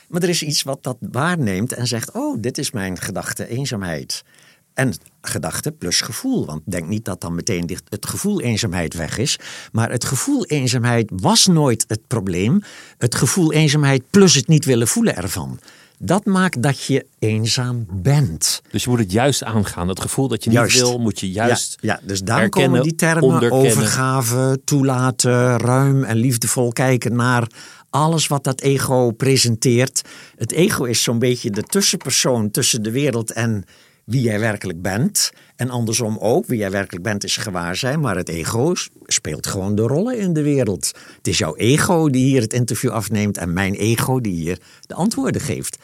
Maar 0.07 0.23
er 0.23 0.29
is 0.29 0.43
iets 0.43 0.63
wat 0.63 0.83
dat 0.83 0.97
waarneemt 0.99 1.73
en 1.73 1.87
zegt, 1.87 2.11
oh, 2.11 2.41
dit 2.41 2.57
is 2.57 2.71
mijn 2.71 2.97
gedachte, 2.97 3.47
eenzaamheid. 3.47 4.23
En 4.73 4.93
gedachte 5.21 5.71
plus 5.71 6.01
gevoel. 6.01 6.45
Want 6.45 6.61
denk 6.65 6.87
niet 6.87 7.05
dat 7.05 7.21
dan 7.21 7.35
meteen 7.35 7.69
het 7.89 8.05
gevoel 8.05 8.41
eenzaamheid 8.41 8.93
weg 8.93 9.17
is. 9.17 9.39
Maar 9.71 9.91
het 9.91 10.05
gevoel 10.05 10.45
eenzaamheid 10.45 11.11
was 11.15 11.47
nooit 11.47 11.85
het 11.87 12.07
probleem. 12.07 12.61
Het 12.97 13.15
gevoel 13.15 13.53
eenzaamheid 13.53 14.03
plus 14.09 14.35
het 14.35 14.47
niet 14.47 14.65
willen 14.65 14.87
voelen 14.87 15.15
ervan. 15.15 15.59
Dat 16.01 16.25
maakt 16.25 16.63
dat 16.63 16.83
je 16.83 17.05
eenzaam 17.19 17.85
bent. 17.91 18.61
Dus 18.71 18.83
je 18.83 18.89
moet 18.89 18.99
het 18.99 19.11
juist 19.11 19.43
aangaan. 19.43 19.87
Het 19.87 20.01
gevoel 20.01 20.27
dat 20.27 20.43
je 20.43 20.49
niet 20.49 20.73
wil, 20.73 20.99
moet 20.99 21.19
je 21.19 21.31
juist 21.31 21.77
Ja, 21.81 21.93
ja 21.93 22.07
dus 22.07 22.21
daar 22.21 22.39
herkennen, 22.39 22.69
komen 22.69 22.87
die 22.87 22.95
termen 22.95 23.23
onderkennen. 23.23 23.67
overgave, 23.67 24.61
toelaten, 24.65 25.57
ruim 25.57 26.03
en 26.03 26.15
liefdevol 26.15 26.71
kijken 26.71 27.15
naar 27.15 27.47
alles 27.89 28.27
wat 28.27 28.43
dat 28.43 28.61
ego 28.61 29.11
presenteert. 29.11 30.01
Het 30.35 30.51
ego 30.51 30.83
is 30.83 31.03
zo'n 31.03 31.19
beetje 31.19 31.49
de 31.49 31.63
tussenpersoon 31.63 32.51
tussen 32.51 32.83
de 32.83 32.91
wereld 32.91 33.31
en 33.31 33.63
wie 34.09 34.21
jij 34.21 34.39
werkelijk 34.39 34.81
bent. 34.81 35.31
En 35.55 35.69
andersom 35.69 36.17
ook, 36.17 36.45
wie 36.45 36.57
jij 36.57 36.71
werkelijk 36.71 37.03
bent 37.03 37.23
is 37.23 37.37
gewaar 37.37 37.75
zijn, 37.75 37.99
maar 37.99 38.15
het 38.15 38.29
ego 38.29 38.73
speelt 39.05 39.47
gewoon 39.47 39.75
de 39.75 39.81
rollen 39.81 40.17
in 40.19 40.33
de 40.33 40.41
wereld. 40.41 40.91
Het 41.17 41.27
is 41.27 41.37
jouw 41.37 41.55
ego 41.55 42.09
die 42.09 42.25
hier 42.25 42.41
het 42.41 42.53
interview 42.53 42.91
afneemt 42.91 43.37
en 43.37 43.53
mijn 43.53 43.73
ego 43.73 44.19
die 44.19 44.33
hier 44.33 44.59
de 44.81 44.93
antwoorden 44.93 45.41
geeft. 45.41 45.77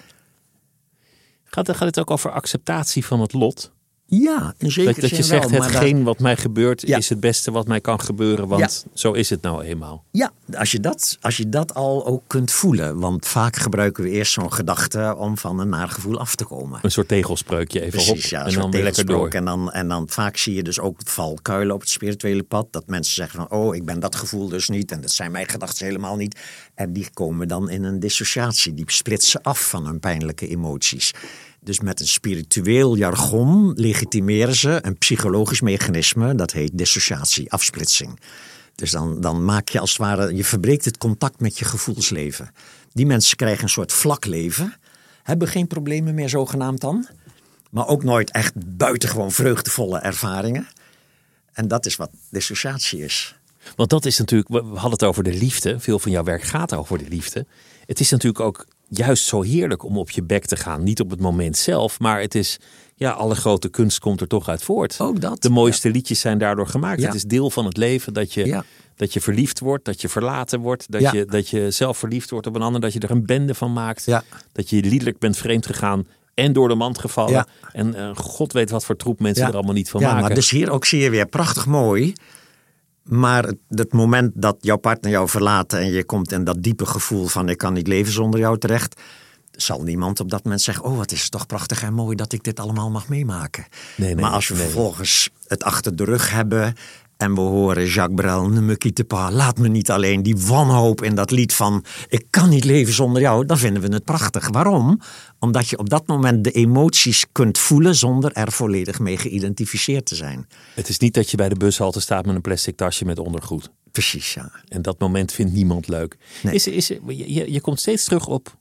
Gaat, 1.44 1.70
gaat 1.70 1.88
het 1.88 2.00
ook 2.00 2.12
over 2.12 2.32
acceptatie 2.32 3.06
van 3.06 3.22
het 3.22 3.34
lot? 3.34 3.75
Ja, 4.08 4.54
in 4.58 4.72
zekere 4.72 4.94
Dat, 4.94 5.10
dat 5.10 5.18
je 5.18 5.24
zegt, 5.24 5.50
wel, 5.50 5.62
hetgeen 5.62 6.04
wat 6.04 6.20
mij 6.20 6.38
gebeurt 6.38 6.88
Ja. 6.88 6.98
is 6.98 7.10
het 7.10 7.20
beste 7.20 7.52
wat 7.52 7.68
mij 7.68 7.82
kan 7.82 8.00
gebeuren, 8.02 8.48
want 8.48 8.86
zo 8.94 9.12
is 9.12 9.30
het 9.30 9.41
nou 9.41 9.63
eenmaal. 9.63 10.04
Ja, 10.12 10.32
als 10.54 10.72
je, 10.72 10.80
dat, 10.80 11.18
als 11.22 11.38
je 11.38 11.50
dat 11.50 11.74
al 11.74 12.06
ook 12.06 12.24
kunt 12.28 12.52
voelen. 12.52 13.00
Want 13.00 13.28
vaak 13.28 13.56
gebruiken 13.56 14.04
we 14.04 14.10
eerst 14.10 14.32
zo'n 14.34 14.54
gedachte 14.54 15.15
om 15.18 15.38
van 15.38 15.60
een 15.60 15.70
naar 15.70 15.89
gevoel 15.89 16.20
af 16.20 16.36
te 16.36 16.46
komen. 16.46 16.80
Een 16.82 16.91
soort 16.91 17.08
tegelspreukje 17.08 17.80
even 17.80 17.91
Precies, 17.91 18.24
op 18.24 18.30
ja, 18.30 18.39
een 18.39 18.46
en 18.46 18.52
soort 18.52 18.63
dan 18.63 18.72
weer 18.72 18.84
lekker 18.84 19.06
door. 19.06 19.30
En 19.30 19.46
dan, 19.46 19.72
en 19.72 19.88
dan 19.88 20.10
vaak 20.10 20.38
zie 20.38 20.54
je 20.56 20.63
dus 20.63 20.80
ook 20.80 21.00
valkuilen 21.04 21.76
op 21.76 21.82
het 21.82 21.89
spirituele 21.89 22.44
pad. 22.44 22.68
Dat 22.72 22.88
mensen 22.88 23.13
zeggen 23.13 23.39
van, 23.39 23.60
oh, 23.60 23.76
ik 23.76 23.86
ben 23.86 24.00
dat 24.00 24.15
gevoel 24.15 24.50
dus 24.50 24.70
niet. 24.70 24.91
En 24.91 25.02
dat 25.02 25.12
zijn 25.12 25.32
mijn 25.32 25.50
gedachten 25.50 25.86
helemaal 25.86 26.15
niet. 26.15 26.39
En 26.76 26.94
die 26.94 27.08
komen 27.13 27.48
dan 27.48 27.70
in 27.70 27.84
een 27.84 28.00
dissociatie. 28.00 28.74
Die 28.74 28.86
splitsen 28.88 29.41
af 29.41 29.70
van 29.70 29.86
hun 29.86 30.00
pijnlijke 30.00 30.48
emoties. 30.48 31.12
Dus 31.65 31.80
met 31.80 31.99
een 31.99 32.08
spiritueel 32.08 32.95
jargon 32.95 33.73
legitimeren 33.75 34.56
ze 34.56 34.80
een 34.82 34.97
psychologisch 34.97 35.62
mechanisme. 35.62 36.36
Dat 36.36 36.51
heet 36.51 36.78
dissociatie, 36.78 37.51
afsplitsing. 37.51 38.19
Dus 38.75 38.91
dan, 38.91 39.21
dan 39.21 39.45
maak 39.45 39.69
je 39.69 39.80
als 39.80 39.89
het 39.89 39.99
ware, 39.99 40.36
je 40.36 40.43
verbreekt 40.43 40.86
het 40.86 40.97
contact 40.97 41.39
met 41.39 41.58
je 41.58 41.65
gevoelsleven. 41.65 42.51
Die 42.93 43.06
mensen 43.06 43.38
krijgen 43.38 43.63
een 43.63 43.69
soort 43.69 43.91
vlak 43.91 44.25
leven. 44.25 44.73
Hebben 45.23 45.47
geen 45.47 45.67
problemen 45.67 46.15
meer 46.15 46.30
zogenaamd 46.30 46.82
dan. 46.82 47.08
Maar 47.71 47.88
ook 47.88 48.04
nooit 48.04 48.32
echt 48.32 48.54
buitengewoon 48.78 49.32
vreugdevolle 49.32 49.99
ervaringen. 49.99 50.67
En 51.54 51.67
dat 51.67 51.86
is 51.86 51.95
wat 51.95 52.10
dissociatie 52.30 53.04
is. 53.04 53.36
Want 53.75 53.89
dat 53.89 54.06
is 54.06 54.17
natuurlijk, 54.17 54.49
we 54.49 54.62
hadden 54.62 54.91
het 54.91 55.04
over 55.04 55.23
de 55.23 55.34
liefde. 55.34 55.80
Veel 55.80 55.99
van 55.99 56.12
jouw 56.12 56.23
werk 56.23 56.43
gaat 56.43 56.73
over 56.73 56.97
de 56.97 57.08
liefde. 57.10 57.45
Het 57.86 57.99
is 57.99 58.10
natuurlijk 58.10 58.43
ook 58.43 58.65
juist 58.89 59.26
zo 59.26 59.41
heerlijk 59.41 59.84
om 59.84 59.98
op 59.98 60.10
je 60.10 60.24
bek 60.24 60.45
te 60.45 60.56
gaan. 60.56 60.84
Niet 60.84 61.00
op 61.00 61.10
het 61.10 61.19
moment 61.19 61.58
zelf, 61.58 62.00
maar 62.00 62.21
het 62.21 62.36
is, 62.36 62.58
ja, 62.95 63.12
alle 63.12 63.36
grote 63.36 63.69
kunst 63.69 64.00
komt 64.00 64.21
er 64.21 64.28
toch 64.28 64.48
uit 64.48 64.63
voort. 64.63 64.95
Ook 65.00 65.21
dat, 65.21 65.41
De 65.41 65.50
mooiste 65.50 65.89
liedjes 65.89 66.19
zijn 66.19 66.38
daardoor 66.38 66.67
gemaakt. 66.67 67.00
Ja. 67.00 67.06
Het 67.06 67.15
is 67.15 67.24
deel 67.24 67.50
van 67.50 67.65
het 67.65 67.78
leven 67.78 68.13
dat 68.13 68.34
je, 68.34 68.45
Ja. 68.45 68.63
dat 68.95 69.13
je 69.13 69.21
verliefd 69.21 69.60
wordt, 69.60 69.86
dat 69.86 70.02
je 70.02 70.10
verlaten 70.10 70.60
wordt, 70.60 70.91
dat, 70.91 71.02
Ja. 71.02 71.12
je, 71.13 71.26
dat 71.26 71.50
je 71.50 71.71
zelf 71.71 71.98
verliefd 71.98 72.30
wordt 72.30 72.48
op 72.48 72.56
een 72.56 72.62
ander, 72.62 72.82
dat 72.82 72.93
je 72.93 73.00
er 73.00 73.12
een 73.12 73.26
bende 73.26 73.54
van 73.54 73.74
maakt. 73.74 74.06
Ja. 74.06 74.24
Dat 74.52 74.69
je 74.69 74.82
liedelijk 74.82 75.19
bent 75.19 75.38
vreemd 75.38 75.65
gegaan 75.65 76.08
en 76.34 76.54
door 76.54 76.67
de 76.67 76.76
mand 76.76 77.00
gevallen. 77.00 77.34
Ja. 77.34 77.48
En 77.71 77.93
eh, 77.95 78.10
god 78.15 78.54
weet 78.54 78.69
wat 78.69 78.86
voor 78.86 78.95
troep 78.95 79.19
mensen 79.19 79.48
er 79.48 79.54
allemaal 79.54 79.74
niet 79.74 79.89
van 79.89 80.02
ja, 80.02 80.08
maken. 80.08 80.21
maar 80.24 80.36
dus 80.36 80.50
hier 80.50 80.71
ook 80.71 80.86
zie 80.86 81.00
je 81.00 81.10
weer 81.10 81.26
prachtig 81.28 81.65
mooi. 81.65 82.13
Maar 83.06 83.52
het, 83.70 83.94
moment 83.94 84.32
dat 84.36 84.58
jouw 84.60 84.78
partner 84.78 85.12
jou 85.12 85.30
verlaat 85.30 85.74
en 85.74 85.91
je 85.91 86.04
komt 86.04 86.32
in 86.32 86.44
dat 86.44 86.63
diepe 86.63 86.86
gevoel 86.86 87.28
van 87.28 87.50
ik 87.50 87.58
kan 87.58 87.74
niet 87.74 87.88
leven 87.88 88.13
zonder 88.13 88.39
jou 88.39 88.58
terecht, 88.58 89.02
zal 89.52 89.84
niemand 89.84 90.20
op 90.20 90.30
dat 90.30 90.44
moment 90.44 90.62
zeggen: 90.62 90.84
Oh, 90.84 90.98
wat 90.98 91.12
is 91.12 91.22
het 91.22 91.32
toch 91.32 91.46
prachtig 91.46 91.84
en 91.84 91.94
mooi 91.94 92.15
dat 92.15 92.34
ik 92.34 92.44
dit 92.44 92.60
allemaal 92.60 92.91
mag 92.91 93.08
meemaken. 93.08 93.65
Nee, 93.96 94.13
nee, 94.13 94.24
maar 94.24 94.32
als 94.32 94.48
we 94.48 94.54
nee. 94.54 94.63
vervolgens 94.63 95.30
het 95.48 95.63
achter 95.63 95.96
de 95.96 96.04
rug 96.04 96.32
hebben 96.32 96.76
en 97.17 97.34
we 97.34 97.41
horen 97.41 97.86
Jacques 97.88 98.15
Brel, 98.15 98.49
ne 98.49 98.62
me 98.62 99.04
pas, 99.08 99.32
laat 99.32 99.58
me 99.58 99.67
niet 99.67 99.91
alleen, 99.91 100.23
die 100.23 100.38
wanhoop 100.38 101.04
in 101.04 101.15
dat 101.15 101.32
lied 101.32 101.54
van 101.54 101.86
ik 102.08 102.25
kan 102.30 102.49
niet 102.49 102.63
leven 102.63 102.93
zonder 102.93 103.21
jou, 103.21 103.45
dan 103.45 103.58
vinden 103.58 103.82
we 103.82 103.93
het 103.93 104.04
prachtig. 104.04 104.49
Waarom? 104.49 104.99
Omdat 105.39 105.67
je 105.67 105.78
op 105.78 105.89
dat 105.89 106.08
moment 106.08 106.43
de 106.43 106.51
emoties 106.51 107.25
kunt 107.32 107.58
voelen 107.58 107.95
zonder 107.95 108.32
er 108.32 108.51
volledig 108.51 108.99
mee 108.99 109.17
geïdentificeerd 109.17 110.06
te 110.06 110.15
zijn. 110.15 110.47
Het 110.75 110.89
is 110.89 110.97
niet 110.99 111.13
dat 111.13 111.32
je 111.32 111.38
bij 111.38 111.49
de 111.49 111.56
bushalte 111.56 111.99
staat 111.99 112.25
met 112.25 112.36
een 112.36 112.41
plastic 112.41 112.75
tasje 112.75 113.06
met 113.06 113.19
ondergoed. 113.19 113.69
Precies, 113.91 114.34
ja. 114.34 114.51
En 114.67 114.82
dat 114.82 114.99
moment 114.99 115.32
vindt 115.32 115.54
niemand 115.54 115.88
leuk. 115.88 116.17
Nee. 116.43 116.54
Is, 116.54 116.63
je- 117.08 117.51
je 117.51 117.62
komt 117.62 117.80
steeds 117.80 118.04
terug 118.04 118.28
op 118.28 118.58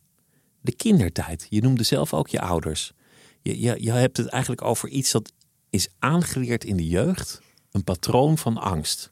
de 0.61 0.73
kindertijd. 0.73 1.47
Je 1.49 1.63
noemde 1.63 1.83
zelf 1.83 2.15
ook 2.15 2.29
je 2.29 2.41
ouders. 2.41 2.93
Je, 3.43 3.61
je, 3.61 3.77
je 3.79 3.91
hebt 3.93 4.17
het 4.17 4.27
eigenlijk 4.27 4.63
over 4.65 4.89
iets 4.89 5.11
dat 5.13 5.33
is 5.71 5.89
aangeleerd 5.99 6.65
in 6.65 6.77
de 6.77 6.87
jeugd. 6.89 7.41
Een 7.75 7.85
patroon 7.85 8.39
van 8.39 8.59
angst. 8.59 9.11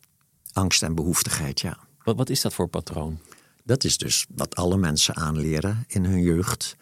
Angst 0.53 0.83
en 0.83 0.95
behoeftigheid, 0.95 1.61
ja. 1.61 1.79
Wat, 2.03 2.17
wat 2.17 2.29
is 2.31 2.41
dat 2.41 2.55
voor 2.55 2.69
patroon? 2.69 3.19
Dat 3.65 3.85
is 3.85 3.99
dus 3.99 4.27
wat 4.35 4.55
alle 4.55 4.77
mensen 4.77 5.17
aanleren 5.17 5.85
in 5.89 6.05
hun 6.05 6.23
jeugd. 6.23 6.77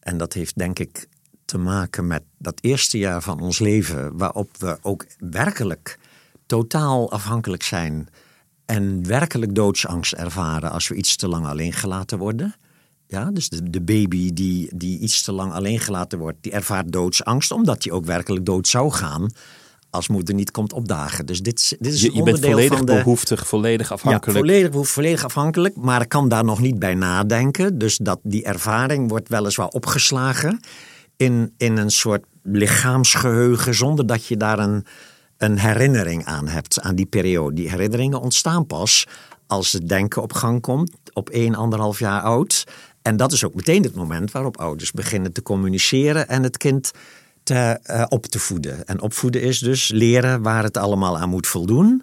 En 0.00 0.18
dat 0.18 0.32
heeft 0.32 0.58
denk 0.58 0.78
ik 0.78 1.08
te 1.44 1.58
maken 1.58 2.06
met 2.06 2.22
dat 2.38 2.58
eerste 2.60 2.98
jaar 2.98 3.22
van 3.22 3.40
ons 3.40 3.58
leven, 3.58 4.16
waarop 4.16 4.56
we 4.58 4.78
ook 4.82 5.06
werkelijk 5.18 5.98
totaal 6.46 7.10
afhankelijk 7.10 7.62
zijn 7.62 8.08
en 8.64 9.06
werkelijk 9.06 9.54
doodsangst 9.54 10.12
ervaren 10.12 10.70
als 10.70 10.88
we 10.88 10.94
iets 10.94 11.16
te 11.16 11.28
lang 11.28 11.46
alleen 11.46 11.72
gelaten 11.72 12.18
worden. 12.18 12.54
Ja, 13.06 13.30
dus 13.30 13.48
de, 13.48 13.70
de 13.70 13.80
baby 13.80 14.32
die, 14.32 14.76
die 14.76 14.98
iets 14.98 15.22
te 15.22 15.32
lang 15.32 15.52
alleen 15.52 15.80
gelaten 15.80 16.18
wordt, 16.18 16.38
die 16.40 16.52
ervaart 16.52 16.92
doodsangst, 16.92 17.50
omdat 17.50 17.84
hij 17.84 17.92
ook 17.92 18.04
werkelijk 18.04 18.46
dood 18.46 18.68
zou 18.68 18.90
gaan 18.92 19.30
als 19.90 20.08
moeder 20.08 20.34
niet 20.34 20.50
komt 20.50 20.72
opdagen. 20.72 21.26
Dus 21.26 21.40
dit, 21.40 21.58
is- 21.58 21.74
dit 21.78 21.92
is 21.92 22.00
Je, 22.02 22.06
bent 22.08 22.18
onderdeel 22.18 22.50
volledig 22.50 22.76
van 22.76 22.86
de... 22.86 22.94
behoeftig, 22.94 23.46
volledig 23.46 23.92
afhankelijk. 23.92 24.36
Ja, 24.36 24.44
volledig, 24.44 24.70
behoef- 24.70 24.88
volledig 24.88 25.24
afhankelijk, 25.24 25.76
maar 25.76 26.00
ik 26.00 26.08
kan 26.08 26.28
daar 26.28 26.44
nog 26.44 26.60
niet 26.60 26.78
bij 26.78 26.94
nadenken. 26.94 27.78
Dus 27.78 27.96
dat 27.96 28.18
die 28.22 28.44
ervaring 28.44 29.08
wordt 29.08 29.28
weliswaar 29.28 29.68
opgeslagen 29.68 30.60
in, 31.16 31.54
in 31.56 31.76
een 31.76 31.90
soort 31.90 32.24
lichaamsgeheugen, 32.42 33.74
zonder 33.74 34.06
dat 34.06 34.26
je 34.26 34.36
daar 34.36 34.58
een, 34.58 34.84
een 35.36 35.58
herinnering 35.58 36.24
aan 36.24 36.48
hebt, 36.48 36.80
aan 36.80 36.94
die 36.94 37.06
periode. 37.06 37.54
Die 37.54 37.70
herinneringen 37.70 38.20
ontstaan 38.20 38.66
pas 38.66 39.06
als 39.46 39.72
het 39.72 39.88
denken 39.88 40.22
op 40.22 40.32
gang 40.32 40.60
komt, 40.60 40.90
op 41.12 41.30
1, 41.30 41.54
anderhalf 41.54 41.98
jaar 41.98 42.20
oud. 42.22 42.64
En 43.02 43.16
dat 43.16 43.32
is 43.32 43.44
ook 43.44 43.54
meteen 43.54 43.82
het 43.82 43.94
moment 43.94 44.30
waarop 44.32 44.56
ouders 44.58 44.90
beginnen 44.92 45.32
te 45.32 45.42
communiceren 45.42 46.28
en 46.28 46.42
het 46.42 46.56
kind 46.56 46.90
te, 47.50 47.78
eh, 47.82 48.04
op 48.08 48.26
te 48.26 48.38
voeden. 48.38 48.86
En 48.86 49.00
opvoeden 49.00 49.42
is 49.42 49.58
dus 49.58 49.88
leren 49.88 50.42
waar 50.42 50.62
het 50.62 50.76
allemaal 50.76 51.18
aan 51.18 51.28
moet 51.28 51.46
voldoen 51.46 52.02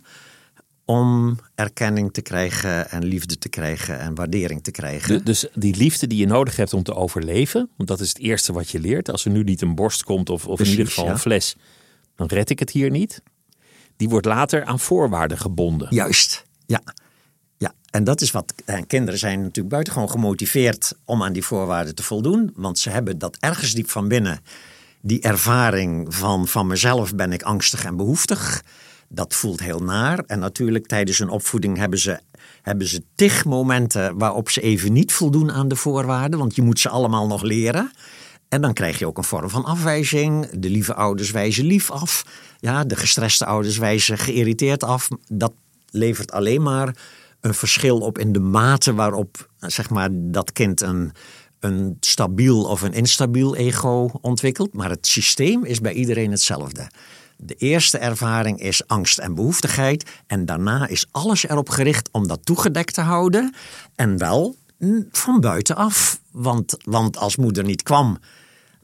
om 0.85 1.39
erkenning 1.55 2.13
te 2.13 2.21
krijgen 2.21 2.89
en 2.89 3.05
liefde 3.05 3.37
te 3.37 3.49
krijgen 3.49 3.99
en 3.99 4.15
waardering 4.15 4.63
te 4.63 4.71
krijgen. 4.71 5.17
Du- 5.17 5.23
dus 5.23 5.47
die 5.53 5.75
liefde 5.75 6.07
die 6.07 6.17
je 6.17 6.25
nodig 6.25 6.55
hebt 6.55 6.73
om 6.73 6.83
te 6.83 6.93
overleven, 6.93 7.69
want 7.77 7.89
dat 7.89 7.99
is 7.99 8.07
het 8.07 8.17
eerste 8.17 8.53
wat 8.53 8.69
je 8.69 8.79
leert. 8.79 9.11
Als 9.11 9.25
er 9.25 9.31
nu 9.31 9.43
niet 9.43 9.61
een 9.61 9.75
borst 9.75 10.03
komt 10.03 10.29
of, 10.29 10.47
of 10.47 10.59
in 10.59 10.65
ieder 10.65 10.87
geval 10.87 11.05
ja. 11.05 11.11
een 11.11 11.19
fles, 11.19 11.55
dan 12.15 12.27
red 12.27 12.49
ik 12.49 12.59
het 12.59 12.69
hier 12.69 12.89
niet. 12.89 13.21
Die 13.97 14.09
wordt 14.09 14.25
later 14.25 14.65
aan 14.65 14.79
voorwaarden 14.79 15.37
gebonden. 15.37 15.87
Juist, 15.89 16.43
ja. 16.65 16.81
Ja, 17.57 17.73
en 17.89 18.03
dat 18.03 18.21
is 18.21 18.31
wat. 18.31 18.53
En 18.65 18.87
kinderen 18.87 19.19
zijn 19.19 19.39
natuurlijk 19.39 19.69
buitengewoon 19.69 20.09
gemotiveerd 20.09 20.93
om 21.05 21.23
aan 21.23 21.33
die 21.33 21.43
voorwaarden 21.43 21.95
te 21.95 22.03
voldoen. 22.03 22.51
Want 22.55 22.79
ze 22.79 22.89
hebben 22.89 23.17
dat 23.17 23.37
ergens 23.39 23.73
diep 23.73 23.89
van 23.89 24.07
binnen. 24.07 24.39
Die 25.07 25.21
ervaring 25.21 26.15
van 26.15 26.47
van 26.47 26.67
mezelf 26.67 27.15
ben 27.15 27.31
ik 27.31 27.43
angstig 27.43 27.85
en 27.85 27.95
behoeftig. 27.95 28.63
Dat 29.09 29.35
voelt 29.35 29.59
heel 29.59 29.79
naar. 29.79 30.19
En 30.19 30.39
natuurlijk 30.39 30.87
tijdens 30.87 31.17
hun 31.17 31.29
opvoeding 31.29 31.77
hebben 31.77 31.99
ze, 31.99 32.19
hebben 32.61 32.87
ze 32.87 33.03
tig 33.15 33.45
momenten 33.45 34.17
waarop 34.17 34.49
ze 34.49 34.61
even 34.61 34.93
niet 34.93 35.13
voldoen 35.13 35.51
aan 35.51 35.67
de 35.67 35.75
voorwaarden. 35.75 36.39
Want 36.39 36.55
je 36.55 36.61
moet 36.61 36.79
ze 36.79 36.89
allemaal 36.89 37.27
nog 37.27 37.41
leren. 37.41 37.91
En 38.49 38.61
dan 38.61 38.73
krijg 38.73 38.99
je 38.99 39.07
ook 39.07 39.17
een 39.17 39.23
vorm 39.23 39.49
van 39.49 39.65
afwijzing. 39.65 40.49
De 40.49 40.69
lieve 40.69 40.93
ouders 40.93 41.31
wijzen 41.31 41.65
lief 41.65 41.91
af. 41.91 42.25
Ja, 42.59 42.83
de 42.83 42.95
gestreste 42.95 43.45
ouders 43.45 43.77
wijzen 43.77 44.17
geïrriteerd 44.17 44.83
af. 44.83 45.07
Dat 45.27 45.53
levert 45.89 46.31
alleen 46.31 46.61
maar 46.61 46.95
een 47.41 47.53
verschil 47.53 47.99
op 47.99 48.17
in 48.17 48.31
de 48.31 48.39
mate 48.39 48.93
waarop 48.93 49.49
zeg 49.59 49.89
maar, 49.89 50.09
dat 50.11 50.51
kind 50.51 50.81
een, 50.81 51.11
een 51.59 51.97
stabiel 51.99 52.63
of 52.63 52.81
een 52.81 52.93
instabiel 52.93 53.55
ego 53.55 54.09
ontwikkelt. 54.21 54.73
Maar 54.73 54.89
het 54.89 55.07
systeem 55.07 55.65
is 55.65 55.79
bij 55.79 55.93
iedereen 55.93 56.31
hetzelfde. 56.31 56.89
De 57.37 57.55
eerste 57.55 57.97
ervaring 57.97 58.59
is 58.59 58.87
angst 58.87 59.17
en 59.17 59.35
behoeftigheid. 59.35 60.09
En 60.27 60.45
daarna 60.45 60.87
is 60.87 61.07
alles 61.11 61.47
erop 61.47 61.69
gericht 61.69 62.09
om 62.11 62.27
dat 62.27 62.45
toegedekt 62.45 62.93
te 62.93 63.01
houden. 63.01 63.53
En 63.95 64.17
wel 64.17 64.55
van 65.11 65.39
buitenaf. 65.39 66.19
Want, 66.31 66.77
want 66.83 67.17
als 67.17 67.35
moeder 67.35 67.63
niet 67.63 67.83
kwam, 67.83 68.17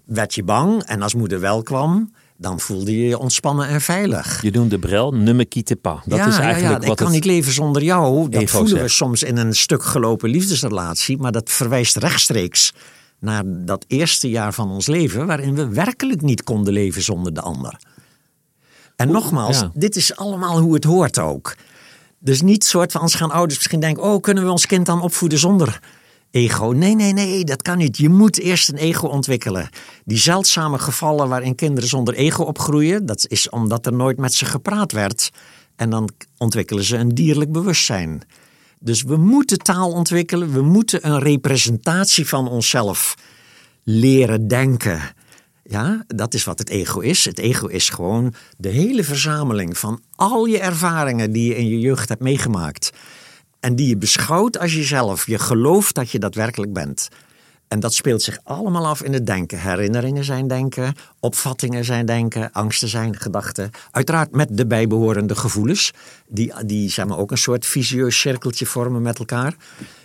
werd 0.05 0.33
je 0.35 0.43
bang. 0.43 0.83
En 0.83 1.01
als 1.01 1.13
moeder 1.13 1.39
wel 1.39 1.63
kwam, 1.63 2.13
dan 2.43 2.59
voelde 2.59 2.97
je 2.97 3.07
je 3.07 3.17
ontspannen 3.17 3.67
en 3.67 3.81
veilig. 3.81 4.41
Je 4.41 4.51
noemt 4.51 4.69
de 4.69 4.79
brel, 4.79 5.11
ne 5.11 5.33
me 5.33 5.45
quitte 5.45 5.75
pas. 5.75 5.99
Dat 6.05 6.17
ja, 6.17 6.27
is 6.27 6.37
eigenlijk 6.37 6.73
ja, 6.73 6.81
ja. 6.81 6.87
wat 6.87 6.99
ik 6.99 7.05
kan 7.05 7.11
niet 7.11 7.25
leven 7.25 7.51
zonder 7.51 7.83
jou. 7.83 8.29
Dat 8.29 8.49
voelen 8.49 8.81
we 8.81 8.87
soms 8.87 9.23
in 9.23 9.37
een 9.37 9.53
stuk 9.53 9.83
gelopen 9.83 10.29
liefdesrelatie. 10.29 11.17
Maar 11.17 11.31
dat 11.31 11.49
verwijst 11.49 11.95
rechtstreeks 11.95 12.73
naar 13.19 13.43
dat 13.45 13.85
eerste 13.87 14.29
jaar 14.29 14.53
van 14.53 14.71
ons 14.71 14.87
leven... 14.87 15.25
waarin 15.25 15.55
we 15.55 15.67
werkelijk 15.67 16.21
niet 16.21 16.43
konden 16.43 16.73
leven 16.73 17.01
zonder 17.01 17.33
de 17.33 17.41
ander. 17.41 17.79
En 18.95 19.11
nogmaals, 19.11 19.59
ja. 19.59 19.71
dit 19.73 19.95
is 19.95 20.15
allemaal 20.15 20.59
hoe 20.59 20.73
het 20.73 20.83
hoort 20.83 21.19
ook. 21.19 21.55
Dus 22.19 22.41
niet 22.41 22.63
soort 22.63 22.91
van, 22.91 23.01
anders 23.01 23.19
gaan 23.19 23.31
ouders 23.31 23.57
misschien 23.57 23.79
denken... 23.79 24.03
oh, 24.03 24.21
kunnen 24.21 24.43
we 24.43 24.51
ons 24.51 24.65
kind 24.65 24.85
dan 24.85 25.01
opvoeden 25.01 25.39
zonder 25.39 25.79
ego? 26.33 26.71
Nee, 26.71 26.95
nee, 26.95 27.13
nee, 27.13 27.43
dat 27.43 27.61
kan 27.61 27.77
niet. 27.77 27.97
Je 27.97 28.09
moet 28.09 28.39
eerst 28.39 28.69
een 28.69 28.77
ego 28.77 29.07
ontwikkelen. 29.07 29.69
Die 30.05 30.17
zeldzame 30.17 30.79
gevallen 30.79 31.29
waarin 31.29 31.55
kinderen 31.55 31.89
zonder 31.89 32.13
ego 32.13 32.43
opgroeien... 32.43 33.05
dat 33.05 33.25
is 33.27 33.49
omdat 33.49 33.85
er 33.85 33.93
nooit 33.93 34.17
met 34.17 34.33
ze 34.33 34.45
gepraat 34.45 34.91
werd. 34.91 35.31
En 35.75 35.89
dan 35.89 36.09
ontwikkelen 36.37 36.83
ze 36.83 36.97
een 36.97 37.09
dierlijk 37.09 37.51
bewustzijn. 37.51 38.21
Dus 38.79 39.03
we 39.03 39.17
moeten 39.17 39.57
taal 39.57 39.91
ontwikkelen. 39.91 40.53
We 40.53 40.61
moeten 40.61 41.07
een 41.07 41.19
representatie 41.19 42.27
van 42.27 42.49
onszelf 42.49 43.15
leren 43.83 44.47
denken. 44.47 45.01
Ja, 45.63 46.03
dat 46.07 46.33
is 46.33 46.43
wat 46.43 46.59
het 46.59 46.69
ego 46.69 46.99
is. 46.99 47.25
Het 47.25 47.39
ego 47.39 47.67
is 47.67 47.89
gewoon 47.89 48.33
de 48.57 48.69
hele 48.69 49.03
verzameling 49.03 49.77
van 49.77 50.01
al 50.15 50.45
je 50.45 50.59
ervaringen 50.59 51.31
die 51.31 51.47
je 51.47 51.55
in 51.55 51.67
je 51.67 51.79
jeugd 51.79 52.09
hebt 52.09 52.21
meegemaakt. 52.21 52.91
En 53.63 53.75
die 53.75 53.87
je 53.87 53.97
beschouwt 53.97 54.59
als 54.59 54.73
jezelf. 54.73 55.25
Je 55.25 55.39
gelooft 55.39 55.95
dat 55.95 56.11
je 56.11 56.19
daadwerkelijk 56.19 56.73
bent. 56.73 57.09
En 57.67 57.79
dat 57.79 57.93
speelt 57.93 58.21
zich 58.21 58.39
allemaal 58.43 58.87
af 58.87 59.03
in 59.03 59.13
het 59.13 59.25
denken. 59.25 59.59
Herinneringen 59.59 60.23
zijn 60.23 60.47
denken, 60.47 60.95
opvattingen 61.19 61.85
zijn 61.85 62.05
denken, 62.05 62.51
angsten 62.51 62.87
zijn 62.87 63.17
gedachten. 63.17 63.69
Uiteraard 63.91 64.31
met 64.31 64.57
de 64.57 64.67
bijbehorende 64.67 65.35
gevoelens, 65.35 65.91
die, 66.27 66.53
die 66.65 66.89
zeg 66.89 67.05
maar, 67.05 67.17
ook 67.17 67.31
een 67.31 67.37
soort 67.37 67.65
visieus 67.65 68.19
cirkeltje 68.19 68.65
vormen 68.65 69.01
met 69.01 69.19
elkaar. 69.19 69.55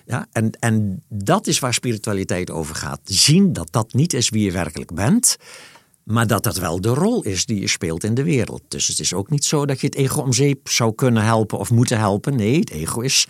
Ja, 0.07 0.27
en, 0.33 0.51
en 0.61 1.03
dat 1.09 1.47
is 1.47 1.59
waar 1.59 1.75
spiritualiteit 1.75 2.51
over 2.51 2.75
gaat. 2.75 3.01
Zien 3.05 3.53
dat 3.53 3.69
dat 3.71 3.93
niet 3.93 4.13
is 4.13 4.29
wie 4.29 4.45
je 4.45 4.53
werkelijk 4.53 4.95
bent, 4.95 5.37
maar 6.09 6.27
dat 6.27 6.43
dat 6.43 6.57
wel 6.57 6.81
de 6.81 6.89
rol 6.89 7.23
is 7.23 7.47
die 7.47 7.61
je 7.61 7.69
speelt 7.69 8.05
in 8.05 8.15
de 8.15 8.23
wereld. 8.25 8.63
Dus 8.69 8.87
het 8.87 8.99
is 9.01 9.15
ook 9.15 9.31
niet 9.31 9.45
zo 9.45 9.67
dat 9.67 9.81
je 9.81 9.87
het 9.87 9.97
ego 9.97 10.21
om 10.21 10.33
zeep 10.33 10.69
zou 10.69 10.95
kunnen 10.95 11.23
helpen 11.23 11.59
of 11.59 11.71
moeten 11.71 11.99
helpen. 11.99 12.37
Nee, 12.37 12.59
het 12.59 12.71
ego 12.71 13.01
is 13.01 13.27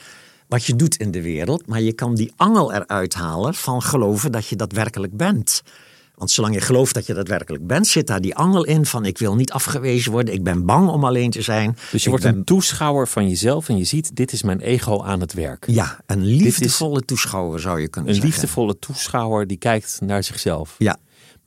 wat 0.49 0.65
je 0.65 0.77
doet 0.77 0.97
in 0.97 1.11
de 1.11 1.23
wereld. 1.23 1.67
Maar 1.67 1.81
je 1.81 1.93
kan 1.93 2.15
die 2.15 2.33
angel 2.37 2.73
eruit 2.73 3.15
halen 3.15 3.55
van 3.55 3.83
geloven 3.83 4.33
dat 4.33 4.47
je 4.47 4.57
dat 4.57 4.73
werkelijk 4.73 5.17
bent. 5.17 5.63
Want 6.15 6.31
zolang 6.31 6.55
je 6.55 6.61
gelooft 6.61 6.95
dat 6.95 7.07
je 7.07 7.15
dat 7.15 7.29
werkelijk 7.29 7.67
bent, 7.67 7.87
zit 7.87 8.07
daar 8.07 8.21
die 8.21 8.35
angel 8.35 8.65
in 8.65 8.87
van 8.87 9.05
ik 9.05 9.19
wil 9.19 9.35
niet 9.35 9.53
afgewezen 9.53 10.13
worden, 10.13 10.35
ik 10.35 10.43
ben 10.43 10.67
bang 10.67 10.89
om 10.89 11.05
alleen 11.05 11.31
te 11.31 11.43
zijn. 11.43 11.77
Dus 11.91 12.03
je 12.03 12.09
wordt 12.11 12.25
ben- 12.25 12.35
een 12.37 12.45
toeschouwer 12.45 13.09
van 13.09 13.29
jezelf 13.29 13.69
en 13.69 13.77
je 13.77 13.85
ziet, 13.85 14.17
dit 14.17 14.33
is 14.33 14.43
mijn 14.43 14.61
ego 14.61 15.03
aan 15.03 15.21
het 15.21 15.33
werk. 15.33 15.67
Ja, 15.67 16.01
een 16.07 16.25
liefdevolle 16.25 17.01
toeschouwer 17.03 17.61
zou 17.61 17.81
je 17.81 17.89
kunnen 17.89 18.11
Een 18.11 18.17
zeggen. 18.17 18.33
liefdevolle 18.33 18.79
toeschouwer 18.79 19.47
die 19.47 19.57
kijkt 19.59 19.99
naar 20.03 20.25
zichzelf. 20.25 20.75
Ja, 20.79 20.97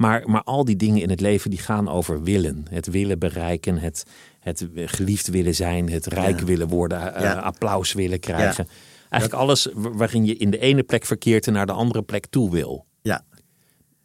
Maar, 0.01 0.29
maar 0.29 0.43
al 0.43 0.65
die 0.65 0.75
dingen 0.75 1.01
in 1.01 1.09
het 1.09 1.19
leven 1.21 1.49
die 1.49 1.59
gaan 1.59 1.89
over 1.89 2.23
willen. 2.23 2.65
Het 2.69 2.87
willen 2.87 3.19
bereiken, 3.19 3.77
het, 3.77 4.03
het 4.39 4.67
geliefd 4.75 5.27
willen 5.27 5.55
zijn, 5.55 5.89
het 5.89 6.05
rijk 6.05 6.39
Ja. 6.39 6.45
willen 6.45 6.67
worden, 6.67 7.15
eh, 7.15 7.43
applaus 7.43 7.93
willen 7.93 8.19
krijgen. 8.19 8.67
Eigenlijk 9.09 9.41
alles 9.43 9.67
wa- 9.73 9.91
waarin 9.91 10.25
je 10.25 10.37
in 10.37 10.49
de 10.49 10.57
ene 10.59 10.83
plek 10.83 11.05
verkeert 11.05 11.47
en 11.47 11.53
naar 11.53 11.65
de 11.65 11.71
andere 11.71 12.01
plek 12.03 12.25
toe 12.29 12.51
wil. 12.51 12.85
ja. 13.01 13.23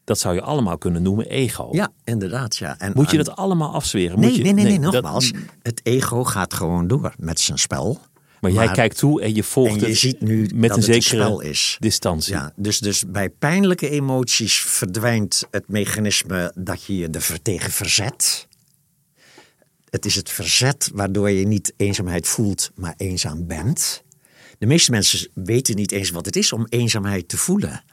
Dat 0.05 0.19
zou 0.19 0.35
je 0.35 0.41
allemaal 0.43 0.79
kunnen 0.79 1.03
noemen 1.03 1.27
ego. 1.29 1.69
ja 1.73 1.89
inderdaad. 2.05 2.57
Ja. 2.57 2.79
En, 2.79 2.93
Moet 2.95 3.11
je 3.11 3.17
dat 3.17 3.37
allemaal 3.37 3.73
afzweren? 3.75 4.19
Nee, 4.21 4.29
Moet 4.29 4.37
je, 4.39 4.43
nee, 4.43 4.53
nee, 4.53 4.65
nee, 4.65 4.79
dat- 4.81 4.93
nogmaals. 4.93 5.33
het 5.63 5.81
ego 5.83 6.25
gaat 6.25 6.55
gewoon 6.55 6.87
door 6.87 7.15
met 7.19 7.41
zijn 7.41 7.59
spel. 7.59 7.99
Maar 8.53 8.65
jij 8.65 8.75
kijkt 8.75 8.99
toe 8.99 9.23
en 9.23 9.35
je 9.35 9.43
volgt 9.43 9.73
en 9.75 9.81
je 9.81 9.87
het 9.87 9.97
ziet 9.99 10.21
nu 10.21 10.41
met 10.41 10.51
dat 10.51 10.63
een 10.63 10.69
het 10.69 10.77
een 10.77 11.03
zekere 11.03 11.45
is. 11.45 11.77
distantie. 11.81 12.35
Ja, 12.35 12.53
dus, 12.57 12.79
dus 12.79 13.05
bij 13.07 13.29
pijnlijke 13.29 13.89
emoties 13.89 14.59
verdwijnt 14.59 15.45
het 15.51 15.69
mechanisme 15.69 16.53
dat 16.55 16.83
je 16.85 16.97
je 16.97 17.09
er 17.09 17.43
tegen 17.43 17.71
verzet. 17.71 18.49
Het 19.91 20.05
is 20.07 20.15
het 20.15 20.31
verzet 20.31 20.91
waardoor 20.95 21.31
je 21.31 21.47
niet 21.47 21.73
eenzaamheid 21.77 22.27
voelt, 22.27 22.71
maar 22.75 22.95
eenzaam 22.97 23.47
bent. 23.47 24.05
De 24.59 24.67
meeste 24.67 24.91
mensen 24.91 25.29
weten 25.35 25.77
niet 25.77 25.93
eens 25.93 26.11
wat 26.11 26.27
het 26.27 26.37
is 26.37 26.53
om 26.53 26.67
eenzaamheid 26.69 27.29
te 27.29 27.37
voelen. 27.37 27.85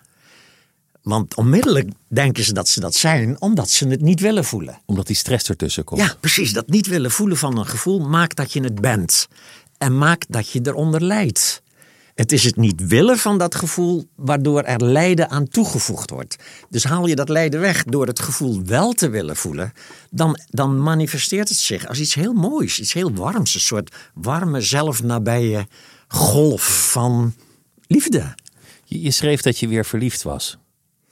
Want 1.04 1.36
onmiddellijk 1.36 1.90
denken 2.08 2.44
ze 2.44 2.54
dat 2.54 2.70
ze 2.70 2.80
dat 2.80 2.96
zijn, 2.96 3.42
omdat 3.42 3.70
ze 3.70 3.88
het 3.88 4.02
niet 4.02 4.20
willen 4.20 4.46
voelen. 4.46 4.82
Omdat 4.86 5.08
die 5.08 5.16
stress 5.16 5.50
ertussen 5.50 5.84
komt. 5.84 6.02
Ja, 6.02 6.16
precies. 6.20 6.54
Dat 6.54 6.70
niet 6.70 6.88
willen 6.88 7.12
voelen 7.12 7.38
van 7.38 7.58
een 7.58 7.66
gevoel 7.66 8.00
maakt 8.00 8.36
dat 8.36 8.54
je 8.54 8.64
het 8.64 8.82
bent. 8.82 9.28
En 9.84 9.98
maakt 9.98 10.26
dat 10.30 10.50
je 10.50 10.60
eronder 10.64 11.02
lijdt. 11.04 11.62
Het 12.16 12.32
is 12.32 12.44
het 12.44 12.56
niet 12.56 12.88
willen 12.88 13.18
van 13.18 13.38
dat 13.38 13.56
gevoel 13.56 14.10
waardoor 14.16 14.62
er 14.62 14.84
lijden 14.84 15.30
aan 15.30 15.48
toegevoegd 15.48 16.10
wordt. 16.10 16.36
Dus 16.70 16.84
haal 16.84 17.08
je 17.08 17.16
dat 17.16 17.30
lijden 17.30 17.60
weg 17.60 17.84
door 17.84 18.08
het 18.08 18.20
gevoel 18.20 18.62
wel 18.66 18.92
te 18.92 19.10
willen 19.10 19.36
voelen, 19.36 19.74
dan, 20.10 20.40
dan 20.50 20.82
manifesteert 20.82 21.50
het 21.50 21.58
zich 21.58 21.88
als 21.88 22.00
iets 22.00 22.14
heel 22.14 22.34
moois, 22.34 22.80
iets 22.80 22.94
heel 22.94 23.14
warms. 23.14 23.54
Een 23.54 23.60
soort 23.60 23.96
warme, 24.14 24.62
zelfnabije 24.62 25.68
golf 26.08 26.92
van 26.92 27.34
liefde. 27.88 28.36
Je, 28.84 29.02
je 29.02 29.12
schreef 29.12 29.42
dat 29.42 29.60
je 29.60 29.68
weer 29.68 29.86
verliefd 29.86 30.24
was 30.24 30.58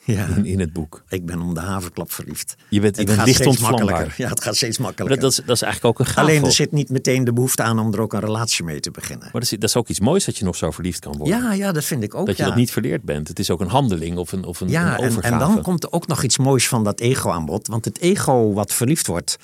Ja. 0.04 0.28
in, 0.28 0.46
in 0.46 0.60
het 0.60 0.74
boek. 0.74 1.04
Ik 1.10 1.26
ben 1.26 1.42
om 1.42 1.54
de 1.54 1.60
haverklap 1.60 2.12
verliefd. 2.12 2.56
Je 2.70 2.80
bent- 2.80 2.96
je 2.96 3.02
het 3.02 3.06
bent 3.06 3.18
gaat 3.18 3.28
licht 3.28 3.42
steeds 3.42 3.58
makkelijker. 3.58 4.14
Ja, 4.18 4.30
het 4.30 4.44
gaat 4.44 4.56
steeds 4.56 4.78
makkelijker. 4.78 5.20
dat, 5.20 5.30
dat, 5.30 5.40
is, 5.40 5.46
dat 5.46 5.56
is 5.56 5.62
eigenlijk 5.62 6.00
ook 6.00 6.08
een 6.08 6.14
gaaf. 6.14 6.24
Alleen 6.24 6.44
er 6.46 6.52
zit 6.52 6.72
niet 6.72 6.90
meteen 6.90 7.24
de 7.24 7.34
behoefte 7.34 7.64
aan 7.64 7.80
om 7.80 7.94
er 7.94 8.02
ook 8.02 8.14
een 8.14 8.20
relatie 8.20 8.64
mee 8.64 8.80
te 8.80 8.92
beginnen. 8.92 9.24
Maar 9.24 9.42
dat 9.42 9.44
is, 9.44 9.50
dat 9.50 9.64
is 9.64 9.76
ook 9.76 9.88
iets 9.88 10.00
moois 10.00 10.26
dat 10.26 10.38
je 10.38 10.46
nog 10.46 10.56
zo 10.56 10.72
verliefd 10.72 11.00
kan 11.00 11.18
worden. 11.18 11.38
Ja, 11.38 11.54
ja, 11.54 11.72
dat 11.72 11.84
vind 11.84 12.04
ik 12.04 12.16
ook. 12.16 12.26
dat 12.26 12.38
je 12.38 12.44
ja. 12.44 12.50
dat 12.50 12.58
niet 12.58 12.72
verleerd 12.72 13.04
bent. 13.04 13.28
Het 13.28 13.40
is 13.40 13.50
ook 13.50 13.62
een 13.62 13.68
handeling 13.70 14.18
of 14.18 14.32
een, 14.32 14.44
of 14.44 14.62
een, 14.62 14.70
ja, 14.70 15.00
een 15.00 15.04
en, 15.04 15.22
en 15.22 15.40
dan 15.40 15.62
komt 15.62 15.84
er 15.84 15.92
ook 15.92 16.08
nog 16.08 16.24
iets 16.24 16.38
moois 16.38 16.68
van 16.68 16.84
dat 16.84 17.00
ego 17.00 17.30
aan 17.30 17.46
bod. 17.46 17.68
Want 17.68 17.86
het 17.86 18.00
ego 18.00 18.54
wat 18.54 18.74
verliefd 18.74 19.08
wordt, 19.08 19.38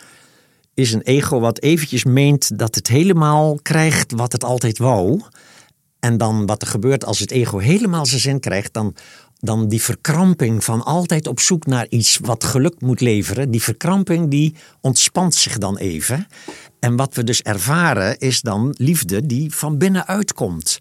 is 0.74 0.94
een 0.94 1.02
ego 1.02 1.40
wat 1.40 1.62
eventjes 1.62 2.04
meent 2.04 2.58
dat 2.60 2.76
het 2.76 2.88
helemaal 2.88 3.60
krijgt 3.62 4.12
wat 4.12 4.32
het 4.32 4.44
altijd 4.44 4.78
wou. 4.78 5.22
En 6.00 6.18
dan 6.18 6.46
wat 6.46 6.62
er 6.62 6.68
gebeurt 6.68 7.06
als 7.06 7.20
het 7.20 7.32
ego 7.32 7.58
helemaal 7.58 8.06
zijn 8.06 8.22
zin 8.22 8.40
krijgt, 8.40 8.74
dan, 8.74 8.96
dan 9.40 9.68
die 9.68 9.82
verkramping 9.82 10.64
van 10.64 10.84
altijd 10.84 11.28
op 11.28 11.40
zoek 11.40 11.66
naar 11.66 11.88
iets 11.90 12.20
wat 12.22 12.44
geluk 12.44 12.82
moet 12.82 13.02
leveren. 13.02 13.52
Die 13.52 13.62
verkramping 13.62 14.30
die 14.30 14.56
ontspant 14.82 15.36
zich 15.36 15.58
dan 15.58 15.78
even. 15.78 16.28
En 16.80 16.96
wat 16.96 17.16
we 17.16 17.24
dus 17.24 17.42
ervaren 17.42 18.18
is 18.20 18.42
dan 18.42 18.76
liefde 18.78 19.26
die 19.26 19.54
van 19.54 19.78
binnenuit 19.78 20.34
komt. 20.34 20.80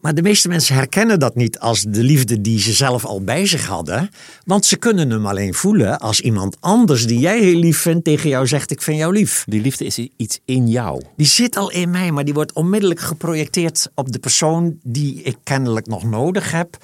Maar 0.00 0.14
de 0.14 0.22
meeste 0.22 0.48
mensen 0.48 0.74
herkennen 0.74 1.18
dat 1.18 1.34
niet 1.34 1.58
als 1.58 1.82
de 1.82 2.02
liefde 2.02 2.40
die 2.40 2.60
ze 2.60 2.72
zelf 2.72 3.04
al 3.04 3.20
bij 3.20 3.46
zich 3.46 3.66
hadden. 3.66 4.10
Want 4.44 4.64
ze 4.64 4.76
kunnen 4.76 5.10
hem 5.10 5.26
alleen 5.26 5.54
voelen 5.54 5.98
als 5.98 6.20
iemand 6.20 6.56
anders 6.60 7.06
die 7.06 7.18
jij 7.18 7.40
heel 7.40 7.58
lief 7.58 7.78
vindt 7.78 8.04
tegen 8.04 8.28
jou 8.28 8.46
zegt 8.46 8.70
ik 8.70 8.82
vind 8.82 8.98
jou 8.98 9.12
lief. 9.12 9.44
Die 9.46 9.60
liefde 9.60 9.84
is 9.84 10.08
iets 10.16 10.40
in 10.44 10.68
jou. 10.68 11.02
Die 11.16 11.26
zit 11.26 11.56
al 11.56 11.70
in 11.70 11.90
mij, 11.90 12.12
maar 12.12 12.24
die 12.24 12.34
wordt 12.34 12.52
onmiddellijk 12.52 13.00
geprojecteerd 13.00 13.90
op 13.94 14.12
de 14.12 14.18
persoon 14.18 14.78
die 14.82 15.22
ik 15.22 15.36
kennelijk 15.42 15.86
nog 15.86 16.04
nodig 16.04 16.50
heb 16.50 16.78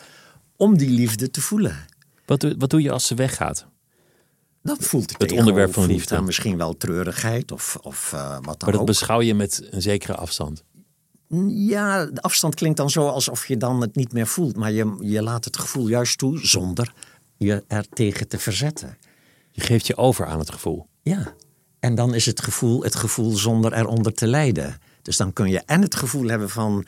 om 0.63 0.79
die 0.79 0.91
liefde 0.91 1.31
te 1.31 1.41
voelen. 1.41 1.77
Wat, 2.27 2.41
doe- 2.41 2.55
wat 2.59 2.71
doe 2.71 2.83
je 2.83 2.91
als 2.91 3.07
ze 3.07 3.15
weggaat? 3.15 3.67
Dat 4.63 4.79
voelt 4.85 5.11
het, 5.13 5.23
Het 5.23 5.33
onderwerp 5.33 5.73
van 5.73 5.87
liefde. 5.87 6.15
dan 6.15 6.25
misschien 6.25 6.57
wel 6.57 6.77
treurigheid 6.77 7.53
of, 7.53 7.77
of 7.81 8.13
eh, 8.13 8.29
wat 8.33 8.43
dan 8.45 8.55
Maar 8.59 8.71
dat 8.73 8.81
ook. 8.81 8.87
beschouw 8.87 9.21
je 9.21 9.35
met 9.35 9.69
een 9.71 9.83
zekere 9.83 10.15
afstand. 10.15 10.65
Ja, 11.49 12.07
de 12.07 12.21
afstand 12.23 12.55
klinkt 12.55 12.77
dan 12.77 12.91
zo 12.91 13.07
alsof 13.09 13.47
je 13.47 13.57
dan 13.57 13.81
het 13.81 13.97
niet 13.97 14.13
meer 14.13 14.27
voelt. 14.27 14.57
Maar 14.57 14.73
je, 14.73 14.97
je 15.01 15.23
laat 15.23 15.45
het 15.45 15.57
gevoel 15.59 15.89
juist 15.89 16.19
toe 16.19 16.39
zonder 16.47 16.93
je 17.37 17.65
er 17.67 17.89
tegen 17.89 18.29
te 18.29 18.39
verzetten. 18.39 18.99
Je 19.51 19.61
geeft 19.61 19.87
je 19.87 19.97
over 19.97 20.27
aan 20.27 20.39
het 20.39 20.51
gevoel. 20.51 20.87
Ja, 21.03 21.35
en 21.81 21.95
dan 21.95 22.15
is 22.15 22.27
het 22.27 22.43
gevoel 22.43 22.83
het 22.83 22.95
gevoel 22.95 23.31
zonder 23.37 23.73
eronder 23.73 24.15
te 24.15 24.27
lijden. 24.27 24.79
Dus 25.03 25.17
dan 25.17 25.33
kun 25.33 25.51
je 25.51 25.59
en 25.67 25.83
het 25.83 25.95
gevoel 25.95 26.29
hebben 26.29 26.51
van... 26.51 26.87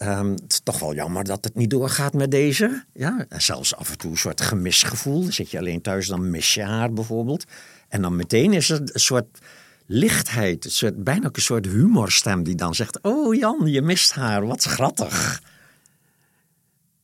ehm, 0.00 0.30
het 0.30 0.52
is 0.52 0.60
toch 0.62 0.78
wel 0.78 0.94
jammer 0.94 1.24
dat 1.24 1.44
het 1.44 1.54
niet 1.54 1.70
doorgaat 1.70 2.12
met 2.12 2.30
deze. 2.30 2.84
Ja, 2.94 3.24
en 3.28 3.42
zelfs 3.42 3.74
af 3.74 3.90
en 3.90 3.98
toe 3.98 4.10
een 4.10 4.16
soort 4.16 4.40
gemisgevoel. 4.40 5.22
Dan 5.22 5.32
zit 5.32 5.50
je 5.50 5.58
alleen 5.58 5.80
thuis, 5.80 6.06
dan 6.06 6.30
mis 6.30 6.54
je 6.54 6.62
haar 6.62 6.92
bijvoorbeeld. 6.92 7.44
En 7.88 8.02
dan 8.02 8.16
meteen 8.16 8.52
is 8.52 8.70
er 8.70 8.80
een 8.80 9.00
soort 9.00 9.38
lichtheid. 9.86 10.64
Een 10.64 10.70
soort, 10.70 11.04
bijna 11.04 11.26
ook 11.26 11.36
een 11.36 11.42
soort 11.42 11.66
humorstem 11.66 12.42
die 12.42 12.54
dan 12.54 12.74
zegt... 12.74 13.02
Oh 13.02 13.34
Jan, 13.34 13.66
je 13.66 13.82
mist 13.82 14.12
haar, 14.12 14.46
wat 14.46 14.62
schattig. 14.62 15.42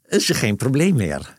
Is 0.06 0.28
er 0.28 0.34
geen 0.34 0.56
probleem 0.56 0.96
meer. 0.96 1.34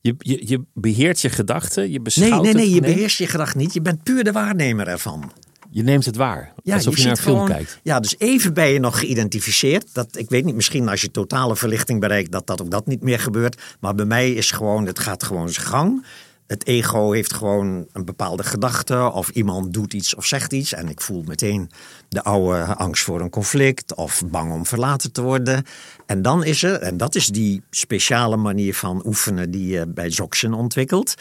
Je, 0.00 0.14
je, 0.18 0.48
je 0.48 0.64
beheert 0.74 1.20
je 1.20 1.28
gedachten, 1.28 1.82
je 1.82 1.88
Nee, 1.88 2.00
beschouwt 2.00 2.42
nee, 2.42 2.54
nee, 2.54 2.64
het. 2.64 2.74
je 2.74 2.80
beheerst 2.80 3.18
je 3.18 3.26
gedrag 3.26 3.54
niet. 3.54 3.74
Je 3.74 3.80
bent 3.82 4.02
puur 4.02 4.24
de 4.24 4.32
waarnemer 4.32 4.88
ervan. 4.88 5.32
Je 5.70 5.82
neemt 5.82 6.04
het 6.04 6.16
waar. 6.16 6.52
alsof 6.64 6.94
je, 6.94 7.00
ziet 7.00 7.08
naar 7.08 7.16
een 7.16 7.22
film 7.22 7.34
gewoon- 7.36 7.48
kijkt. 7.50 7.78
Ja, 7.82 8.00
dus 8.00 8.14
even 8.18 8.54
ben 8.54 8.68
je 8.68 8.78
nog 8.78 8.98
geïdentificeerd. 8.98 9.94
Dat, 9.94 10.16
ik 10.16 10.28
weet 10.28 10.44
niet, 10.44 10.54
misschien 10.54 10.88
als 10.88 11.00
je 11.00 11.10
totale 11.10 11.56
verlichting 11.56 12.00
bereikt, 12.00 12.32
dat 12.32 12.46
dat 12.46 12.62
ook 12.62 12.70
dat 12.70 12.86
niet 12.86 13.02
meer 13.02 13.20
gebeurt. 13.20 13.62
Maar 13.80 13.94
bij 13.94 14.04
mij 14.04 14.32
is 14.32 14.50
gewoon, 14.50 14.86
het 14.86 14.98
gaat 14.98 15.22
gewoon 15.22 15.50
zijn 15.50 15.66
gang. 15.66 16.04
Het 16.46 16.66
ego 16.66 17.12
heeft 17.12 17.32
gewoon 17.32 17.86
een 17.92 18.04
bepaalde 18.04 18.42
gedachte. 18.42 19.10
Of 19.12 19.28
iemand 19.28 19.72
doet 19.72 19.94
iets 19.94 20.14
of 20.14 20.26
zegt 20.26 20.52
iets. 20.52 20.72
En 20.72 20.88
ik 20.88 21.00
voel 21.00 21.22
meteen 21.26 21.70
de 22.08 22.22
oude 22.22 22.74
angst 22.74 23.04
voor 23.04 23.20
een 23.20 23.30
conflict. 23.30 23.94
Of 23.94 24.22
bang 24.26 24.52
om 24.52 24.66
verlaten 24.66 25.12
te 25.12 25.22
worden. 25.22 25.64
En 26.06 26.22
dan 26.22 26.44
is 26.44 26.62
er, 26.62 26.74
en 26.80 26.96
dat 26.96 27.14
is 27.14 27.26
die 27.26 27.62
speciale 27.70 28.36
manier 28.36 28.74
van 28.74 29.02
oefenen 29.06 29.50
die 29.50 29.66
je 29.66 29.86
bij 29.86 30.10
Zoxen 30.10 30.54
ontwikkelt. 30.54 31.14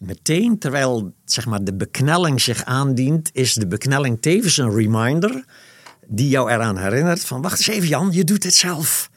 Meteen 0.00 0.58
terwijl 0.58 1.14
zeg 1.24 1.46
maar, 1.46 1.64
de 1.64 1.74
beknelling 1.74 2.40
zich 2.40 2.64
aandient, 2.64 3.30
is 3.32 3.54
de 3.54 3.66
beknelling 3.66 4.20
tevens 4.20 4.56
een 4.56 4.74
reminder 4.74 5.44
die 6.06 6.28
jou 6.28 6.50
eraan 6.50 6.78
herinnert 6.78 7.24
van 7.24 7.42
wacht 7.42 7.58
eens 7.58 7.68
even 7.68 7.88
Jan, 7.88 8.08
je 8.12 8.24
doet 8.24 8.42
het 8.44 8.54
zelf. 8.54 9.10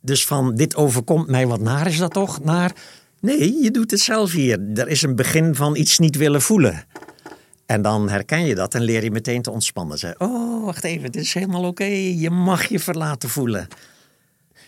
Dus 0.00 0.26
van 0.26 0.54
dit 0.54 0.76
overkomt 0.76 1.28
mij, 1.28 1.46
wat 1.46 1.60
naar 1.60 1.86
is 1.86 1.98
dat 1.98 2.12
toch? 2.12 2.44
Naar 2.44 2.72
nee, 3.20 3.62
je 3.62 3.70
doet 3.70 3.90
het 3.90 4.00
zelf 4.00 4.32
hier. 4.32 4.60
Er 4.74 4.88
is 4.88 5.02
een 5.02 5.16
begin 5.16 5.54
van 5.54 5.76
iets 5.76 5.98
niet 5.98 6.16
willen 6.16 6.42
voelen. 6.42 6.84
En 7.66 7.82
dan 7.82 8.08
herken 8.08 8.46
je 8.46 8.54
dat 8.54 8.74
en 8.74 8.82
leer 8.82 9.04
je 9.04 9.10
meteen 9.10 9.42
te 9.42 9.50
ontspannen. 9.50 9.98
Zeg, 9.98 10.18
oh, 10.18 10.64
wacht 10.64 10.84
even, 10.84 11.12
dit 11.12 11.22
is 11.22 11.34
helemaal 11.34 11.64
oké. 11.64 11.84
Je 11.84 12.30
mag 12.30 12.66
je 12.66 12.78
verlaten 12.78 13.28
voelen. 13.28 13.68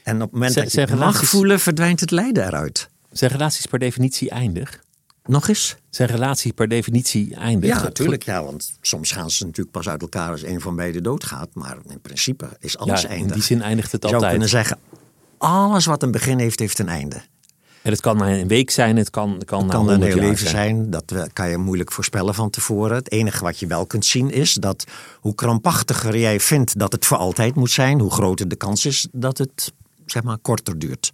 En 0.02 0.14
op 0.14 0.22
het 0.22 0.32
moment 0.32 0.54
dat 0.54 0.64
je 0.64 0.70
zijn 0.70 0.88
mag 0.88 0.98
relaties- 0.98 1.28
voelen, 1.28 1.60
verdwijnt 1.60 2.00
het 2.00 2.10
lijden 2.10 2.46
eruit. 2.46 2.88
Zijn 3.10 3.30
relaties 3.30 3.66
per 3.66 3.78
definitie 3.78 4.30
eindig? 4.30 4.80
Nog 5.24 5.48
eens? 5.48 5.76
Zijn 5.90 6.08
relaties 6.08 6.52
per 6.52 6.68
definitie 6.68 7.34
eindig? 7.34 7.70
Ja, 7.70 7.82
natuurlijk. 7.82 8.22
Ja, 8.22 8.44
want 8.44 8.72
soms 8.80 9.12
gaan 9.12 9.30
ze 9.30 9.44
natuurlijk 9.44 9.76
pas 9.76 9.88
uit 9.88 10.02
elkaar 10.02 10.30
als 10.30 10.42
een 10.42 10.60
van 10.60 10.76
beiden 10.76 11.02
doodgaat. 11.02 11.48
Maar 11.52 11.76
in 11.88 12.00
principe 12.00 12.48
is 12.60 12.78
alles 12.78 13.00
Ja, 13.02 13.08
in 13.08 13.14
eindig. 13.14 13.32
die 13.34 13.42
zin 13.42 13.62
eindigt 13.62 13.92
het 13.92 14.02
Je 14.02 14.08
zou 14.08 14.22
altijd. 14.22 14.32
kunnen 14.40 14.48
zeggen, 14.58 14.78
alles 15.38 15.86
wat 15.86 16.02
een 16.02 16.10
begin 16.10 16.38
heeft, 16.38 16.58
heeft 16.58 16.78
een 16.78 16.88
einde. 16.88 17.22
En 17.82 17.90
het 17.90 18.00
kan 18.00 18.16
na 18.16 18.30
een 18.30 18.48
week 18.48 18.70
zijn, 18.70 18.96
het 18.96 19.10
kan, 19.10 19.34
het 19.34 19.44
kan 19.44 19.62
Het 19.62 19.70
kan 19.70 19.80
een 19.80 19.86
100 19.88 20.12
heel 20.12 20.20
jaar 20.20 20.30
leven 20.30 20.48
zijn. 20.48 20.90
Dat 20.90 21.12
eh, 21.12 21.22
kan 21.32 21.50
je 21.50 21.56
moeilijk 21.56 21.92
voorspellen 21.92 22.34
van 22.34 22.50
tevoren. 22.50 22.96
Het 22.96 23.10
enige 23.10 23.44
wat 23.44 23.58
je 23.58 23.66
wel 23.66 23.86
kunt 23.86 24.04
zien 24.04 24.30
is 24.30 24.54
dat 24.54 24.84
hoe 25.20 25.34
krampachtiger 25.34 26.18
jij 26.18 26.40
vindt 26.40 26.78
dat 26.78 26.92
het 26.92 27.06
voor 27.06 27.16
altijd 27.16 27.54
moet 27.54 27.70
zijn, 27.70 28.00
hoe 28.00 28.10
groter 28.10 28.48
de 28.48 28.56
kans 28.56 28.86
is 28.86 29.08
dat 29.12 29.38
het 29.38 29.72
zeg 30.06 30.22
maar 30.22 30.38
korter 30.38 30.78
duurt. 30.78 31.10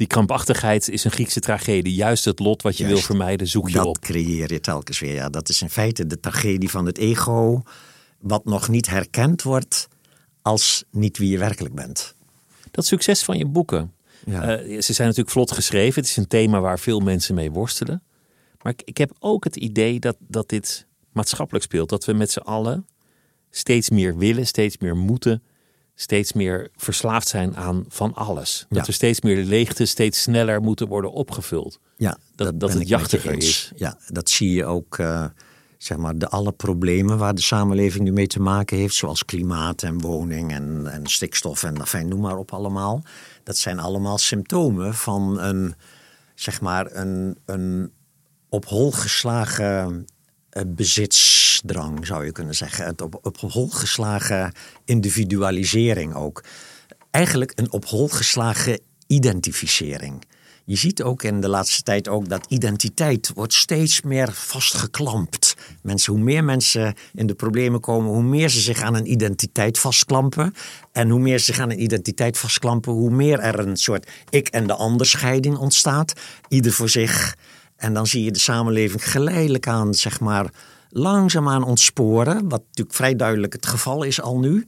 Die 0.00 0.08
krampachtigheid 0.08 0.88
is 0.88 1.04
een 1.04 1.10
Griekse 1.10 1.40
tragedie. 1.40 1.94
Juist 1.94 2.24
het 2.24 2.38
lot 2.38 2.62
wat 2.62 2.76
je 2.76 2.82
Juist. 2.82 2.98
wil 2.98 3.06
vermijden, 3.06 3.46
zoek 3.46 3.68
je 3.68 3.74
dat 3.74 3.86
op. 3.86 3.98
creëer 3.98 4.52
je 4.52 4.60
telkens 4.60 5.00
weer. 5.00 5.14
Ja, 5.14 5.28
dat 5.28 5.48
is 5.48 5.62
in 5.62 5.70
feite 5.70 6.06
de 6.06 6.20
tragedie 6.20 6.70
van 6.70 6.86
het 6.86 6.98
ego, 6.98 7.62
wat 8.20 8.44
nog 8.44 8.68
niet 8.68 8.88
herkend 8.88 9.42
wordt 9.42 9.88
als 10.42 10.84
niet 10.90 11.18
wie 11.18 11.30
je 11.30 11.38
werkelijk 11.38 11.74
bent. 11.74 12.14
Dat 12.70 12.86
succes 12.86 13.22
van 13.22 13.38
je 13.38 13.46
boeken. 13.46 13.92
Ja. 14.26 14.58
eh, 14.58 14.80
ze 14.80 14.92
zijn 14.92 15.08
natuurlijk 15.08 15.34
vlot 15.34 15.52
geschreven. 15.52 16.00
Het 16.00 16.10
is 16.10 16.16
een 16.16 16.28
thema 16.28 16.60
waar 16.60 16.78
veel 16.78 17.00
mensen 17.00 17.34
mee 17.34 17.50
worstelen. 17.50 18.02
Maar 18.62 18.72
ik, 18.72 18.82
ik 18.84 18.98
heb 18.98 19.12
ook 19.18 19.44
het 19.44 19.56
idee 19.56 19.98
dat, 19.98 20.16
dat 20.18 20.48
dit 20.48 20.86
maatschappelijk 21.12 21.64
speelt. 21.64 21.88
Dat 21.88 22.04
we 22.04 22.12
met 22.12 22.30
z'n 22.30 22.38
allen 22.38 22.86
steeds 23.50 23.90
meer 23.90 24.16
willen, 24.16 24.46
steeds 24.46 24.78
meer 24.78 24.96
moeten, 24.96 25.42
steeds 26.00 26.32
meer 26.32 26.68
verslaafd 26.76 27.28
zijn 27.28 27.56
aan 27.56 27.84
van 27.88 28.14
alles. 28.14 28.66
Dat 28.68 28.78
Ja. 28.78 28.84
we 28.84 28.92
steeds 28.92 29.20
meer 29.20 29.36
de 29.36 29.44
leegte 29.44 29.84
steeds 29.84 30.22
sneller 30.22 30.60
moeten 30.60 30.88
worden 30.88 31.12
opgevuld. 31.12 31.78
Ja, 31.96 32.18
Dat- 32.34 32.60
dat 32.60 32.72
het 32.72 32.88
jachtiger 32.88 33.32
is. 33.36 33.72
Ja, 33.76 33.98
dat 34.06 34.30
zie 34.30 34.52
je 34.52 34.64
ook, 34.64 34.98
eh, 34.98 35.24
zeg 35.78 35.98
maar, 35.98 36.18
de 36.18 36.28
alle 36.28 36.52
problemen 36.52 37.18
waar 37.18 37.34
de 37.34 37.40
samenleving 37.40 38.04
nu 38.04 38.12
mee 38.12 38.26
te 38.26 38.40
maken 38.40 38.76
heeft, 38.76 38.94
zoals 38.94 39.24
klimaat 39.24 39.82
en 39.82 40.00
woning 40.00 40.52
en, 40.52 40.86
en 40.86 41.06
stikstof 41.06 41.62
en 41.62 41.76
enfin, 41.76 42.08
noem 42.08 42.20
maar 42.20 42.36
op 42.36 42.52
allemaal. 42.52 43.02
Dat 43.44 43.56
zijn 43.58 43.78
allemaal 43.78 44.18
symptomen 44.18 44.94
van 44.94 45.40
een, 45.40 45.74
zeg 46.34 46.60
maar, 46.60 46.88
een, 46.96 47.38
een 47.44 47.92
op 48.48 48.64
hol 48.66 48.92
geslagen 48.92 50.04
eh, 50.50 50.62
bezitsdrang, 51.62 52.06
zou 52.06 52.24
je 52.24 52.32
kunnen 52.32 52.54
zeggen. 52.54 52.84
Het 52.84 53.00
op, 53.00 53.18
op 53.22 53.40
hol 53.40 53.68
geslagen 53.68 54.52
individualisering 54.84 56.14
ook. 56.14 56.44
Eigenlijk 57.10 57.52
een 57.54 57.72
op 57.72 57.84
hol 57.84 58.08
geslagen 58.08 58.80
identificering. 59.06 60.24
Je 60.64 60.76
ziet 60.76 61.02
ook 61.02 61.22
in 61.22 61.40
de 61.40 61.48
laatste 61.48 61.82
tijd 61.82 62.08
ook 62.08 62.28
dat 62.28 62.46
identiteit 62.48 63.30
wordt 63.34 63.52
steeds 63.52 64.02
meer 64.02 64.32
vastgeklampt. 64.32 65.56
Mensen, 65.82 66.12
hoe 66.12 66.22
meer 66.22 66.44
mensen 66.44 66.94
in 67.14 67.26
de 67.26 67.34
problemen 67.34 67.80
komen, 67.80 68.10
hoe 68.10 68.22
meer 68.22 68.48
ze 68.48 68.60
zich 68.60 68.82
aan 68.82 68.94
een 68.94 69.10
identiteit 69.10 69.78
vastklampen. 69.78 70.54
En 70.92 71.08
hoe 71.08 71.20
meer 71.20 71.38
ze 71.38 71.44
zich 71.44 71.58
aan 71.58 71.70
een 71.70 71.82
identiteit 71.82 72.38
vastklampen, 72.38 72.92
hoe 72.92 73.10
meer 73.10 73.38
er 73.38 73.58
een 73.58 73.76
soort 73.76 74.10
ik 74.28 74.48
en 74.48 74.66
de 74.66 74.74
ander 74.74 75.06
scheiding 75.06 75.56
ontstaat. 75.56 76.12
Ieder 76.48 76.72
voor 76.72 76.88
zich. 76.88 77.36
En 77.76 77.94
dan 77.94 78.06
zie 78.06 78.24
je 78.24 78.30
de 78.30 78.38
samenleving 78.38 79.10
geleidelijk 79.10 79.66
aan, 79.66 79.94
zeg 79.94 80.20
maar, 80.20 80.50
langzaamaan 80.90 81.64
ontsporen. 81.64 82.48
Wat 82.48 82.62
natuurlijk 82.66 82.96
vrij 82.96 83.16
duidelijk 83.16 83.52
het 83.52 83.66
geval 83.66 84.02
is 84.02 84.20
al 84.20 84.38
nu. 84.38 84.66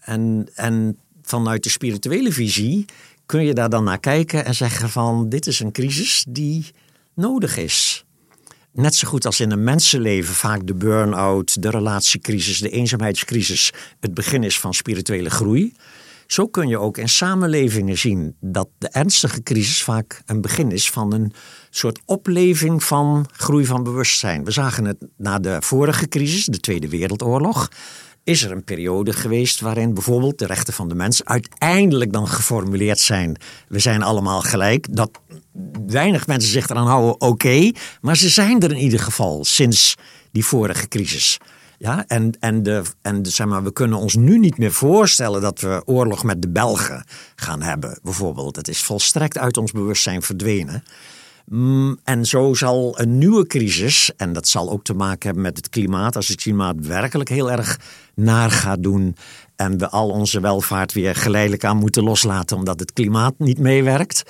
En, 0.00 0.48
en 0.54 0.98
vanuit 1.22 1.62
de 1.62 1.68
spirituele 1.68 2.32
visie 2.32 2.84
kun 3.26 3.44
je 3.44 3.54
daar 3.54 3.70
dan 3.70 3.84
naar 3.84 4.00
kijken 4.00 4.44
en 4.44 4.54
zeggen 4.54 4.88
van 4.88 5.28
dit 5.28 5.46
is 5.46 5.60
een 5.60 5.72
crisis 5.72 6.24
die 6.28 6.66
nodig 7.14 7.56
is. 7.56 8.04
Net 8.72 8.94
zo 8.94 9.08
goed 9.08 9.26
als 9.26 9.40
in 9.40 9.50
een 9.50 9.64
mensenleven 9.64 10.34
vaak 10.34 10.66
de 10.66 10.74
burn-out, 10.74 11.62
de 11.62 11.70
relatiecrisis, 11.70 12.58
de 12.58 12.70
eenzaamheidscrisis 12.70 13.72
het 14.00 14.14
begin 14.14 14.42
is 14.42 14.60
van 14.60 14.74
spirituele 14.74 15.30
groei. 15.30 15.74
Zo 16.28 16.46
kun 16.46 16.68
je 16.68 16.78
ook 16.78 16.98
in 16.98 17.08
samenlevingen 17.08 17.98
zien 17.98 18.36
dat 18.40 18.68
de 18.78 18.88
ernstige 18.88 19.42
crisis 19.42 19.82
vaak 19.82 20.22
een 20.26 20.40
begin 20.40 20.70
is 20.70 20.90
van 20.90 21.12
een 21.12 21.32
soort 21.70 22.00
opleving 22.04 22.84
van 22.84 23.26
groei 23.32 23.66
van 23.66 23.82
bewustzijn. 23.82 24.44
We 24.44 24.50
zagen 24.50 24.84
het 24.84 24.96
na 25.16 25.38
de 25.38 25.56
vorige 25.60 26.08
crisis, 26.08 26.44
de 26.44 26.60
Tweede 26.60 26.88
Wereldoorlog. 26.88 27.68
Is 28.24 28.42
er 28.42 28.50
een 28.50 28.64
periode 28.64 29.12
geweest 29.12 29.60
waarin 29.60 29.94
bijvoorbeeld 29.94 30.38
de 30.38 30.46
rechten 30.46 30.74
van 30.74 30.88
de 30.88 30.94
mens 30.94 31.24
uiteindelijk 31.24 32.12
dan 32.12 32.28
geformuleerd 32.28 32.98
zijn. 32.98 33.36
We 33.68 33.78
zijn 33.78 34.02
allemaal 34.02 34.40
gelijk. 34.40 34.86
Dat 34.90 35.10
weinig 35.86 36.26
mensen 36.26 36.50
zich 36.50 36.68
eraan 36.68 36.86
houden, 36.86 37.20
oké. 37.20 37.70
maar 38.00 38.16
ze 38.16 38.28
zijn 38.28 38.60
er 38.60 38.70
in 38.70 38.82
ieder 38.82 39.00
geval 39.00 39.44
sinds 39.44 39.94
die 40.32 40.44
vorige 40.44 40.88
crisis. 40.88 41.38
Ja, 41.78 42.04
en, 42.06 42.32
en, 42.40 42.62
de, 42.62 42.82
en 43.02 43.22
de, 43.22 43.30
zeg 43.30 43.46
maar, 43.46 43.62
we 43.62 43.72
kunnen 43.72 43.98
ons 43.98 44.14
nu 44.14 44.38
niet 44.38 44.58
meer 44.58 44.72
voorstellen 44.72 45.40
dat 45.40 45.60
we 45.60 45.82
oorlog 45.84 46.24
met 46.24 46.42
de 46.42 46.48
Belgen 46.48 47.04
gaan 47.36 47.62
hebben, 47.62 47.98
bijvoorbeeld. 48.02 48.56
Het 48.56 48.68
is 48.68 48.82
volstrekt 48.82 49.38
uit 49.38 49.56
ons 49.56 49.72
bewustzijn 49.72 50.22
verdwenen. 50.22 50.84
Mm, 51.44 51.98
En 52.04 52.24
zo 52.24 52.54
zal 52.54 53.00
een 53.00 53.18
nieuwe 53.18 53.46
crisis, 53.46 54.10
en 54.16 54.32
dat 54.32 54.48
zal 54.48 54.70
ook 54.70 54.84
te 54.84 54.94
maken 54.94 55.26
hebben 55.26 55.42
met 55.42 55.56
het 55.56 55.68
klimaat, 55.68 56.16
als 56.16 56.28
het 56.28 56.40
klimaat 56.40 56.74
werkelijk 56.78 57.28
heel 57.28 57.50
erg 57.50 57.78
naar 58.14 58.50
gaat 58.50 58.82
doen 58.82 59.16
en 59.56 59.78
we 59.78 59.88
al 59.88 60.08
onze 60.10 60.40
welvaart 60.40 60.92
weer 60.92 61.14
geleidelijk 61.14 61.64
aan 61.64 61.76
moeten 61.76 62.02
loslaten 62.02 62.56
omdat 62.56 62.80
het 62.80 62.92
klimaat 62.92 63.34
niet 63.38 63.58
meewerkt, 63.58 64.22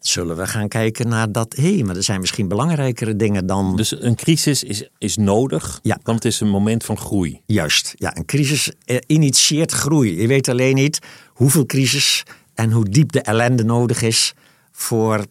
zullen 0.00 0.36
we 0.36 0.46
gaan 0.46 0.68
kijken 0.68 1.08
naar 1.08 1.32
dat, 1.32 1.54
hé, 1.56 1.74
hey, 1.74 1.82
maar 1.82 1.96
er 1.96 2.02
zijn 2.02 2.20
misschien 2.20 2.48
belangrijkere 2.48 3.16
dingen 3.16 3.46
dan 3.46 3.76
Dus 3.76 4.00
een 4.00 4.14
crisis 4.14 4.62
is, 4.64 4.88
is 4.98 5.16
nodig, 5.16 5.78
Ja. 5.82 5.98
want 6.02 6.22
het 6.22 6.32
is 6.32 6.40
een 6.40 6.48
moment 6.48 6.84
van 6.84 6.98
groei. 6.98 7.40
Juist, 7.46 7.94
ja, 7.96 8.16
een 8.16 8.24
crisis 8.24 8.72
eh, 8.84 8.96
initieert 9.06 9.72
groei. 9.72 10.20
Je 10.20 10.26
weet 10.26 10.48
alleen 10.48 10.74
niet 10.74 10.98
hoeveel 11.28 11.66
crisis 11.66 12.22
en 12.54 12.72
hoe 12.72 12.88
diep 12.88 13.12
de 13.12 13.20
ellende 13.20 13.64
nodig 13.64 14.02
is 14.02 14.34
voor 14.72 15.24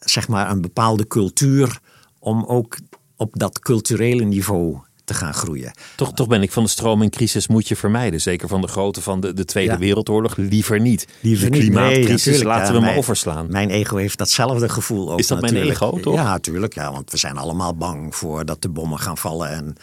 zeg 0.00 0.28
maar 0.28 0.50
een 0.50 0.60
bepaalde 0.60 1.06
cultuur 1.06 1.78
om 2.18 2.44
ook 2.44 2.76
op 3.16 3.38
dat 3.38 3.58
culturele 3.58 4.24
niveau 4.24 4.78
te 5.04 5.14
gaan 5.14 5.34
groeien. 5.34 5.72
Toch, 5.96 6.12
toch 6.12 6.26
ben 6.26 6.42
ik 6.42 6.52
van 6.52 6.62
de 6.62 6.68
stroom 6.68 7.02
en 7.02 7.10
crisis 7.10 7.46
moet 7.46 7.68
je 7.68 7.76
vermijden. 7.76 8.20
Zeker 8.20 8.48
van 8.48 8.60
de 8.60 8.66
grootte 8.68 9.00
van 9.00 9.20
de, 9.20 9.32
de 9.32 9.44
Tweede 9.44 9.72
Ja. 9.72 9.78
Wereldoorlog. 9.78 10.36
Liever 10.36 10.80
niet. 10.80 11.06
Liever 11.20 11.50
de 11.50 11.58
klimaatcrisis 11.58 12.36
Nee, 12.36 12.44
laten 12.44 12.66
ja, 12.66 12.72
we 12.72 12.78
mijn- 12.78 12.84
maar 12.84 12.96
overslaan. 12.96 13.46
Mijn 13.50 13.70
ego 13.70 13.96
heeft 13.96 14.18
datzelfde 14.18 14.68
gevoel 14.68 15.12
ook 15.12 15.18
Is 15.18 15.26
dat 15.26 15.40
mijn 15.40 15.52
natuurlijk. 15.52 15.80
ego, 15.82 15.98
toch? 16.00 16.14
Ja, 16.14 16.22
natuurlijk. 16.24 16.74
Ja, 16.74 16.92
want 16.92 17.10
we 17.10 17.16
zijn 17.16 17.36
allemaal 17.36 17.76
bang 17.76 18.14
voor 18.16 18.44
dat 18.44 18.62
de 18.62 18.68
bommen 18.68 18.98
gaan 18.98 19.18
vallen 19.18 19.48
en 19.50 19.76